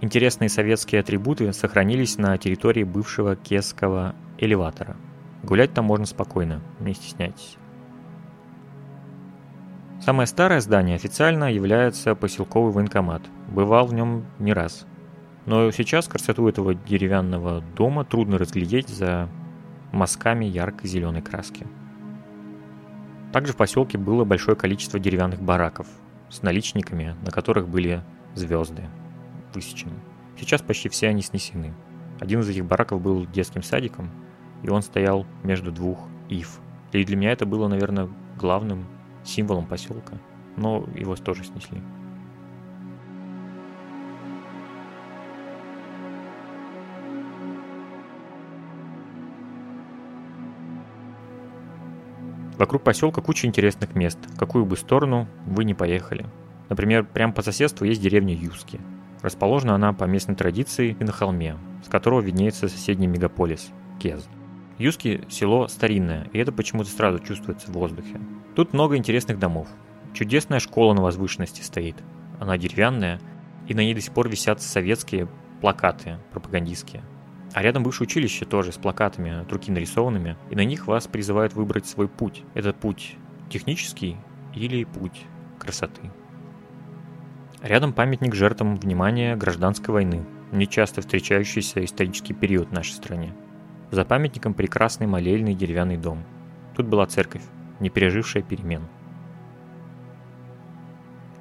Интересные 0.00 0.48
советские 0.48 1.00
атрибуты 1.00 1.52
сохранились 1.52 2.18
на 2.18 2.36
территории 2.38 2.84
бывшего 2.84 3.36
Кесского 3.36 4.14
элеватора. 4.38 4.96
Гулять 5.42 5.74
там 5.74 5.86
можно 5.86 6.06
спокойно, 6.06 6.62
не 6.80 6.94
стесняйтесь. 6.94 7.58
Самое 10.00 10.26
старое 10.26 10.60
здание 10.60 10.96
официально 10.96 11.50
является 11.52 12.14
поселковый 12.14 12.72
военкомат. 12.72 13.22
Бывал 13.48 13.86
в 13.86 13.94
нем 13.94 14.26
не 14.38 14.52
раз. 14.52 14.86
Но 15.46 15.70
сейчас 15.70 16.08
красоту 16.08 16.48
этого 16.48 16.74
деревянного 16.74 17.62
дома 17.76 18.04
трудно 18.04 18.38
разглядеть 18.38 18.88
за 18.88 19.28
мазками 19.92 20.44
ярко-зеленой 20.44 21.22
краски. 21.22 21.66
Также 23.34 23.52
в 23.52 23.56
поселке 23.56 23.98
было 23.98 24.24
большое 24.24 24.56
количество 24.56 25.00
деревянных 25.00 25.42
бараков 25.42 25.88
с 26.30 26.42
наличниками, 26.42 27.16
на 27.22 27.32
которых 27.32 27.68
были 27.68 28.00
звезды 28.36 28.84
высечены. 29.52 29.96
Сейчас 30.38 30.62
почти 30.62 30.88
все 30.88 31.08
они 31.08 31.20
снесены. 31.20 31.74
Один 32.20 32.42
из 32.42 32.48
этих 32.48 32.64
бараков 32.64 33.02
был 33.02 33.26
детским 33.26 33.64
садиком, 33.64 34.08
и 34.62 34.70
он 34.70 34.82
стоял 34.82 35.26
между 35.42 35.72
двух 35.72 35.98
ив. 36.28 36.60
И 36.92 37.04
для 37.04 37.16
меня 37.16 37.32
это 37.32 37.44
было, 37.44 37.66
наверное, 37.66 38.08
главным 38.38 38.86
символом 39.24 39.66
поселка, 39.66 40.16
но 40.56 40.86
его 40.94 41.16
тоже 41.16 41.42
снесли. 41.42 41.82
Вокруг 52.58 52.82
поселка 52.82 53.20
куча 53.20 53.46
интересных 53.46 53.94
мест, 53.94 54.18
какую 54.36 54.64
бы 54.64 54.76
сторону 54.76 55.26
вы 55.46 55.64
не 55.64 55.74
поехали. 55.74 56.26
Например, 56.68 57.04
прямо 57.04 57.32
по 57.32 57.42
соседству 57.42 57.84
есть 57.84 58.00
деревня 58.00 58.34
Юски. 58.34 58.80
Расположена 59.22 59.74
она 59.74 59.92
по 59.92 60.04
местной 60.04 60.36
традиции 60.36 60.96
и 60.98 61.04
на 61.04 61.10
холме, 61.10 61.56
с 61.84 61.88
которого 61.88 62.20
виднеется 62.20 62.68
соседний 62.68 63.06
мегаполис– 63.06 63.70
Кез. 64.00 64.28
Юски– 64.78 65.24
село 65.28 65.66
старинное, 65.66 66.28
и 66.32 66.38
это 66.38 66.52
почему-то 66.52 66.90
сразу 66.90 67.18
чувствуется 67.18 67.70
в 67.70 67.74
воздухе. 67.74 68.20
Тут 68.54 68.72
много 68.72 68.96
интересных 68.96 69.38
домов. 69.38 69.68
Чудесная 70.12 70.60
школа 70.60 70.94
на 70.94 71.02
возвышенности 71.02 71.62
стоит. 71.62 71.96
Она 72.38 72.56
деревянная, 72.56 73.20
и 73.66 73.74
на 73.74 73.80
ней 73.80 73.94
до 73.94 74.00
сих 74.00 74.12
пор 74.12 74.28
висят 74.28 74.62
советские 74.62 75.28
плакаты 75.60 76.18
пропагандистские– 76.32 77.02
а 77.54 77.62
рядом 77.62 77.84
бывшее 77.84 78.06
училище 78.06 78.44
тоже 78.44 78.72
с 78.72 78.76
плакатами 78.76 79.42
от 79.42 79.52
руки 79.52 79.70
нарисованными, 79.70 80.36
и 80.50 80.56
на 80.56 80.64
них 80.64 80.88
вас 80.88 81.06
призывают 81.06 81.54
выбрать 81.54 81.86
свой 81.86 82.08
путь. 82.08 82.42
Это 82.52 82.72
путь 82.72 83.16
технический 83.48 84.16
или 84.54 84.82
путь 84.82 85.22
красоты. 85.60 86.02
Рядом 87.62 87.92
памятник 87.92 88.34
жертвам 88.34 88.74
внимания 88.74 89.36
гражданской 89.36 89.94
войны, 89.94 90.24
нечасто 90.50 91.00
встречающийся 91.00 91.84
исторический 91.84 92.34
период 92.34 92.70
в 92.70 92.72
нашей 92.72 92.90
стране. 92.90 93.32
За 93.92 94.04
памятником 94.04 94.52
прекрасный 94.52 95.06
молельный 95.06 95.54
деревянный 95.54 95.96
дом. 95.96 96.24
Тут 96.74 96.86
была 96.86 97.06
церковь, 97.06 97.44
не 97.78 97.88
пережившая 97.88 98.42
перемен. 98.42 98.82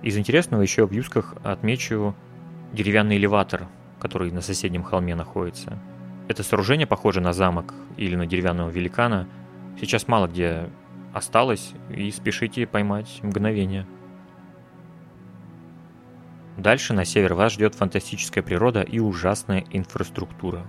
Из 0.04 0.15
интересного 0.15 0.62
еще 0.62 0.86
в 0.86 0.91
Юсках 0.91 1.34
отмечу 1.43 2.13
деревянный 2.71 3.17
элеватор, 3.17 3.67
который 3.99 4.32
на 4.32 4.41
соседнем 4.41 4.84
холме 4.84 5.15
находится– 5.15 5.80
это 6.28 6.44
сооружение, 6.44 6.88
похоже 6.88 7.22
на 7.22 7.34
замок 7.34 7.74
или 7.98 8.16
на 8.16 8.26
деревянного 8.26 8.70
великана, 8.70 9.28
сейчас 9.80 10.08
мало 10.08 10.28
где 10.28 10.70
осталось, 11.14 11.74
и 11.90 12.10
спешите 12.12 12.66
поймать 12.66 13.20
мгновение. 13.22 13.86
Дальше 16.58 16.94
на 16.94 17.04
север 17.04 17.34
вас 17.34 17.54
ждет 17.54 17.76
фантастическая 17.76 18.44
природа 18.44 18.82
и 18.82 19.00
ужасная 19.00 19.66
инфраструктура. 19.72 20.66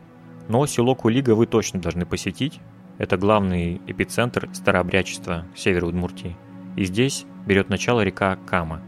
Но 0.48 0.66
село 0.66 0.94
Кулига 0.94 1.34
вы 1.34 1.46
точно 1.46 1.80
должны 1.80 2.04
посетить. 2.04 2.60
Это 2.98 3.16
главный 3.16 3.80
эпицентр 3.86 4.48
старообрядчества 4.52 5.46
севера 5.54 5.86
Удмуртии. 5.86 6.36
И 6.76 6.84
здесь 6.84 7.26
берет 7.46 7.68
начало 7.68 8.02
река 8.02 8.36
Кама. 8.46 8.82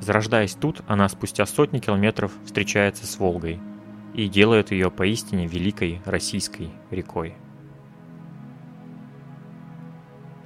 Зарождаясь 0.00 0.54
тут, 0.54 0.82
она 0.86 1.08
спустя 1.08 1.46
сотни 1.46 1.78
километров 1.78 2.32
встречается 2.44 3.06
с 3.06 3.18
Волгой– 3.18 3.60
и 4.14 4.28
делает 4.28 4.70
ее 4.70 4.90
поистине 4.90 5.46
великой 5.46 6.00
российской 6.04 6.70
рекой. 6.90 7.34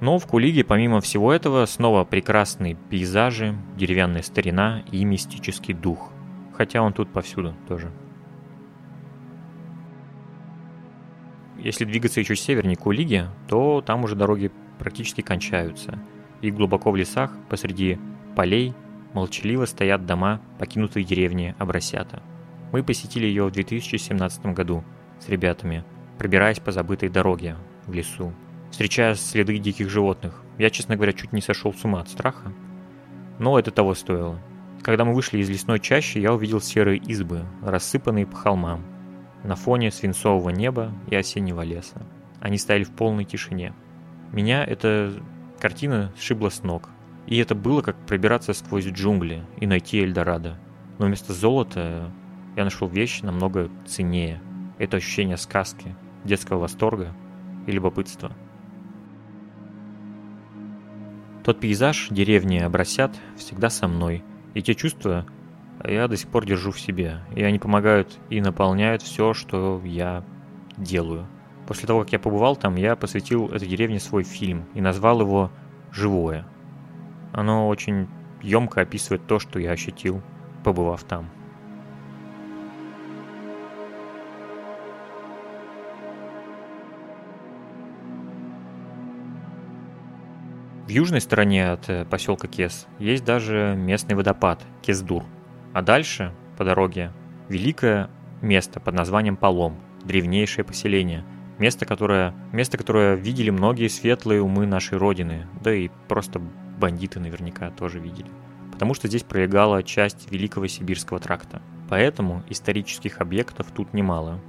Но 0.01 0.17
в 0.17 0.25
Кулиге, 0.25 0.63
помимо 0.63 1.01
всего 1.01 1.31
этого, 1.33 1.65
снова 1.65 2.05
прекрасные 2.05 2.75
пейзажи, 2.75 3.55
деревянная 3.75 4.21
старина 4.21 4.81
и 4.91 5.03
мистический 5.03 5.73
дух. 5.73 6.11
хотя 6.53 6.81
он 6.81 6.91
тут 6.91 7.09
повсюду 7.09 7.55
тоже. 7.69 7.89
Если 11.57 11.85
двигаться 11.85 12.19
еще 12.19 12.35
севернее 12.35 12.75
к 12.75 12.85
Улиге, 12.85 13.29
то 13.47 13.81
там 13.81 14.03
уже 14.03 14.15
дороги 14.15 14.51
практически 14.77 15.21
кончаются. 15.21 15.99
И 16.41 16.51
глубоко 16.51 16.91
в 16.91 16.97
лесах, 16.97 17.31
посреди 17.49 17.97
полей, 18.35 18.73
молчаливо 19.13 19.63
стоят 19.65 20.05
дома 20.05 20.41
покинутой 20.57 21.05
деревни 21.05 21.55
Абрасята. 21.59 22.21
Мы 22.71 22.83
посетили 22.83 23.25
ее 23.25 23.45
в 23.45 23.51
2017 23.51 24.45
году 24.47 24.83
с 25.19 25.29
ребятами, 25.29 25.83
пробираясь 26.17 26.59
по 26.59 26.71
забытой 26.71 27.09
дороге 27.09 27.55
в 27.85 27.93
лесу, 27.93 28.33
встречая 28.71 29.15
следы 29.15 29.57
диких 29.57 29.89
животных. 29.89 30.43
Я, 30.57 30.69
честно 30.69 30.95
говоря, 30.95 31.13
чуть 31.13 31.33
не 31.33 31.41
сошел 31.41 31.73
с 31.73 31.83
ума 31.83 32.01
от 32.01 32.09
страха. 32.09 32.53
Но 33.39 33.57
это 33.57 33.71
того 33.71 33.95
стоило. 33.95 34.39
Когда 34.81 35.05
мы 35.05 35.13
вышли 35.13 35.39
из 35.39 35.49
лесной 35.49 35.79
чащи, 35.79 36.19
я 36.19 36.33
увидел 36.33 36.61
серые 36.61 36.99
избы, 36.99 37.45
рассыпанные 37.63 38.25
по 38.25 38.35
холмам, 38.35 38.85
на 39.43 39.55
фоне 39.55 39.91
свинцового 39.91 40.49
неба 40.49 40.91
и 41.09 41.15
осеннего 41.15 41.61
леса. 41.61 42.05
Они 42.39 42.57
стояли 42.57 42.83
в 42.83 42.91
полной 42.91 43.25
тишине. 43.25 43.73
Меня 44.31 44.63
эта 44.63 45.13
картина 45.59 46.11
сшибла 46.17 46.49
с 46.49 46.63
ног. 46.63 46.89
И 47.25 47.37
это 47.37 47.55
было 47.55 47.81
как 47.81 47.95
пробираться 48.05 48.53
сквозь 48.53 48.85
джунгли 48.85 49.43
и 49.57 49.67
найти 49.67 49.99
Эльдорадо. 49.99 50.57
Но 50.97 51.05
вместо 51.05 51.33
золота 51.33 52.11
я 52.59 52.65
нашел 52.65 52.89
вещи 52.89 53.23
намного 53.23 53.69
ценнее. 53.85 54.41
Это 54.77 54.97
ощущение 54.97 55.37
сказки, 55.37 55.95
детского 56.25 56.59
восторга 56.59 57.15
и 57.65 57.71
любопытства. 57.71 58.33
Тот 61.45 61.61
пейзаж 61.61 62.09
деревни 62.09 62.57
Обрасят 62.57 63.17
всегда 63.37 63.69
со 63.69 63.87
мной, 63.87 64.25
и 64.55 64.61
те 64.61 64.75
чувства 64.75 65.25
я 65.85 66.09
до 66.09 66.17
сих 66.17 66.27
пор 66.27 66.45
держу 66.45 66.71
в 66.71 66.79
себе, 66.81 67.21
и 67.33 67.41
они 67.43 67.59
помогают 67.59 68.19
и 68.29 68.41
наполняют 68.41 69.03
все, 69.03 69.33
что 69.33 69.81
я 69.85 70.25
делаю. 70.75 71.27
После 71.65 71.87
того, 71.87 72.01
как 72.01 72.11
я 72.11 72.19
побывал 72.19 72.57
там, 72.57 72.75
я 72.75 72.97
посвятил 72.97 73.47
этой 73.47 73.69
деревне 73.69 74.01
свой 74.01 74.23
фильм 74.23 74.65
и 74.73 74.81
назвал 74.81 75.21
его 75.21 75.49
«Живое». 75.93 76.45
Оно 77.31 77.69
очень 77.69 78.09
емко 78.41 78.81
описывает 78.81 79.25
то, 79.27 79.39
что 79.39 79.59
я 79.59 79.71
ощутил, 79.71 80.21
побывав 80.65 81.05
там. 81.05 81.29
В 90.89 90.91
южной 90.91 91.21
стороне 91.21 91.69
от 91.69 91.87
э, 91.87 92.03
поселка 92.03 92.47
Кес 92.47 92.87
есть 92.97 93.23
даже 93.23 93.75
местный 93.77 94.15
водопад 94.15 94.65
Кездур– 94.81 95.23
а 95.71 95.83
дальше, 95.83 96.33
по 96.57 96.63
дороге, 96.63 97.13
великое 97.47 98.09
место 98.41 98.79
под 98.79 98.95
названием 98.95 99.37
Полом, 99.37 99.77
древнейшее 100.03 100.65
поселение, 100.65 101.23
место, 101.59 101.85
которое, 101.85 102.33
место, 102.51 102.77
которое 102.77 103.15
видели 103.15 103.51
многие 103.51 103.87
светлые 103.87 104.41
умы 104.41 104.65
нашей 104.65 104.97
Родины, 104.97 105.45
да 105.61 105.73
и 105.73 105.89
просто 106.07 106.39
бандиты 106.39 107.19
наверняка 107.19 107.69
тоже 107.69 107.99
видели. 107.99 108.31
Потому 108.71 108.95
что 108.95 109.07
здесь 109.07 109.23
пролегала 109.23 109.83
часть 109.83 110.31
Великого 110.31 110.65
Сибирского 110.65 111.19
тракта. 111.19 111.61
Поэтому 111.87 112.43
исторических 112.49 113.21
объектов 113.21 113.67
тут 113.75 113.93
немало. 113.93 114.39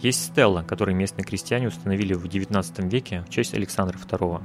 Есть 0.00 0.24
стелла, 0.24 0.62
которую 0.62 0.96
местные 0.96 1.24
крестьяне 1.26 1.68
установили 1.68 2.14
в 2.14 2.26
19 2.26 2.78
веке 2.90 3.22
в 3.26 3.28
честь 3.28 3.52
Александра 3.52 3.98
II, 3.98 4.42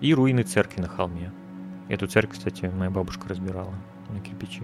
и 0.00 0.14
руины 0.14 0.42
церкви 0.42 0.80
на 0.80 0.88
холме. 0.88 1.32
Эту 1.88 2.06
церковь, 2.06 2.38
кстати, 2.38 2.66
моя 2.66 2.90
бабушка 2.90 3.28
разбирала 3.28 3.74
на 4.10 4.20
кирпичи 4.20 4.62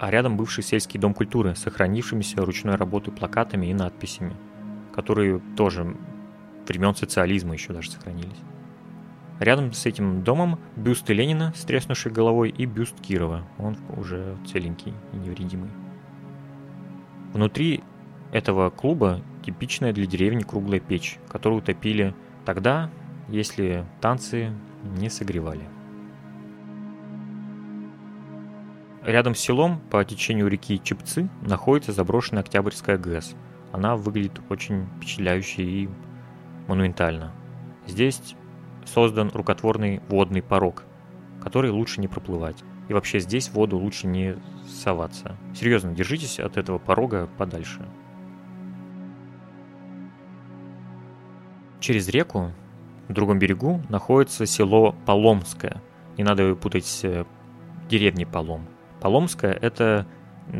а 0.00 0.10
рядом 0.10 0.38
бывший 0.38 0.64
сельский 0.64 0.98
дом 0.98 1.12
культуры, 1.12 1.54
сохранившимися 1.54 2.42
ручной 2.42 2.76
работой 2.76 3.12
плакатами 3.12 3.66
и 3.66 3.74
надписями, 3.74 4.34
которые 4.94 5.40
тоже 5.56 5.94
времен 6.66 6.94
социализма 6.94 7.52
еще 7.52 7.74
даже 7.74 7.90
сохранились. 7.90 8.38
Рядом 9.40 9.74
с 9.74 9.84
этим 9.84 10.24
домом 10.24 10.58
бюсты 10.74 11.12
Ленина 11.12 11.52
с 11.54 11.64
треснувшей 11.64 12.12
головой 12.12 12.48
и 12.48 12.64
бюст 12.64 12.98
Кирова. 13.02 13.46
Он 13.58 13.76
уже 13.94 14.38
целенький 14.46 14.94
и 15.12 15.16
невредимый. 15.16 15.70
Внутри 17.34 17.82
этого 18.32 18.70
клуба 18.70 19.20
типичная 19.44 19.92
для 19.92 20.06
деревни 20.06 20.42
круглая 20.42 20.80
печь, 20.80 21.18
которую 21.28 21.58
утопили 21.58 22.14
тогда, 22.46 22.90
если 23.30 23.84
танцы 24.00 24.52
не 24.98 25.08
согревали. 25.08 25.68
Рядом 29.04 29.34
с 29.34 29.38
селом 29.38 29.80
по 29.90 30.04
течению 30.04 30.48
реки 30.48 30.80
Чепцы 30.82 31.30
находится 31.40 31.92
заброшенная 31.92 32.42
Октябрьская 32.42 32.98
ГЭС. 32.98 33.34
Она 33.72 33.96
выглядит 33.96 34.40
очень 34.50 34.86
впечатляюще 34.96 35.62
и 35.62 35.88
монументально. 36.66 37.32
Здесь 37.86 38.36
создан 38.84 39.30
рукотворный 39.32 40.00
водный 40.08 40.42
порог, 40.42 40.84
который 41.42 41.70
лучше 41.70 42.00
не 42.00 42.08
проплывать. 42.08 42.62
И 42.88 42.92
вообще 42.92 43.20
здесь 43.20 43.48
в 43.48 43.54
воду 43.54 43.78
лучше 43.78 44.06
не 44.06 44.36
соваться. 44.68 45.36
Серьезно, 45.54 45.92
держитесь 45.92 46.38
от 46.38 46.56
этого 46.56 46.78
порога 46.78 47.28
подальше. 47.38 47.88
Через 51.78 52.08
реку, 52.08 52.52
в 53.10 53.12
другом 53.12 53.38
берегу, 53.38 53.82
находится 53.88 54.46
село 54.46 54.94
Поломское. 55.04 55.82
Не 56.16 56.24
надо 56.24 56.44
его 56.44 56.56
путать 56.56 56.86
с 56.86 57.04
э, 57.04 57.24
деревней 57.88 58.24
Полом. 58.24 58.66
Поломская– 59.00 59.52
это 59.60 60.06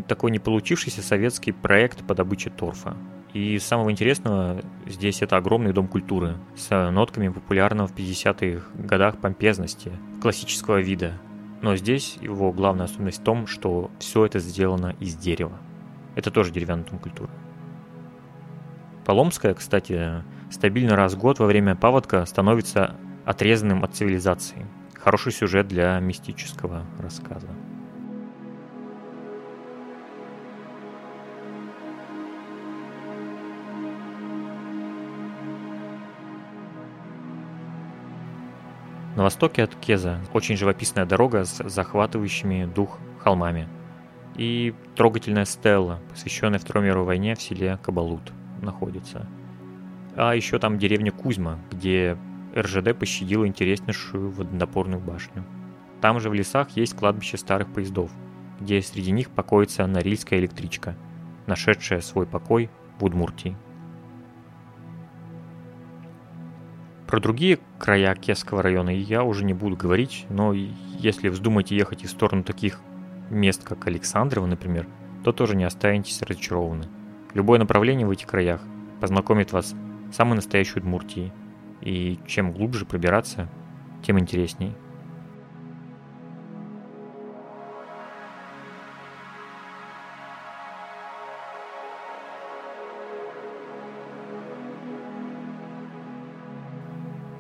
такой 0.09 0.33
не 0.33 0.41
получившийся 0.41 1.01
советский 1.03 1.53
проект 1.53 2.05
по 2.07 2.15
добыче 2.15 2.51
торфа. 2.51 2.97
И 3.33 3.59
самого 3.61 3.93
интересного 3.93 4.63
здесь 4.87 5.23
это 5.23 5.37
огромный 5.37 5.73
дом 5.73 5.87
культуры 5.87 6.39
с 6.57 6.91
нотками 6.91 7.29
популярного 7.29 7.87
в 7.87 7.95
50-х 7.95 8.67
годах 8.75 9.19
помпезности, 9.19 9.93
классического 10.21 10.81
вида. 10.81 11.13
Но 11.63 11.77
здесь 11.77 12.19
его 12.21 12.53
главная 12.53 12.87
особенность 12.87 13.21
в 13.21 13.25
том, 13.25 13.47
что 13.47 13.93
все 14.01 14.27
это 14.27 14.41
сделано 14.41 14.97
из 14.99 15.15
дерева. 15.15 15.57
Это 16.17 16.33
тоже 16.33 16.51
деревянный 16.51 16.85
дом 16.85 16.99
культуры. 16.99 17.31
Поломская, 19.05 19.55
кстати, 19.55 20.25
стабильно 20.51 20.97
раз 20.97 21.15
в 21.15 21.19
год 21.19 21.39
во 21.39 21.47
время 21.47 21.77
паводка 21.77 22.25
становится 22.27 22.97
отрезанным 23.25 23.85
от 23.85 23.95
цивилизации. 23.95 24.67
Хороший 24.95 25.33
сюжет 25.33 25.69
для 25.69 25.99
мистического 26.01 26.85
рассказа. 26.99 27.49
На 39.17 39.25
востоке 39.25 39.65
от 39.65 39.75
Кеза 39.75 40.21
очень 40.33 40.57
живописная 40.57 41.05
дорога 41.05 41.45
с 41.45 41.63
захватывающими 41.69 42.65
дух 42.65 42.99
холмами. 43.19 43.69
И 44.37 44.73
трогательная 44.97 45.45
стелла, 45.45 46.01
посвященная 46.11 46.59
Второй 46.59 46.85
мировой 46.85 47.07
войне 47.07 47.35
в 47.35 47.43
селе 47.43 47.79
Кабалут, 47.83 48.33
находится. 48.63 49.27
А 50.17 50.35
еще 50.35 50.59
там 50.59 50.79
деревня 50.79 51.13
Кузьма, 51.13 51.59
где 51.71 52.17
РЖД 52.57 52.99
пощадила 52.99 53.47
интереснейшую 53.47 54.31
водонапорную 54.31 55.01
башню. 55.01 55.45
Там 56.01 56.21
же 56.21 56.31
в 56.31 56.35
лесах 56.35 56.71
есть 56.71 56.95
кладбище 56.95 57.37
старых 57.37 57.73
поездов, 57.73 58.11
где 58.59 58.81
среди 58.83 59.13
них 59.13 59.31
покоится 59.31 59.87
Норильская 59.87 60.39
электричка, 60.39 60.97
нашедшая 61.47 62.01
свой 62.01 62.27
покой 62.27 62.71
в 62.99 63.05
Удмуртии. 63.05 63.57
Про 67.07 67.21
другие 67.21 67.59
края 67.79 68.15
Кесского 68.15 68.63
района 68.63 68.91
я 68.91 69.25
уже 69.25 69.45
не 69.45 69.53
буду 69.53 69.77
говорить, 69.77 70.27
но 70.29 70.53
если 70.53 71.29
вздумаете 71.29 71.77
ехать 71.77 72.05
в 72.05 72.09
сторону 72.09 72.45
таких 72.45 72.81
мест, 73.31 73.65
как 73.65 73.87
Александрово, 73.87 74.47
например, 74.47 74.87
то 75.25 75.33
тоже 75.33 75.57
не 75.57 75.65
останетесь 75.65 76.23
разочарованы. 76.23 76.85
Любое 77.35 77.59
направление 77.59 78.07
в 78.07 78.11
этих 78.11 78.27
краях 78.27 78.63
познакомит 79.01 79.53
вас 79.53 79.75
самой 80.13 80.37
настоящей 80.37 80.79
Удмуртией, 80.79 81.33
и 81.81 82.19
чем 82.27 82.53
глубже 82.53 82.85
пробираться, 82.85 83.49
тем 84.03 84.19
интересней. 84.19 84.75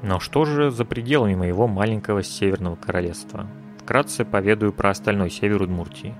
Но 0.03 0.18
что 0.18 0.45
же 0.45 0.71
за 0.71 0.85
пределами 0.85 1.35
моего 1.35 1.68
маленького 1.68 2.23
северного 2.23 2.75
королевства? 2.77 3.47
Вкратце 3.79 4.25
поведаю 4.25 4.73
про 4.73 4.91
остальной 4.91 5.31
север 5.31 5.62
Удмуртии. 5.62 6.14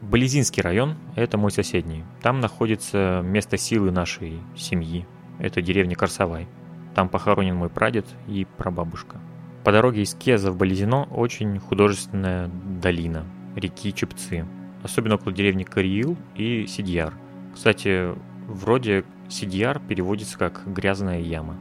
Болезинский 0.00 0.62
район– 0.62 0.96
это 1.16 1.36
мой 1.36 1.50
соседний. 1.50 2.04
Там 2.22 2.40
находится 2.40 3.20
место 3.24 3.56
силы 3.56 3.90
нашей 3.90 4.38
семьи. 4.56 5.06
Это 5.44 5.60
деревня 5.60 5.94
Корсовай. 5.94 6.48
Там 6.94 7.10
похоронен 7.10 7.54
мой 7.54 7.68
прадед 7.68 8.06
и 8.26 8.46
прабабушка. 8.56 9.20
По 9.62 9.72
дороге 9.72 10.00
из 10.00 10.14
Кеза 10.14 10.50
в 10.50 10.56
Болезино 10.56 11.04
очень 11.10 11.58
художественная 11.58 12.48
долина 12.80 13.26
реки 13.54 13.92
Чепцы. 13.92 14.46
особенно 14.82 15.16
около 15.16 15.34
деревни 15.34 15.64
Кариил 15.64 16.16
и 16.34 16.66
Сидьяр. 16.66 17.12
Кстати, 17.52 18.14
вроде 18.46 19.04
Сидьяр 19.28 19.80
переводится 19.80 20.38
как 20.38 20.62
«грязная 20.64 21.20
яма». 21.20 21.58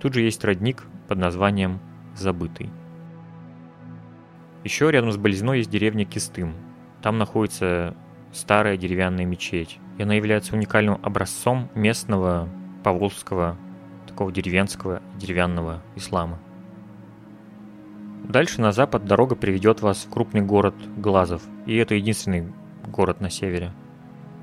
Тут 0.00 0.14
же 0.14 0.22
есть 0.22 0.42
родник 0.42 0.84
под 1.08 1.18
названием 1.18 1.80
«Забытый». 2.14 2.70
Еще 4.64 4.90
рядом 4.90 5.12
с 5.12 5.18
Болезной 5.18 5.58
есть 5.58 5.70
деревня 5.70 6.06
Кистым. 6.06 6.54
Там 7.02 7.18
находится 7.18 7.94
старая 8.32 8.78
деревянная 8.78 9.26
мечеть. 9.26 9.78
И 9.98 10.02
она 10.02 10.14
является 10.14 10.56
уникальным 10.56 10.98
образцом 11.02 11.68
местного 11.74 12.48
поволжского, 12.82 13.56
такого 14.06 14.32
деревенского 14.32 15.02
деревянного 15.16 15.82
ислама. 15.96 16.38
Дальше 18.24 18.60
на 18.60 18.72
запад 18.72 19.04
дорога 19.06 19.36
приведет 19.36 19.80
вас 19.80 20.04
в 20.04 20.10
крупный 20.10 20.42
город 20.42 20.74
Глазов, 20.96 21.42
и 21.66 21.76
это 21.76 21.94
единственный 21.94 22.52
город 22.86 23.20
на 23.20 23.30
севере. 23.30 23.72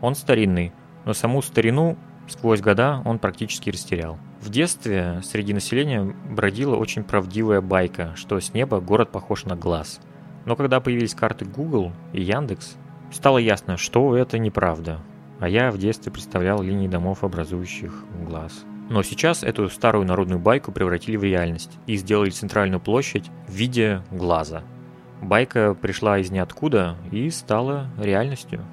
Он 0.01 0.15
старинный, 0.15 0.73
но 1.05 1.13
саму 1.13 1.41
старину 1.41 1.97
сквозь 2.27 2.61
года 2.61 3.01
он 3.05 3.19
практически 3.19 3.69
растерял. 3.69 4.17
В 4.41 4.49
детстве 4.49 5.21
среди 5.23 5.53
населения 5.53 6.03
бродила 6.03 6.75
очень 6.75 7.03
правдивая 7.03 7.61
байка, 7.61 8.13
что 8.15 8.39
с 8.39 8.53
неба 8.53 8.79
город 8.79 9.11
похож 9.11 9.45
на 9.45 9.55
глаз. 9.55 9.99
Но 10.45 10.55
когда 10.55 10.79
появились 10.79 11.15
карты 11.15 11.45
Google 11.45 11.91
и 12.13 12.21
Яндекс, 12.21 12.75
стало 13.11 13.37
ясно, 13.37 13.77
что 13.77 14.15
это 14.15 14.37
неправда. 14.37 14.99
А 15.39 15.49
я 15.49 15.71
в 15.71 15.77
детстве 15.77 16.11
представлял 16.11 16.61
линии 16.61 16.87
домов, 16.87 17.23
образующих 17.23 18.05
глаз. 18.25 18.65
Но 18.89 19.01
сейчас 19.03 19.43
эту 19.43 19.69
старую 19.69 20.05
народную 20.05 20.39
байку 20.39 20.71
превратили 20.71 21.17
в 21.17 21.23
реальность 21.23 21.77
и 21.87 21.95
сделали 21.95 22.29
центральную 22.29 22.79
площадь 22.79 23.29
в 23.47 23.51
виде 23.51 24.01
глаза. 24.11 24.63
Байка 25.21 25.73
пришла 25.73 26.19
из 26.19 26.29
ниоткуда 26.29 26.97
и 27.11 27.29
стала 27.31 27.87
реальностью. 27.97 28.63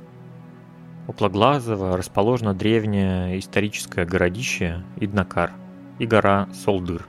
Около 1.08 1.28
Глазова 1.30 1.96
расположено 1.96 2.54
древнее 2.54 3.38
историческое 3.38 4.04
городище 4.04 4.84
Иднакар 4.98 5.52
и 5.98 6.06
гора 6.06 6.48
Солдыр 6.52 7.06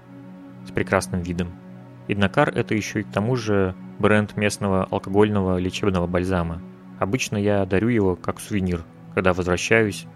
с 0.65 0.71
прекрасным 0.71 1.21
видом. 1.21 1.51
Иднакар– 2.07 2.49
это 2.55 2.73
еще 2.73 3.01
и 3.01 3.03
к 3.03 3.11
тому 3.11 3.35
же 3.35 3.75
бренд 3.99 4.35
местного 4.35 4.85
алкогольного 4.85 5.57
лечебного 5.57 6.07
бальзама. 6.07 6.61
Обычно 6.99 7.37
я 7.37 7.65
дарю 7.65 7.89
его 7.89 8.15
как 8.15 8.39
сувенир, 8.39 8.83
когда 9.13 9.33
возвращаюсь 9.33 10.07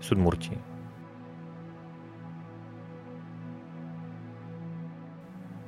с 0.00 0.10
Удмуртии. 0.10 0.58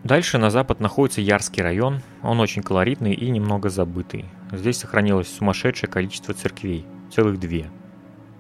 Дальше 0.05 0.39
на 0.39 0.51
запад 0.51 0.81
находится 0.81 1.21
Ярский 1.21 1.63
район. 1.63 2.01
Он 2.23 2.41
очень 2.41 2.63
колоритный 2.63 3.15
и 3.15 3.31
немного 3.31 3.69
забытый. 3.69 4.25
Здесь 4.51 4.79
сохранилось 4.79 5.33
сумасшедшее 5.33 5.89
количество 5.89 6.35
церквей, 6.35 6.85
целых 7.13 7.39
две. 7.39 7.71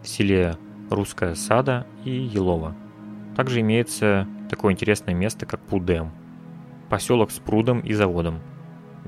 В 0.02 0.08
селе 0.08 0.56
Русская 0.90 1.36
Сада 1.36 1.86
и 2.04 2.10
Елова. 2.10 2.74
Также 3.36 3.60
имеется 3.60 4.26
такое 4.50 4.72
интересное 4.72 5.14
место, 5.14 5.46
как 5.46 5.60
Пудем. 5.60 6.10
Поселок 6.90 7.30
с 7.30 7.38
прудом 7.38 7.80
и 7.80 7.94
заводом, 7.94 8.40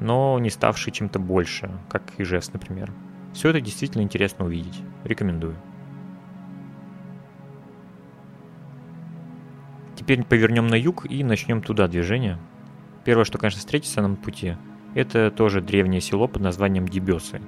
но 0.00 0.38
не 0.38 0.48
ставший 0.48 0.92
чем-то 0.92 1.18
больше, 1.18 1.70
как 1.90 2.04
Ижевск, 2.18 2.54
например. 2.54 2.92
Все 3.34 3.50
это 3.50 3.60
действительно 3.60 4.02
интересно 4.02 4.44
увидеть. 4.46 4.80
Рекомендую. 5.02 5.56
Теперь 9.96 10.24
повернем 10.24 10.68
на 10.68 10.76
юг 10.76 11.04
и 11.10 11.22
начнем 11.24 11.60
туда 11.60 11.88
движение. 11.88 12.38
Первое, 13.04 13.24
что, 13.24 13.38
конечно, 13.38 13.58
встретится 13.58 14.00
нам 14.00 14.12
на 14.12 14.16
пути, 14.16 14.56
это 14.94 15.30
тоже 15.30 15.60
древнее 15.60 16.00
село 16.00 16.28
под 16.28 16.42
названием 16.42 16.86
Дебесы. 16.86 17.40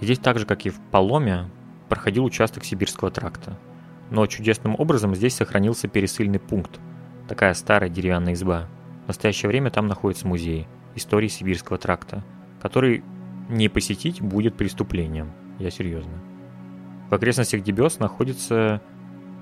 Здесь 0.00 0.18
так 0.18 0.38
же, 0.38 0.46
как 0.46 0.64
и 0.64 0.70
в 0.70 0.80
Поломе, 0.90 1.50
проходил 1.88 2.24
участок 2.24 2.64
Сибирского 2.64 3.10
тракта. 3.10 3.58
Но 4.10 4.26
чудесным 4.26 4.74
образом 4.78 5.14
здесь 5.14 5.34
сохранился 5.34 5.88
пересыльный 5.88 6.40
пункт, 6.40 6.80
такая 7.28 7.52
старая 7.54 7.90
деревянная 7.90 8.32
изба. 8.32 8.68
В 9.04 9.08
настоящее 9.08 9.48
время 9.48 9.70
там 9.70 9.86
находится 9.86 10.26
музей 10.26 10.66
истории 10.94 11.28
Сибирского 11.28 11.78
тракта, 11.78 12.24
который 12.60 13.04
не 13.48 13.68
посетить 13.68 14.20
будет 14.20 14.56
преступлением. 14.56 15.32
Я 15.58 15.70
серьезно. 15.70 16.12
В 17.10 17.14
окрестностях 17.14 17.62
Дебес 17.62 17.98
находится 17.98 18.82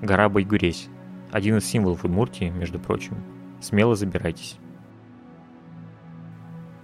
гора 0.01 0.29
Байгуресь, 0.29 0.87
один 1.31 1.57
из 1.57 1.65
символов 1.65 2.05
Удмуртии, 2.05 2.49
между 2.49 2.79
прочим. 2.79 3.17
Смело 3.59 3.95
забирайтесь. 3.95 4.57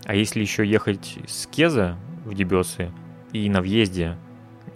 А 0.06 0.16
если 0.16 0.42
еще 0.42 0.66
ехать 0.66 1.18
с 1.26 1.48
Кеза 1.48 1.98
в 2.26 2.34
Дебесы 2.34 2.92
и 3.32 3.50
на 3.50 3.62
въезде, 3.62 4.18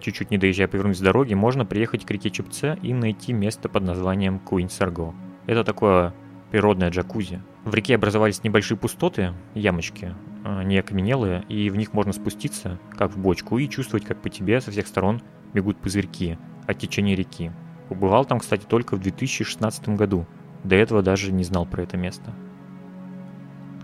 чуть-чуть 0.00 0.30
не 0.30 0.38
доезжая 0.38 0.68
повернуть 0.68 0.96
с 0.96 1.00
дороги, 1.00 1.34
можно 1.34 1.66
приехать 1.66 2.06
к 2.06 2.10
реке 2.10 2.30
Чепце 2.30 2.78
и 2.82 2.94
найти 2.94 3.32
место 3.32 3.68
под 3.68 3.82
названием 3.82 4.38
Куинь-Сарго. 4.38 5.14
Это 5.46 5.64
такое 5.64 6.14
природное 6.50 6.90
джакузи. 6.90 7.42
В 7.68 7.74
реке 7.74 7.96
образовались 7.96 8.42
небольшие 8.44 8.78
пустоты, 8.78 9.34
ямочки, 9.54 10.14
а, 10.42 10.62
не 10.62 10.78
окаменелые, 10.78 11.44
и 11.50 11.68
в 11.68 11.76
них 11.76 11.92
можно 11.92 12.14
спуститься, 12.14 12.78
как 12.96 13.10
в 13.10 13.18
бочку, 13.18 13.58
и 13.58 13.68
чувствовать, 13.68 14.06
как 14.06 14.22
по 14.22 14.30
тебе 14.30 14.62
со 14.62 14.70
всех 14.70 14.86
сторон 14.86 15.20
бегут 15.52 15.76
пузырьки 15.76 16.38
от 16.66 16.78
течения 16.78 17.14
реки. 17.14 17.52
Побывал 17.90 18.24
там, 18.24 18.40
кстати, 18.40 18.64
только 18.64 18.96
в 18.96 19.00
2016 19.00 19.90
году. 19.90 20.26
До 20.64 20.76
этого 20.76 21.02
даже 21.02 21.30
не 21.30 21.44
знал 21.44 21.66
про 21.66 21.82
это 21.82 21.98
место. 21.98 22.32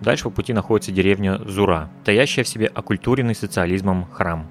Дальше 0.01 0.25
по 0.25 0.31
пути 0.31 0.55
находится 0.55 0.91
деревня 0.91 1.39
Зура, 1.45 1.91
стоящая 2.05 2.45
в 2.45 2.49
себе 2.49 2.69
оккультуренный 2.69 3.35
социализмом 3.35 4.07
храм. 4.11 4.49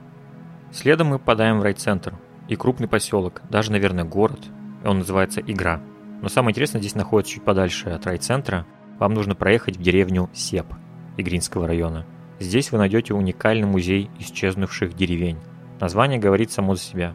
Следом 0.72 1.08
мы 1.08 1.18
попадаем 1.18 1.60
в 1.60 1.64
райцентр 1.64 2.14
и 2.50 2.56
крупный 2.56 2.88
поселок, 2.88 3.42
даже, 3.50 3.72
наверное, 3.72 4.04
город. 4.04 4.42
Он 4.86 5.00
называется 5.00 5.42
Игра. 5.42 5.82
Но 6.22 6.30
самое 6.30 6.52
интересное 6.52 6.82
здесь 6.82 6.94
находится 6.94 7.34
чуть 7.34 7.44
подальше 7.44 7.90
от 7.90 8.06
райцентра. 8.06 8.68
Вам 9.00 9.14
нужно 9.14 9.36
проехать 9.36 9.78
в 9.78 9.82
деревню 9.82 10.30
Сеп 10.34 10.68
Игринского 11.18 11.68
района. 11.68 12.06
Здесь 12.40 12.72
вы 12.72 12.78
найдете 12.78 13.14
уникальный 13.14 13.68
музей 13.68 14.10
исчезнувших 14.20 14.96
деревень. 14.96 15.38
Название 15.80 16.20
говорит 16.20 16.52
само 16.52 16.76
за 16.76 16.82
себя. 16.82 17.14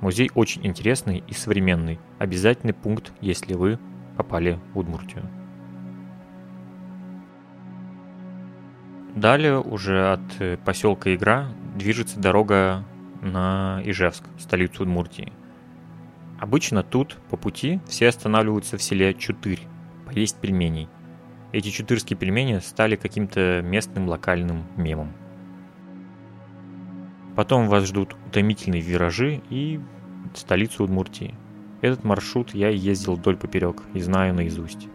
Музей 0.00 0.30
очень 0.34 0.66
интересный 0.66 1.24
и 1.26 1.34
современный. 1.34 1.98
Обязательный 2.18 2.74
пункт, 2.74 3.12
если 3.20 3.54
вы 3.54 3.78
попали 4.16 4.58
в 4.72 4.78
Удмуртию. 4.78 5.28
Далее 9.14 9.60
уже 9.60 10.12
от 10.12 10.40
э, 10.40 10.58
поселка 10.62 11.14
Игра 11.14 11.48
движется 11.74 12.20
дорога 12.20 12.84
на 13.22 13.80
Ижевск, 13.84 14.24
столицу 14.38 14.82
Удмуртии. 14.82 15.32
Обычно 16.38 16.82
тут 16.82 17.16
по 17.30 17.38
пути 17.38 17.80
все 17.86 18.08
останавливаются 18.08 18.76
в 18.76 18.82
селе 18.82 19.14
Чутырь, 19.14 19.66
поесть 20.04 20.36
пельменей. 20.38 20.88
Эти 21.56 21.70
чутырские 21.70 22.18
пельмени 22.18 22.58
стали 22.58 22.96
каким-то 22.96 23.62
местным 23.62 24.10
локальным 24.10 24.66
мемом. 24.76 25.14
Потом 27.34 27.68
вас 27.68 27.86
ждут 27.86 28.14
утомительные 28.26 28.82
виражи 28.82 29.40
и 29.48 29.80
столицу 30.34 30.84
Удмуртии. 30.84 31.34
Этот 31.80 32.04
маршрут 32.04 32.54
я 32.54 32.68
ездил 32.68 33.14
вдоль 33.14 33.38
поперек 33.38 33.82
и 33.94 34.00
знаю 34.00 34.34
наизусть. 34.34 34.88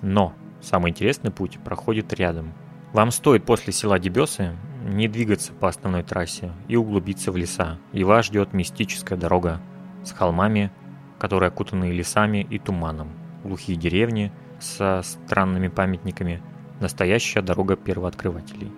Но 0.00 0.34
самый 0.60 0.90
интересный 0.90 1.30
путь 1.30 1.60
проходит 1.60 2.12
рядом. 2.14 2.52
Вам 2.92 3.12
стоит 3.12 3.44
после 3.44 3.72
села 3.72 4.00
Дебесы 4.00 4.56
не 4.84 5.06
двигаться 5.06 5.52
по 5.52 5.68
основной 5.68 6.02
трассе 6.02 6.50
и 6.66 6.74
углубиться 6.74 7.30
в 7.30 7.36
леса, 7.36 7.78
и 7.92 8.02
вас 8.02 8.26
ждет 8.26 8.54
мистическая 8.54 9.16
дорога 9.16 9.60
с 10.02 10.10
холмами, 10.10 10.72
которые 11.20 11.46
окутаны 11.46 11.92
лесами 11.92 12.44
и 12.50 12.58
туманом, 12.58 13.12
глухие 13.44 13.78
деревни 13.78 14.32
со 14.62 15.02
странными 15.02 15.68
памятниками, 15.68 16.42
настоящая 16.80 17.42
дорога 17.42 17.76
первооткрывателей. 17.76 18.72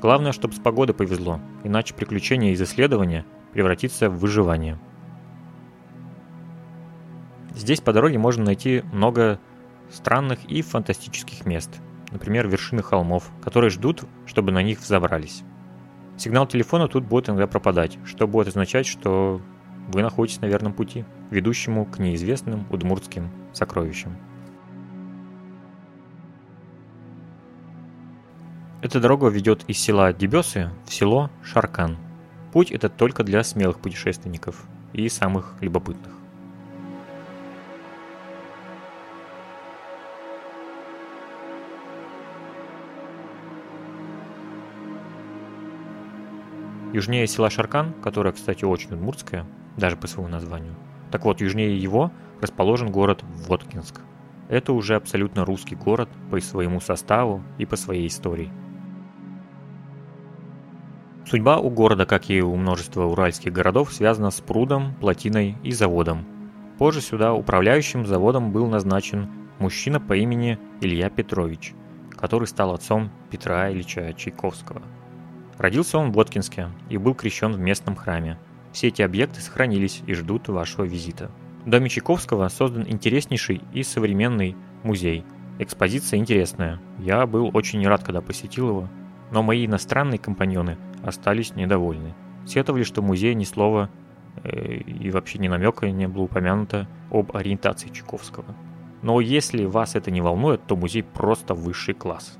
Главное, 0.00 0.32
чтобы 0.32 0.54
с 0.54 0.58
погодой 0.58 0.94
повезло, 0.94 1.40
иначе 1.62 1.94
приключения 1.94 2.52
из 2.52 2.62
исследования 2.62 3.24
превратится 3.52 4.10
в 4.10 4.18
выживание. 4.18 4.78
Здесь 7.54 7.80
по 7.80 7.92
дороге 7.92 8.18
можно 8.18 8.44
найти 8.44 8.82
много 8.92 9.38
странных 9.90 10.44
и 10.44 10.60
фантастических 10.60 11.46
мест, 11.46 11.70
например, 12.10 12.48
вершины 12.48 12.82
холмов, 12.82 13.30
которые 13.42 13.70
ждут, 13.70 14.04
чтобы 14.26 14.52
на 14.52 14.62
них 14.62 14.80
взобрались. 14.80 15.42
Сигнал 16.16 16.46
телефона 16.46 16.88
тут 16.88 17.04
будет 17.04 17.28
иногда 17.28 17.46
пропадать, 17.46 17.98
что 18.04 18.26
будет 18.26 18.48
означать, 18.48 18.86
что 18.86 19.40
вы 19.88 20.02
находитесь 20.02 20.40
на 20.40 20.46
верном 20.46 20.72
пути, 20.72 21.04
ведущему 21.30 21.86
к 21.86 21.98
неизвестным 21.98 22.66
удмуртским 22.70 23.30
сокровищам. 23.52 24.16
Эта 28.84 29.00
дорога 29.00 29.28
ведет 29.28 29.64
из 29.66 29.78
села 29.78 30.12
Дебесы 30.12 30.70
в 30.84 30.92
село 30.92 31.30
Шаркан. 31.42 31.96
Путь 32.52 32.70
это 32.70 32.90
только 32.90 33.24
для 33.24 33.42
смелых 33.42 33.78
путешественников 33.78 34.62
и 34.92 35.08
самых 35.08 35.54
любопытных. 35.62 36.12
Южнее 46.92 47.26
села 47.26 47.48
Шаркан, 47.48 47.94
которое, 48.02 48.32
кстати, 48.32 48.66
очень 48.66 48.92
удмуртское, 48.92 49.46
даже 49.78 49.96
по 49.96 50.06
своему 50.06 50.28
названию. 50.28 50.74
Так 51.10 51.24
вот, 51.24 51.40
южнее 51.40 51.74
его 51.74 52.12
расположен 52.42 52.92
город 52.92 53.24
Воткинск. 53.48 54.02
Это 54.50 54.74
уже 54.74 54.96
абсолютно 54.96 55.46
русский 55.46 55.74
город 55.74 56.10
по 56.30 56.38
своему 56.38 56.82
составу 56.82 57.42
и 57.56 57.64
по 57.64 57.76
своей 57.76 58.08
истории. 58.08 58.52
Судьба 61.26 61.58
у 61.58 61.70
города, 61.70 62.04
как 62.04 62.28
и 62.28 62.42
у 62.42 62.54
множества 62.54 63.04
уральских 63.04 63.50
городов, 63.50 63.92
связана 63.92 64.30
с 64.30 64.42
прудом, 64.42 64.94
плотиной 65.00 65.56
и 65.62 65.72
заводом. 65.72 66.26
Позже 66.78 67.00
сюда 67.00 67.32
управляющим 67.32 68.04
заводом 68.04 68.52
был 68.52 68.66
назначен 68.66 69.30
мужчина 69.58 70.00
по 70.00 70.14
имени 70.14 70.58
Илья 70.82 71.08
Петрович, 71.08 71.72
который 72.10 72.46
стал 72.46 72.74
отцом 72.74 73.10
Петра 73.30 73.72
Ильича 73.72 74.12
Чайковского. 74.12 74.82
Родился 75.56 75.96
он 75.96 76.10
в 76.10 76.14
Воткинске 76.14 76.68
и 76.90 76.98
был 76.98 77.14
крещен 77.14 77.52
в 77.52 77.58
местном 77.58 77.96
храме. 77.96 78.38
Все 78.72 78.88
эти 78.88 79.00
объекты 79.00 79.40
сохранились 79.40 80.02
и 80.06 80.12
ждут 80.12 80.48
вашего 80.48 80.84
визита. 80.84 81.30
В 81.64 81.70
доме 81.70 81.88
Чайковского 81.88 82.48
создан 82.48 82.84
интереснейший 82.86 83.62
и 83.72 83.82
современный 83.82 84.56
музей. 84.82 85.24
Экспозиция 85.58 86.18
интересная. 86.18 86.80
Я 86.98 87.26
был 87.26 87.50
очень 87.54 87.86
рад, 87.86 88.02
когда 88.02 88.20
посетил 88.20 88.68
его, 88.68 88.88
но 89.30 89.42
мои 89.42 89.64
иностранные 89.64 90.18
компаньоны 90.18 90.76
остались 91.04 91.54
недовольны. 91.54 92.14
Сетовали, 92.46 92.82
что 92.82 93.00
в 93.00 93.04
музее 93.04 93.34
ни 93.34 93.44
слова 93.44 93.90
э, 94.42 94.76
и 94.76 95.10
вообще 95.10 95.38
ни 95.38 95.48
намека 95.48 95.90
не 95.90 96.08
было 96.08 96.24
упомянуто 96.24 96.88
об 97.10 97.36
ориентации 97.36 97.88
Чайковского. 97.88 98.54
Но 99.02 99.20
если 99.20 99.64
вас 99.64 99.94
это 99.94 100.10
не 100.10 100.20
волнует, 100.20 100.66
то 100.66 100.76
музей 100.76 101.02
просто 101.02 101.54
высший 101.54 101.94
класс. 101.94 102.38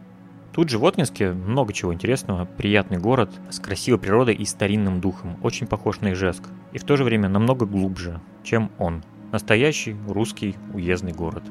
Тут 0.52 0.70
же 0.70 0.78
в 0.78 0.82
Воткинске 0.82 1.32
много 1.32 1.72
чего 1.72 1.92
интересного, 1.92 2.44
приятный 2.44 2.98
город 2.98 3.30
с 3.50 3.58
красивой 3.58 3.98
природой 3.98 4.34
и 4.34 4.44
старинным 4.44 5.00
духом, 5.00 5.36
очень 5.42 5.66
похож 5.66 6.00
на 6.00 6.12
Ижевск, 6.12 6.44
и 6.72 6.78
в 6.78 6.84
то 6.84 6.96
же 6.96 7.02
время 7.02 7.28
намного 7.28 7.66
глубже, 7.66 8.20
чем 8.44 8.70
он. 8.78 9.02
Настоящий 9.32 9.96
русский 10.08 10.54
уездный 10.72 11.12
город. 11.12 11.42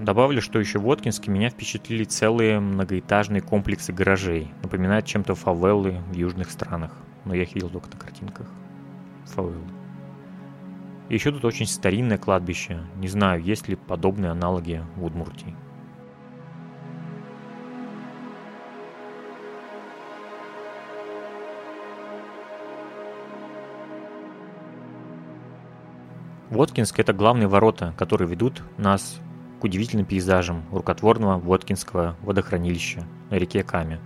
Добавлю, 0.00 0.40
что 0.40 0.58
еще 0.58 0.78
в 0.78 0.84
Воткинске 0.84 1.30
меня 1.30 1.50
впечатлили 1.50 2.04
целые 2.04 2.58
многоэтажные 2.58 3.42
комплексы 3.42 3.92
гаражей. 3.92 4.50
Напоминают 4.62 5.04
чем-то 5.04 5.34
фавелы 5.34 6.00
в 6.10 6.14
южных 6.14 6.50
странах. 6.50 6.96
Но 7.26 7.34
я 7.34 7.42
их 7.42 7.54
видел 7.54 7.68
только 7.68 7.90
на 7.90 7.98
картинках. 7.98 8.46
Фавелы. 9.26 9.60
И 11.10 11.14
еще 11.14 11.30
тут 11.32 11.44
очень 11.44 11.66
старинное 11.66 12.16
кладбище. 12.16 12.80
Не 12.96 13.08
знаю, 13.08 13.42
есть 13.42 13.68
ли 13.68 13.76
подобные 13.76 14.30
аналоги 14.30 14.82
в 14.96 15.04
Удмуртии. 15.04 15.54
Воткинск– 26.48 26.98
это 27.00 27.12
главные 27.12 27.48
ворота, 27.48 27.92
которые 27.98 28.28
ведут 28.28 28.62
нас 28.78 29.20
к 29.60 29.64
удивительным 29.64 30.06
пейзажам 30.06 30.64
рукотворного 30.72 31.38
Воткинского 31.38 32.16
водохранилища 32.22 33.04
на 33.30 33.34
реке 33.34 33.62
Каме. 33.62 34.00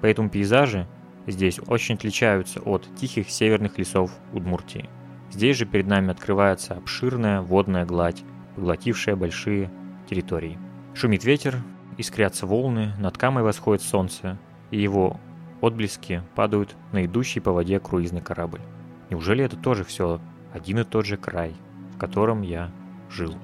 Поэтому 0.00 0.28
пейзажи 0.28 0.86
здесь 1.26 1.58
очень 1.66 1.94
отличаются 1.94 2.60
от 2.60 2.88
тихих 2.96 3.30
северных 3.30 3.78
лесов 3.78 4.12
Удмуртии. 4.32 4.88
Здесь 5.30 5.56
же 5.56 5.64
перед 5.64 5.86
нами 5.86 6.10
открывается 6.10 6.74
обширная 6.74 7.40
водная 7.40 7.86
гладь, 7.86 8.22
поглотившая 8.54 9.16
большие 9.16 9.70
территории. 10.08 10.58
Шумит 10.94 11.24
ветер, 11.24 11.56
искрятся 11.96 12.46
волны, 12.46 12.92
над 12.98 13.16
Камой 13.16 13.42
восходит 13.42 13.82
солнце, 13.82 14.38
и 14.70 14.80
его 14.80 15.18
отблески 15.62 16.22
падают 16.34 16.76
на 16.92 17.06
идущий 17.06 17.40
по 17.40 17.52
воде 17.52 17.80
круизный 17.80 18.20
корабль. 18.20 18.60
Неужели 19.08 19.44
это 19.44 19.56
тоже 19.56 19.84
все 19.84 20.20
один 20.52 20.80
и 20.80 20.84
тот 20.84 21.06
же 21.06 21.16
край, 21.16 21.54
в 21.94 21.98
котором 21.98 22.42
я 22.42 22.70
жил? 23.08 23.34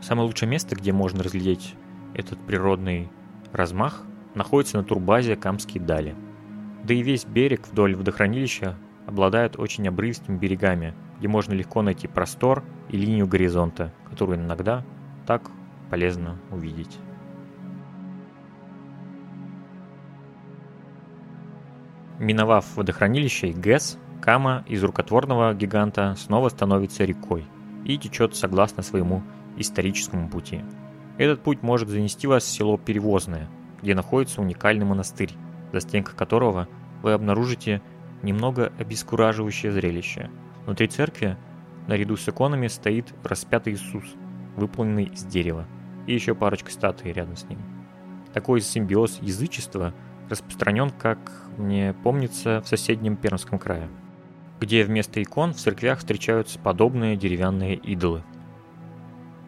Самое 0.00 0.26
лучшее 0.26 0.48
место, 0.48 0.74
где 0.76 0.92
можно 0.92 1.22
разглядеть 1.22 1.74
этот 2.14 2.38
природный 2.40 3.10
размах, 3.52 4.02
находится 4.34 4.78
на 4.78 4.84
турбазе 4.84 5.36
Камские 5.36 5.82
дали. 5.82 6.14
Да 6.84 6.94
и 6.94 7.02
весь 7.02 7.24
берег 7.24 7.68
вдоль 7.68 7.94
водохранилища 7.94 8.76
обладает 9.06 9.58
очень 9.58 9.86
обрывистыми 9.86 10.38
берегами, 10.38 10.94
где 11.18 11.28
можно 11.28 11.52
легко 11.52 11.82
найти 11.82 12.08
простор 12.08 12.64
и 12.88 12.96
линию 12.96 13.26
горизонта, 13.26 13.92
которую 14.08 14.38
иногда 14.38 14.84
так 15.26 15.42
полезно 15.90 16.38
увидеть. 16.50 16.98
Миновав 22.18 22.76
водохранилище 22.76 23.48
и 23.48 23.52
ГЭС, 23.52 23.98
Кама 24.20 24.64
из 24.66 24.84
рукотворного 24.84 25.54
гиганта 25.54 26.14
снова 26.18 26.50
становится 26.50 27.04
рекой 27.04 27.46
и 27.86 27.96
течет 27.96 28.36
согласно 28.36 28.82
своему 28.82 29.22
историческому 29.56 30.28
пути. 30.28 30.64
Этот 31.18 31.42
путь 31.42 31.62
может 31.62 31.88
занести 31.88 32.26
вас 32.26 32.44
в 32.44 32.48
село 32.48 32.78
Перевозное, 32.78 33.48
где 33.82 33.94
находится 33.94 34.40
уникальный 34.40 34.86
монастырь, 34.86 35.34
за 35.72 35.80
стенкой 35.80 36.16
которого 36.16 36.68
вы 37.02 37.12
обнаружите 37.12 37.82
немного 38.22 38.72
обескураживающее 38.78 39.72
зрелище. 39.72 40.30
Внутри 40.64 40.88
церкви, 40.88 41.36
наряду 41.86 42.16
с 42.16 42.28
иконами, 42.28 42.68
стоит 42.68 43.14
распятый 43.22 43.74
Иисус, 43.74 44.04
выполненный 44.56 45.04
из 45.04 45.24
дерева, 45.24 45.66
и 46.06 46.14
еще 46.14 46.34
парочка 46.34 46.70
статуй 46.70 47.12
рядом 47.12 47.36
с 47.36 47.44
ним. 47.48 47.58
Такой 48.32 48.60
симбиоз 48.60 49.18
язычества 49.20 49.92
распространен, 50.28 50.90
как 50.90 51.18
мне 51.56 51.94
помнится, 52.02 52.62
в 52.62 52.68
соседнем 52.68 53.16
Пермском 53.16 53.58
крае, 53.58 53.88
где 54.60 54.84
вместо 54.84 55.22
икон 55.22 55.52
в 55.52 55.56
церквях 55.56 55.98
встречаются 55.98 56.58
подобные 56.58 57.16
деревянные 57.16 57.74
идолы– 57.74 58.22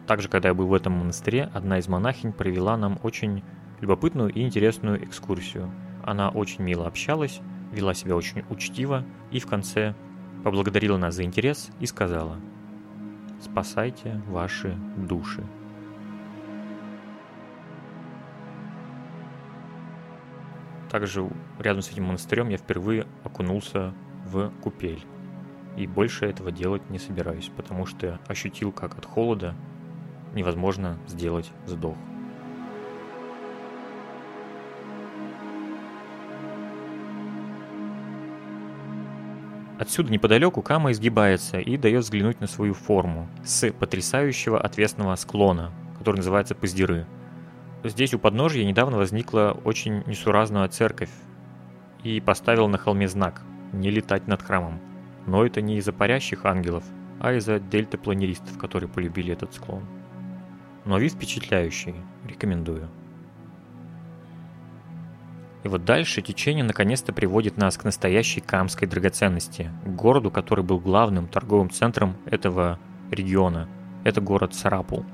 также, 0.07 0.27
когда 0.27 0.49
я 0.49 0.53
был 0.53 0.67
в 0.67 0.73
этом 0.73 0.93
монастыре, 0.93 1.49
одна 1.53 1.79
из 1.79 1.87
монахинь 1.87 2.33
провела 2.33 2.75
нам 2.77 2.99
очень 3.03 3.43
любопытную 3.79 4.29
и 4.31 4.41
интересную 4.41 5.03
экскурсию. 5.03 5.71
Она 6.03 6.29
очень 6.29 6.63
мило 6.63 6.87
общалась, 6.87 7.39
вела 7.71 7.93
себя 7.93 8.15
очень 8.15 8.43
учтиво 8.49 9.05
и 9.31 9.39
в 9.39 9.47
конце 9.47 9.95
поблагодарила 10.43 10.97
нас 10.97 11.15
за 11.15 11.23
интерес 11.23 11.69
и 11.79 11.85
сказала 11.85 12.37
«Спасайте 13.41 14.21
ваши 14.27 14.77
души». 14.97 15.43
Также 20.89 21.27
рядом 21.57 21.81
с 21.81 21.89
этим 21.89 22.03
монастырем 22.03 22.49
я 22.49 22.57
впервые 22.57 23.07
окунулся 23.23 23.93
в 24.25 24.51
купель. 24.61 25.03
И 25.75 25.87
больше 25.87 26.25
этого 26.25 26.51
делать 26.51 26.87
не 26.91 26.99
собираюсь, 26.99 27.49
потому 27.55 27.87
что 27.87 28.19
ощутил, 28.27 28.71
как 28.71 28.97
от 28.97 29.05
холода 29.05 29.55
невозможно 30.33 30.97
сделать 31.07 31.51
вздох. 31.65 31.95
Отсюда 39.79 40.11
неподалеку 40.11 40.61
Кама 40.61 40.91
изгибается 40.91 41.59
и 41.59 41.77
дает 41.77 42.03
взглянуть 42.03 42.39
на 42.39 42.47
свою 42.47 42.73
форму 42.73 43.27
с 43.43 43.69
потрясающего 43.71 44.59
отвесного 44.59 45.15
склона, 45.15 45.71
который 45.97 46.17
называется 46.17 46.55
Поздеры. 46.55 47.05
Здесь 47.83 48.13
у 48.13 48.19
подножия 48.19 48.63
недавно 48.63 48.97
возникла 48.97 49.57
очень 49.65 50.03
несуразная 50.05 50.67
церковь 50.69 51.09
и 52.03 52.21
поставил 52.21 52.69
на 52.69 52.77
холме 52.77 53.09
знак 53.09 53.41
«Не 53.73 53.89
летать 53.89 54.27
над 54.27 54.41
храмом». 54.41 54.79
Но 55.25 55.45
это 55.45 55.61
не 55.61 55.77
из-за 55.77 55.91
парящих 55.91 56.45
ангелов, 56.45 56.83
а 57.19 57.33
из-за 57.33 57.59
дельтапланеристов, 57.59 58.57
которые 58.57 58.89
полюбили 58.89 59.33
этот 59.33 59.53
склон 59.53 59.83
но 60.85 60.97
вид 60.97 61.13
впечатляющий, 61.13 61.95
рекомендую. 62.27 62.89
И 65.63 65.69
вот 65.69 65.85
дальше 65.85 66.21
течение 66.21 66.63
наконец-то 66.63 67.13
приводит 67.13 67.57
нас 67.57 67.77
к 67.77 67.85
настоящей 67.85 68.41
камской 68.41 68.87
драгоценности, 68.87 69.71
к 69.85 69.89
городу, 69.89 70.29
который 70.29 70.63
был 70.63 70.79
главным 70.79 71.27
торговым 71.27 71.69
центром 71.69 72.17
этого 72.25 72.79
региона. 73.11 73.69
Это 74.03 74.19
город 74.19 74.53
Сарапул. 74.53 75.05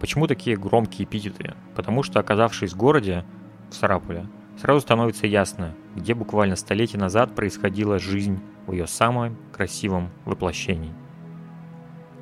Почему 0.00 0.26
такие 0.26 0.56
громкие 0.56 1.04
эпитеты? 1.04 1.54
Потому 1.74 2.02
что, 2.02 2.18
оказавшись 2.18 2.72
в 2.72 2.76
городе, 2.76 3.24
в 3.70 3.74
Сарапуле, 3.74 4.26
сразу 4.58 4.80
становится 4.80 5.26
ясно, 5.26 5.74
где 5.94 6.14
буквально 6.14 6.56
столетия 6.56 6.98
назад 6.98 7.34
происходила 7.34 7.98
жизнь 7.98 8.40
в 8.66 8.72
ее 8.72 8.86
самом 8.86 9.36
красивом 9.52 10.10
воплощении. 10.24 10.94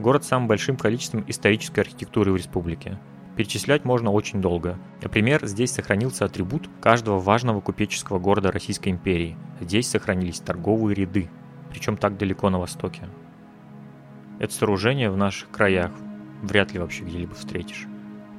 Город 0.01 0.25
с 0.25 0.29
самым 0.29 0.49
большим 0.49 0.79
количеством 0.79 1.27
исторической 1.29 1.81
архитектуры 1.81 2.33
в 2.33 2.37
республике. 2.37 2.99
Перечислять 3.37 3.85
можно 3.85 4.11
очень 4.11 4.41
долго. 4.41 4.79
Например, 5.03 5.45
здесь 5.45 5.73
сохранился 5.73 6.25
атрибут 6.25 6.71
каждого 6.81 7.19
важного 7.19 7.61
купеческого 7.61 8.19
города 8.19 8.51
Российской 8.51 8.89
империи. 8.89 9.37
Здесь 9.61 9.91
сохранились 9.91 10.41
торговые 10.41 10.95
ряды, 10.95 11.29
причем 11.69 11.99
так 11.99 12.17
далеко 12.17 12.49
на 12.49 12.59
востоке. 12.59 13.11
Это 14.39 14.55
сооружение 14.55 15.11
в 15.11 15.19
наших 15.19 15.51
краях 15.51 15.93
вряд 16.41 16.73
ли 16.73 16.79
вообще 16.79 17.05
где-либо 17.05 17.35
встретишь. 17.35 17.87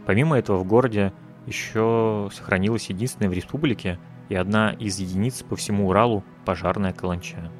Помимо 0.07 0.39
этого 0.39 0.57
в 0.57 0.65
городе 0.65 1.13
еще 1.45 2.31
сохранилась 2.33 2.89
единственная 2.89 3.29
в 3.29 3.33
республике 3.33 3.99
и 4.29 4.35
одна 4.35 4.71
из 4.71 4.97
единиц 4.97 5.43
по 5.43 5.55
всему 5.55 5.89
Уралу– 5.89 6.23
пожарная 6.43 6.91
каланча. 6.91 7.51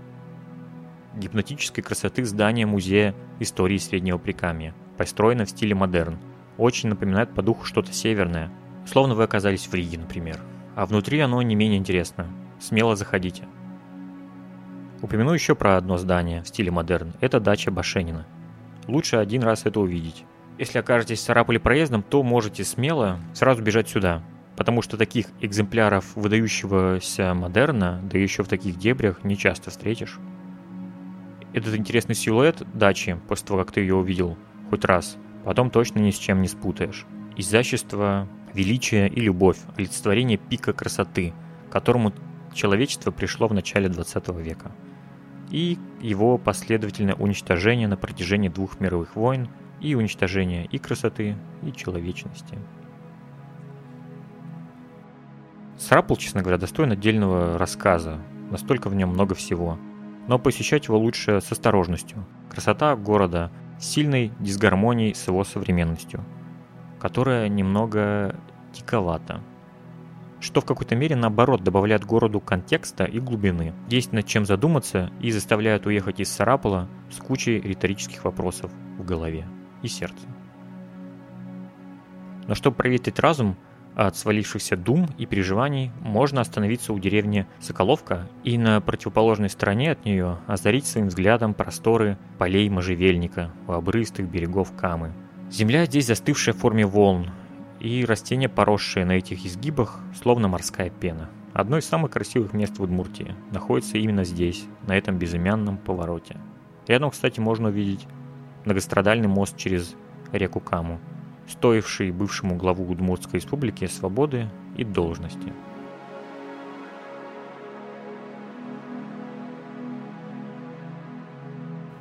Гипнотической 1.16 1.84
красоты 1.84 2.24
здание 2.24 2.66
музея 2.66 3.14
истории 3.40 3.78
Среднего 3.78 4.18
Прикамья, 4.18 4.74
построено 4.98 5.44
в 5.44 5.50
стиле 5.50 5.76
модерн. 5.76 6.18
Очень 6.58 6.90
напоминает 6.90 7.34
по 7.34 7.42
духу 7.42 7.66
что-то 7.66 7.92
северное, 7.92 8.50
словно 8.86 9.14
вы 9.14 9.24
оказались 9.24 9.68
в 9.68 9.74
Риге, 9.74 9.98
например. 9.98 10.40
А 10.76 10.86
внутри 10.86 11.20
оно 11.20 11.42
не 11.42 11.56
менее 11.56 11.80
интересно. 11.80 12.28
Смело 12.62 12.96
заходите. 12.96 13.44
Упомяну 15.02 15.34
еще 15.34 15.54
про 15.54 15.76
одно 15.76 15.98
здание 15.98 16.44
в 16.44 16.48
стиле 16.48 16.72
модерн. 16.72 17.14
Это 17.20 17.42
дача 17.42 17.72
Башенина. 17.72 18.26
Лучше 18.88 19.18
один 19.18 19.44
раз 19.44 19.66
это 19.66 19.82
увидеть. 19.82 20.24
Если 20.58 20.78
окажетесь 20.80 21.20
в 21.20 21.24
Сарапуле 21.24 21.60
проездом, 21.60 22.04
то 22.04 22.24
можете 22.24 22.64
смело 22.64 23.20
сразу 23.34 23.62
бежать 23.62 23.90
сюда, 23.90 24.24
потому 24.56 24.82
что 24.82 24.96
таких 24.96 25.26
экземпляров 25.42 26.16
выдающегося 26.16 27.34
модерна, 27.34 28.00
да 28.04 28.18
еще 28.18 28.44
в 28.44 28.48
таких 28.48 28.78
дебрях, 28.78 29.24
не 29.24 29.36
часто 29.38 29.72
встретишь. 29.72 30.20
Этот 31.54 31.76
интересный 31.76 32.16
силуэт 32.16 32.64
дачи, 32.74 33.20
после 33.28 33.48
того, 33.48 33.60
как 33.60 33.74
ты 33.74 33.82
ее 33.82 33.96
увидел 33.96 34.38
хоть 34.70 34.86
раз, 34.86 35.18
потом 35.44 35.70
точно 35.70 36.00
ни 36.00 36.12
с 36.12 36.18
чем 36.18 36.42
не 36.42 36.48
спутаешь. 36.48 37.06
Изящество, 37.36 38.28
величие 38.54 39.10
и 39.10 39.20
любовь, 39.20 39.58
олицетворение 39.78 40.38
пика 40.38 40.72
красоты, 40.72 41.34
которому 41.70 42.14
человечество 42.54 43.12
пришло 43.12 43.48
в 43.48 43.54
начале 43.54 43.90
20 43.90 44.30
века. 44.40 44.72
И 45.50 45.78
его 46.02 46.38
последовательное 46.38 47.16
уничтожение 47.16 47.90
на 47.90 47.98
протяжении 47.98 48.48
двух 48.48 48.80
мировых 48.80 49.18
войн 49.18 49.50
и 49.82 49.94
уничтожение 49.96 50.66
и 50.66 50.78
красоты, 50.78 51.36
и 51.64 51.74
человечности. 51.74 52.58
Срапл, 55.78 56.16
честно 56.16 56.42
говоря, 56.42 56.58
достоин 56.58 56.92
отдельного 56.92 57.58
рассказа, 57.58 58.20
настолько 58.52 58.88
в 58.88 58.96
нем 58.96 59.10
много 59.10 59.36
всего. 59.36 59.78
Но 60.28 60.40
посещать 60.40 60.88
его 60.88 60.98
лучше 60.98 61.42
с 61.42 61.52
осторожностью. 61.52 62.26
Красота 62.50 62.96
города 62.96 63.52
с 63.80 63.86
сильной 63.86 64.32
дисгармонией 64.40 65.16
с 65.16 65.28
его 65.28 65.44
современностью, 65.44 66.24
которая 67.00 67.48
немного 67.50 68.36
диковата. 68.74 69.42
Что 70.40 70.62
в 70.62 70.66
какой-то 70.66 70.96
мере 70.96 71.16
наоборот 71.16 71.64
добавляет 71.64 72.04
городу 72.04 72.40
контекста 72.40 73.04
и 73.04 73.20
глубины. 73.20 73.74
Есть 73.88 74.12
над 74.12 74.26
чем 74.26 74.46
задуматься 74.46 75.12
и 75.20 75.32
заставляет 75.32 75.86
уехать 75.86 76.20
из 76.20 76.32
Сарапула 76.32 76.88
с 77.12 77.18
кучей 77.18 77.60
риторических 77.60 78.24
вопросов 78.26 78.72
в 78.98 79.06
голове 79.06 79.46
и 79.84 79.88
сердце. 79.88 80.28
Но 82.48 82.56
чтобы 82.56 82.76
проветрить 82.76 83.20
разум 83.20 83.56
от 83.96 84.16
свалившихся 84.16 84.78
дум 84.78 85.08
и 85.18 85.26
переживаний, 85.26 85.92
можно 86.02 86.42
остановиться 86.42 86.94
у 86.94 87.00
деревни 87.00 87.46
Соколовка 87.60 88.30
и 88.44 88.58
на 88.58 88.80
противоположной 88.82 89.50
стороне 89.50 89.92
от 89.92 90.06
нее 90.06 90.38
озарить 90.48 90.86
своим 90.86 91.08
взглядом 91.08 91.54
просторы 91.54 92.18
полей 92.38 92.70
можжевельника 92.70 93.52
у 93.68 93.74
обрыстых 93.74 94.30
берегов 94.30 94.74
Камы. 94.76 95.14
Земля 95.50 95.86
здесь 95.86 96.08
застывшая 96.08 96.54
в 96.54 96.60
форме 96.60 96.86
волн, 96.86 97.32
и 97.82 98.06
растения, 98.06 98.48
поросшие 98.48 99.06
на 99.06 99.14
этих 99.14 99.44
изгибах, 99.46 100.00
словно 100.22 100.48
морская 100.48 100.92
пена. 100.92 101.30
Одно 101.54 101.80
из 101.80 101.86
самых 101.86 102.12
красивых 102.12 102.54
мест 102.54 102.78
в 102.78 102.84
Удмуртии 102.84 103.36
находится 103.52 103.98
именно 103.98 104.24
здесь, 104.24 104.66
на 104.88 104.96
этом 104.96 105.18
безымянном 105.18 105.78
повороте. 105.78 106.38
Рядом, 106.88 107.10
кстати, 107.10 107.40
можно 107.40 107.70
увидеть 107.70 108.08
многострадальный 108.66 109.28
мост 109.28 109.58
через 109.58 109.96
реку 110.32 110.60
Каму, 110.60 111.00
стоивший 111.52 112.12
бывшему 112.12 112.56
главу 112.56 112.90
Удмуртской 112.90 113.40
республики 113.40 113.86
свободы 113.86 114.50
и 114.78 114.84
должности. 114.84 115.54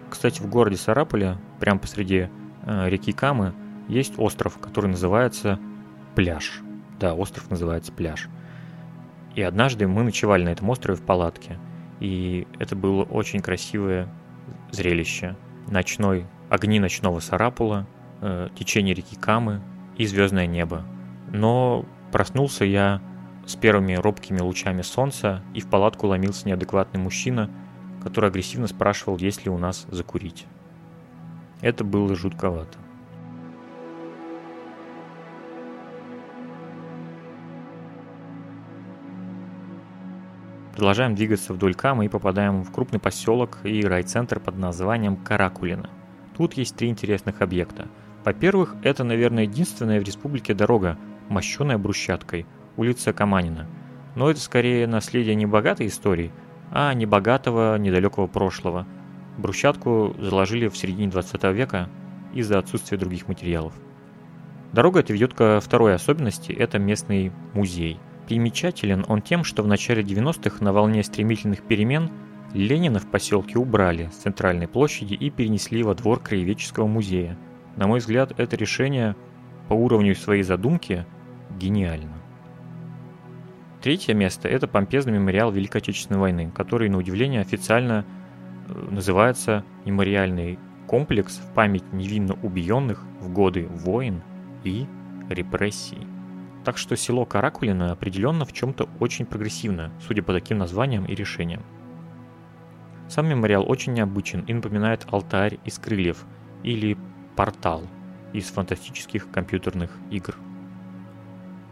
Кстати, 0.09 0.41
в 0.41 0.49
городе 0.49 0.77
Сарапуле, 0.77 1.39
прямо 1.59 1.81
посреди 1.81 2.29
э, 2.65 2.89
реки 2.89 3.13
Камы, 3.13 3.55
есть 3.89 4.19
остров, 4.19 4.59
который 4.59 4.89
называется 4.89 5.59
Пляж. 6.15 6.61
Да, 6.99 7.15
остров 7.15 7.51
называется 7.51 7.93
Пляж. 7.93 8.29
И 9.35 9.43
однажды 9.43 9.89
мы 9.89 10.03
ночевали 10.03 10.45
на 10.45 10.51
этом 10.51 10.69
острове 10.69 10.99
в 10.99 11.03
палатке. 11.03 11.59
И 12.01 12.47
это 12.59 12.77
было 12.77 13.03
очень 13.05 13.41
красивое 13.41 14.09
зрелище. 14.71 15.37
Ночной 15.69 16.27
огни 16.49 16.81
ночного 16.81 17.21
Сарапула, 17.21 17.87
э, 18.21 18.49
течение 18.55 18.95
реки 18.95 19.17
Камы 19.17 19.61
и 19.97 20.07
звездное 20.07 20.47
небо. 20.47 20.85
Но 21.33 21.85
проснулся 22.13 22.65
я 22.65 23.01
с 23.47 23.57
первыми 23.57 23.95
робкими 23.95 24.41
лучами 24.41 24.83
солнца, 24.83 25.43
и 25.55 25.61
в 25.61 25.69
палатку 25.69 26.07
ломился 26.07 26.47
неадекватный 26.49 27.01
мужчина, 27.01 27.51
который 28.03 28.31
агрессивно 28.31 28.67
спрашивал, 28.67 29.19
есть 29.19 29.45
ли 29.45 29.51
у 29.51 29.59
нас 29.59 29.87
закурить. 29.91 30.47
Это 31.61 31.85
было 31.85 32.15
жутковато. 32.15 32.79
Продолжаем 40.73 41.15
двигаться 41.15 41.53
вдоль 41.53 41.75
Камы 41.75 42.07
и 42.07 42.09
попадаем 42.09 42.63
в 42.63 42.73
крупный 42.73 43.01
поселок 43.01 43.59
и 43.65 43.83
райцентр 43.85 44.41
под 44.41 44.57
названием 44.57 45.17
Каракулина– 45.17 45.91
Тут 46.41 46.55
есть 46.55 46.75
три 46.75 46.89
интересных 46.89 47.43
объекта. 47.43 47.87
Во-первых, 48.25 48.77
это, 48.83 49.05
наверное, 49.05 49.45
единственная 49.45 50.01
в 50.01 50.05
республике 50.05 50.55
дорога, 50.55 50.99
мощенная 51.29 51.79
брусчаткой, 51.79 52.47
улица 52.77 53.13
Каманина. 53.13 53.67
Но 54.15 54.31
это 54.31 54.41
скорее 54.41 54.87
наследие 54.87 55.35
не 55.35 55.47
богатой 55.47 55.87
истории, 55.87 56.33
а 56.71 56.93
небогатого 56.93 57.77
недалекого 57.79 58.27
прошлого. 58.27 58.87
Брусчатку 59.39 60.15
заложили 60.19 60.69
в 60.69 60.77
середине 60.77 61.09
20 61.09 61.45
века 61.55 61.89
из-за 62.35 62.59
отсутствия 62.59 62.99
других 62.99 63.29
материалов. 63.29 63.73
Дорога 64.73 65.01
эта 65.01 65.13
ведет 65.13 65.35
ко 65.35 65.61
второй 65.61 65.95
особенности– 65.95 66.53
это 66.59 66.79
местный 66.79 67.33
музей. 67.55 67.99
Примечателен 68.29 69.05
он 69.09 69.23
тем, 69.23 69.43
что 69.43 69.63
в 69.63 69.67
начале 69.67 70.03
90-х 70.03 70.65
на 70.65 70.73
волне 70.73 71.03
стремительных 71.03 71.63
перемен– 71.63 72.11
Ленина 72.53 72.99
в 72.99 73.07
поселке 73.07 73.59
убрали 73.59 74.09
с 74.13 74.23
центральной 74.23 74.67
площади 74.67 75.15
и 75.15 75.31
перенесли 75.31 75.83
во 75.83 75.95
двор 75.95 76.21
краеведческого 76.21 76.87
музея. 76.87 77.39
На 77.77 77.87
мой 77.87 78.01
взгляд, 78.01 78.39
это 78.39 78.57
решение 78.57 79.17
по 79.69 79.75
уровню 79.75 80.15
своей 80.15 80.43
задумки 80.43 81.07
гениально. 81.59 82.21
Третье 83.81 84.13
место– 84.13 84.49
это 84.51 84.69
помпезный 84.69 85.15
мемориал 85.15 85.51
Великой 85.51 85.79
Отечественной 85.79 86.21
войны, 86.21 86.51
который, 86.55 86.91
на 86.91 86.99
удивление, 86.99 87.41
официально 87.41 88.05
э, 88.69 88.89
называется 88.91 89.65
«Мемориальный 89.87 90.59
комплекс 90.87 91.39
в 91.39 91.55
память 91.55 91.91
невинно 91.93 92.35
убиенных 92.43 93.03
в 93.21 93.33
годы 93.33 93.67
войн 93.69 94.23
и 94.65 94.87
репрессий». 95.31 96.07
Так 96.65 96.77
что 96.77 96.95
село 96.95 97.25
Каракулино 97.25 97.93
определенно 97.93 98.45
в 98.45 98.53
чем-то 98.53 98.89
очень 98.99 99.25
прогрессивно, 99.25 99.93
судя 100.07 100.23
по 100.23 100.35
таким 100.35 100.59
названиям 100.59 101.07
и 101.07 101.15
решениям. 101.15 101.63
Сам 103.09 103.29
мемориал 103.29 103.65
очень 103.69 103.95
необычен 103.95 104.41
и 104.43 104.53
напоминает 104.53 105.07
алтарь 105.11 105.59
из 105.65 105.79
крыльев 105.79 106.27
или 106.63 106.99
портал 107.41 107.85
из 108.35 108.51
фантастических 108.51 109.31
компьютерных 109.31 109.91
игр. 110.11 110.37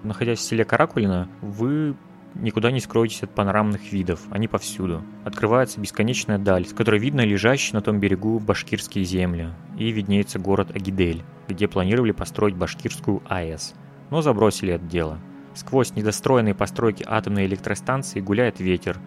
Находясь 0.03 0.39
в 0.39 0.43
селе 0.43 0.65
Каракулина, 0.65 1.29
вы 1.43 1.95
никуда 2.37 2.71
не 2.71 2.81
скроетесь 2.81 3.23
от 3.25 3.35
панорамных 3.35 3.93
видов, 3.93 4.19
они 4.31 4.49
повсюду. 4.49 5.03
Открывается 5.27 5.79
бесконечная 5.79 6.39
даль, 6.39 6.65
с 6.65 6.73
которой 6.73 6.99
видно 6.99 7.21
лежащие 7.21 7.75
на 7.75 7.83
том 7.83 8.01
берегу 8.01 8.39
башкирские 8.39 9.05
земли, 9.05 9.51
и 9.77 9.91
виднеется 9.91 10.39
город 10.39 10.75
Агидель, 10.75 11.23
где 11.49 11.69
планировали 11.69 12.13
построить 12.13 12.57
башкирскую 12.57 13.23
АЭС, 13.29 13.75
но 14.09 14.23
забросили 14.23 14.73
это 14.73 14.87
дело. 14.87 15.19
Сквозь 15.53 15.95
недостроенные 15.95 16.55
постройки 16.55 17.05
атомной 17.07 17.45
электростанции 17.45 18.21
гуляет 18.21 18.59
ветер, 18.59 18.99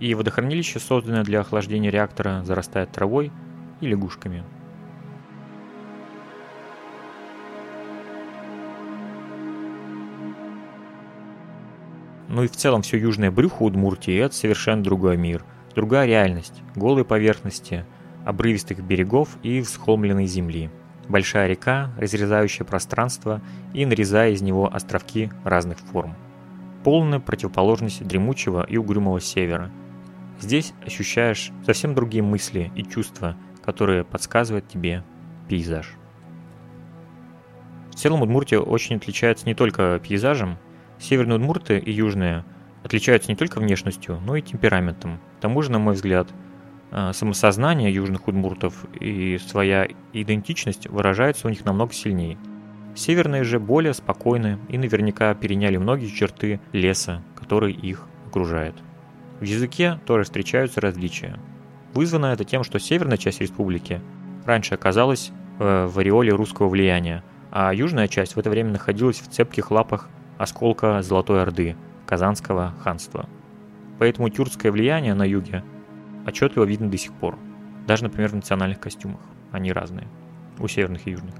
и 0.00 0.12
водохранилище, 0.16 0.80
созданное 0.80 1.22
для 1.22 1.42
охлаждения 1.42 1.90
реактора, 1.90 2.42
зарастает 2.42 2.90
травой 2.90 3.30
и 3.80 3.86
лягушками. 3.86 4.42
Ну 12.38 12.44
и 12.44 12.46
в 12.46 12.54
целом 12.54 12.82
все 12.82 12.96
южное 12.96 13.32
брюхо 13.32 13.64
Удмуртии– 13.64 14.16
это 14.16 14.32
совершенно 14.32 14.80
другой 14.80 15.16
мир, 15.16 15.44
другая 15.74 16.06
реальность, 16.06 16.62
голые 16.76 17.04
поверхности, 17.04 17.84
обрывистых 18.24 18.80
берегов 18.80 19.30
и 19.42 19.60
всхолмленной 19.60 20.26
земли. 20.26 20.70
Большая 21.08 21.48
река, 21.48 21.90
разрезающая 21.98 22.64
пространство 22.64 23.42
и 23.74 23.84
нарезая 23.84 24.30
из 24.30 24.40
него 24.40 24.72
островки 24.72 25.32
разных 25.42 25.78
форм. 25.78 26.14
Полная 26.84 27.18
противоположность 27.18 28.06
дремучего 28.06 28.64
и 28.64 28.76
угрюмого 28.76 29.20
севера– 29.20 29.72
Здесь 30.40 30.72
ощущаешь 30.86 31.50
совсем 31.66 31.94
другие 31.94 32.22
мысли 32.22 32.70
и 32.76 32.84
чувства, 32.84 33.36
которые 33.64 34.04
подсказывает 34.04 34.68
тебе 34.68 35.02
пейзаж. 35.48 35.94
В 37.90 37.96
целом 37.96 38.22
Удмуртия 38.22 38.60
очень 38.60 38.96
отличается 38.96 39.46
не 39.46 39.54
только 39.54 39.98
пейзажем. 39.98 40.58
Северные 40.98 41.36
Удмурты 41.36 41.78
и 41.78 41.92
южные 41.92 42.44
отличаются 42.82 43.30
не 43.30 43.36
только 43.36 43.60
внешностью, 43.60 44.20
но 44.24 44.36
и 44.36 44.42
темпераментом. 44.42 45.20
К 45.38 45.42
тому 45.42 45.62
же, 45.62 45.70
на 45.70 45.78
мой 45.78 45.94
взгляд, 45.94 46.28
э, 46.90 47.12
самосознание 47.12 47.92
южных 47.92 48.28
удмуртов 48.28 48.84
и 48.98 49.38
своя 49.38 49.88
идентичность 50.12 50.88
выражаются 50.88 51.46
у 51.46 51.50
них 51.50 51.64
намного 51.64 51.92
сильнее. 51.92 52.38
Северные 52.94 53.44
же 53.44 53.60
более 53.60 53.94
спокойны 53.94 54.58
и 54.68 54.78
наверняка 54.78 55.34
переняли 55.34 55.76
многие 55.76 56.08
черты 56.08 56.60
леса, 56.72 57.22
который 57.36 57.72
их 57.72 58.06
окружает. 58.26 58.74
В 59.40 59.44
языке 59.44 60.00
тоже 60.04 60.24
встречаются 60.24 60.80
различия. 60.80 61.38
Вызвано 61.94 62.26
это 62.26 62.44
тем, 62.44 62.64
что 62.64 62.80
северная 62.80 63.16
часть 63.16 63.40
республики 63.40 64.00
раньше 64.44 64.74
оказалась 64.74 65.30
э, 65.58 65.86
в 65.86 65.98
ореоле 65.98 66.32
русского 66.32 66.68
влияния, 66.68 67.22
а 67.52 67.72
южная 67.72 68.08
часть 68.08 68.34
в 68.34 68.38
это 68.38 68.50
время 68.50 68.72
находилась 68.72 69.20
в 69.20 69.28
цепких 69.28 69.70
лапах 69.70 70.08
осколка 70.38 71.02
Золотой 71.02 71.42
Орды, 71.42 71.76
Казанского 72.06 72.72
ханства. 72.80 73.28
Поэтому 73.98 74.30
тюркское 74.30 74.72
влияние 74.72 75.14
на 75.14 75.24
юге 75.24 75.64
отчетливо 76.26 76.64
видно 76.64 76.88
до 76.88 76.96
сих 76.96 77.12
пор, 77.12 77.38
даже, 77.86 78.04
например, 78.04 78.30
в 78.30 78.36
национальных 78.36 78.80
костюмах. 78.80 79.20
Они 79.50 79.72
разные, 79.72 80.06
у 80.58 80.68
северных 80.68 81.06
и 81.06 81.10
южных. 81.10 81.34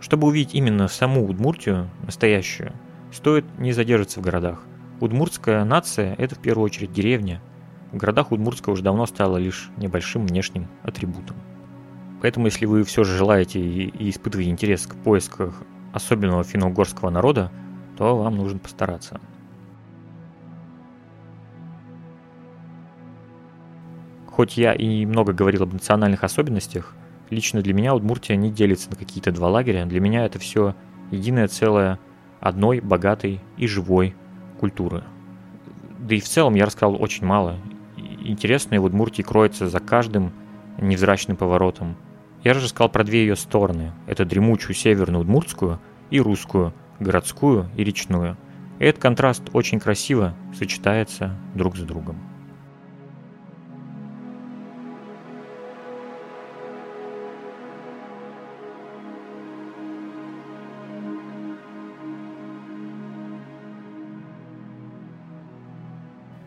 Чтобы 0.00 0.28
увидеть 0.28 0.54
именно 0.54 0.88
саму 0.88 1.26
Удмуртию, 1.26 1.90
настоящую, 2.02 2.72
стоит 3.12 3.44
не 3.58 3.72
задерживаться 3.72 4.20
в 4.20 4.22
городах. 4.22 4.62
Удмуртская 5.00 5.64
нация– 5.64 6.14
это 6.18 6.34
в 6.34 6.38
первую 6.38 6.64
очередь 6.64 6.92
деревня. 6.92 7.40
В 7.92 7.96
городах 7.96 8.32
Удмуртская 8.32 8.72
уже 8.72 8.82
давно 8.82 9.06
стала 9.06 9.36
лишь 9.38 9.70
небольшим 9.76 10.26
внешним 10.26 10.68
атрибутом. 10.82 11.36
Поэтому, 12.22 12.46
если 12.46 12.66
вы 12.66 12.84
все 12.84 13.04
же 13.04 13.16
желаете 13.16 13.60
и, 13.60 14.10
испытываете 14.10 14.50
интерес 14.50 14.86
к 14.86 14.94
поисках 14.94 15.62
особенного 15.92 16.44
финно-угорского 16.44 17.10
народа, 17.10 17.50
то 17.96 18.16
вам 18.16 18.36
нужно 18.36 18.58
постараться. 18.58 19.20
Хоть 24.26 24.56
я 24.56 24.72
и 24.72 25.06
много 25.06 25.32
говорил 25.32 25.62
об 25.62 25.72
национальных 25.72 26.24
особенностях, 26.24 26.94
Лично 27.30 27.62
для 27.62 27.72
меня 27.72 27.94
Удмуртия 27.94 28.36
не 28.36 28.50
делится 28.50 28.90
на 28.90 28.96
какие-то 28.96 29.32
два 29.32 29.48
лагеря. 29.48 29.86
Для 29.86 30.00
меня 30.00 30.24
это 30.26 30.38
все 30.38 30.74
единое 31.10 31.48
целое 31.48 31.98
одной 32.40 32.80
богатой 32.80 33.40
и 33.56 33.66
живой 33.66 34.14
культуры. 34.60 35.04
Да 35.98 36.14
и 36.14 36.20
в 36.20 36.24
целом 36.28 36.54
я 36.54 36.66
рассказал 36.66 37.00
очень 37.02 37.26
мало. 37.26 37.56
Интересное 37.96 38.78
в 38.78 38.84
Удмуртии 38.84 39.22
кроется 39.22 39.68
за 39.68 39.80
каждым 39.80 40.32
невзрачным 40.78 41.36
поворотом. 41.36 41.96
Я 42.42 42.52
же 42.52 42.60
рассказал 42.60 42.90
про 42.90 43.04
две 43.04 43.22
ее 43.22 43.36
стороны. 43.36 43.92
Это 44.06 44.26
дремучую 44.26 44.74
северную 44.74 45.22
удмуртскую 45.22 45.80
и 46.10 46.20
русскую, 46.20 46.74
городскую 47.00 47.68
и 47.76 47.84
речную. 47.84 48.36
И 48.78 48.84
этот 48.84 49.00
контраст 49.00 49.42
очень 49.52 49.80
красиво 49.80 50.34
сочетается 50.54 51.36
друг 51.54 51.76
с 51.76 51.80
другом. 51.80 52.18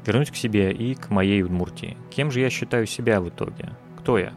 Вернусь 0.06 0.32
к 0.32 0.38
себе 0.38 0.72
и 0.72 0.96
к 0.96 1.10
моей 1.10 1.44
Удмуртии. 1.44 1.98
Кем 2.10 2.32
же 2.32 2.40
я 2.40 2.50
считаю 2.50 2.86
себя 2.86 3.20
в 3.20 3.28
итоге? 3.28 3.72
Кто 3.98 4.18
я? 4.18 4.32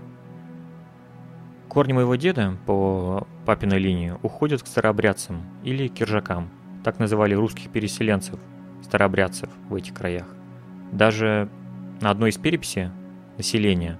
Корни 1.71 1.95
моего 1.95 2.16
деда 2.16 2.59
по 2.66 3.27
папиной 3.47 3.79
линии 3.79 4.14
уходят 4.23 4.62
к 4.62 4.66
старообрядцам 4.66 5.43
или 5.64 5.89
киржакам. 5.89 6.51
Так 6.85 6.99
называли 6.99 7.33
русских 7.33 7.71
переселенцев, 7.71 8.39
старообрядцев 8.83 9.49
в 9.71 9.75
этих 9.75 9.95
краях. 9.95 10.27
Даже 10.93 11.49
на 12.03 12.11
одной 12.11 12.31
из 12.31 12.37
переписи 12.37 12.91
населения, 13.39 13.99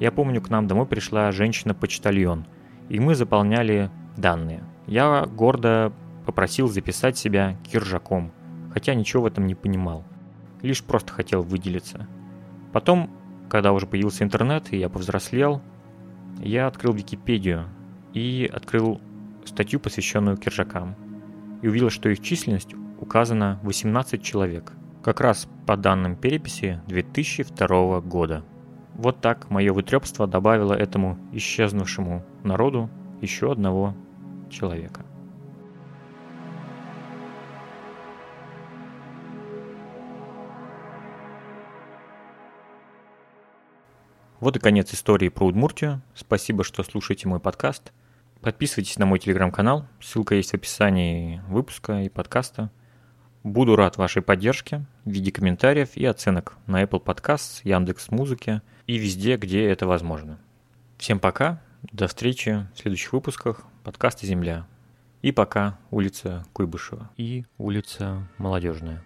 я 0.00 0.10
помню, 0.10 0.40
к 0.40 0.50
нам 0.50 0.66
домой 0.66 0.86
пришла 0.86 1.30
женщина-почтальон, 1.30 2.46
и 2.88 2.98
мы 2.98 3.14
заполняли 3.14 3.90
данные. 4.16 4.64
Я 4.88 5.26
гордо 5.26 5.92
попросил 6.26 6.66
записать 6.66 7.16
себя 7.16 7.56
киржаком, 7.70 8.32
хотя 8.72 8.94
ничего 8.94 9.22
в 9.22 9.26
этом 9.26 9.46
не 9.46 9.54
понимал 9.54 10.04
лишь 10.62 10.82
просто 10.84 11.12
хотел 11.12 11.42
выделиться. 11.42 12.06
Потом, 12.72 13.10
когда 13.48 13.72
уже 13.72 13.86
появился 13.86 14.24
интернет 14.24 14.72
и 14.72 14.78
я 14.78 14.88
повзрослел, 14.88 15.62
я 16.40 16.66
открыл 16.66 16.92
Википедию 16.92 17.66
и 18.12 18.50
открыл 18.52 19.00
статью, 19.44 19.80
посвященную 19.80 20.36
киржакам, 20.36 20.96
и 21.62 21.68
увидел, 21.68 21.90
что 21.90 22.08
их 22.08 22.20
численность 22.20 22.74
указана 22.98 23.58
18 23.62 24.22
человек, 24.22 24.72
как 25.02 25.20
раз 25.20 25.48
по 25.66 25.76
данным 25.76 26.16
переписи 26.16 26.80
2002 26.86 28.00
года. 28.00 28.44
Вот 28.94 29.20
так 29.20 29.50
мое 29.50 29.72
вытрепство 29.72 30.26
добавило 30.26 30.74
этому 30.74 31.18
исчезнувшему 31.32 32.24
народу 32.44 32.90
еще 33.20 33.52
одного 33.52 33.94
человека. 34.50 35.04
Вот 44.40 44.56
и 44.56 44.58
конец 44.58 44.94
истории 44.94 45.28
про 45.28 45.46
Удмуртию. 45.46 46.00
Спасибо, 46.14 46.64
что 46.64 46.82
слушаете 46.82 47.28
мой 47.28 47.40
подкаст. 47.40 47.92
Подписывайтесь 48.40 48.98
на 48.98 49.04
мой 49.04 49.18
телеграм-канал. 49.18 49.86
Ссылка 50.00 50.34
есть 50.34 50.52
в 50.52 50.54
описании 50.54 51.42
выпуска 51.46 52.00
и 52.00 52.08
подкаста. 52.08 52.70
Буду 53.44 53.76
рад 53.76 53.98
вашей 53.98 54.22
поддержке 54.22 54.86
в 55.04 55.10
виде 55.10 55.30
комментариев 55.30 55.94
и 55.94 56.06
оценок 56.06 56.56
на 56.66 56.82
Apple 56.82 57.04
Podcasts, 57.04 57.60
Яндекс 57.64 58.10
Музыке 58.10 58.62
и 58.86 58.96
везде, 58.96 59.36
где 59.36 59.68
это 59.68 59.86
возможно. 59.86 60.38
Всем 60.96 61.20
пока, 61.20 61.62
до 61.92 62.08
встречи 62.08 62.66
в 62.74 62.78
следующих 62.78 63.12
выпусках 63.12 63.62
подкаста 63.84 64.26
«Земля». 64.26 64.66
И 65.20 65.32
пока 65.32 65.78
улица 65.90 66.46
Куйбышева 66.54 67.10
и 67.18 67.44
улица 67.58 68.26
Молодежная. 68.38 69.04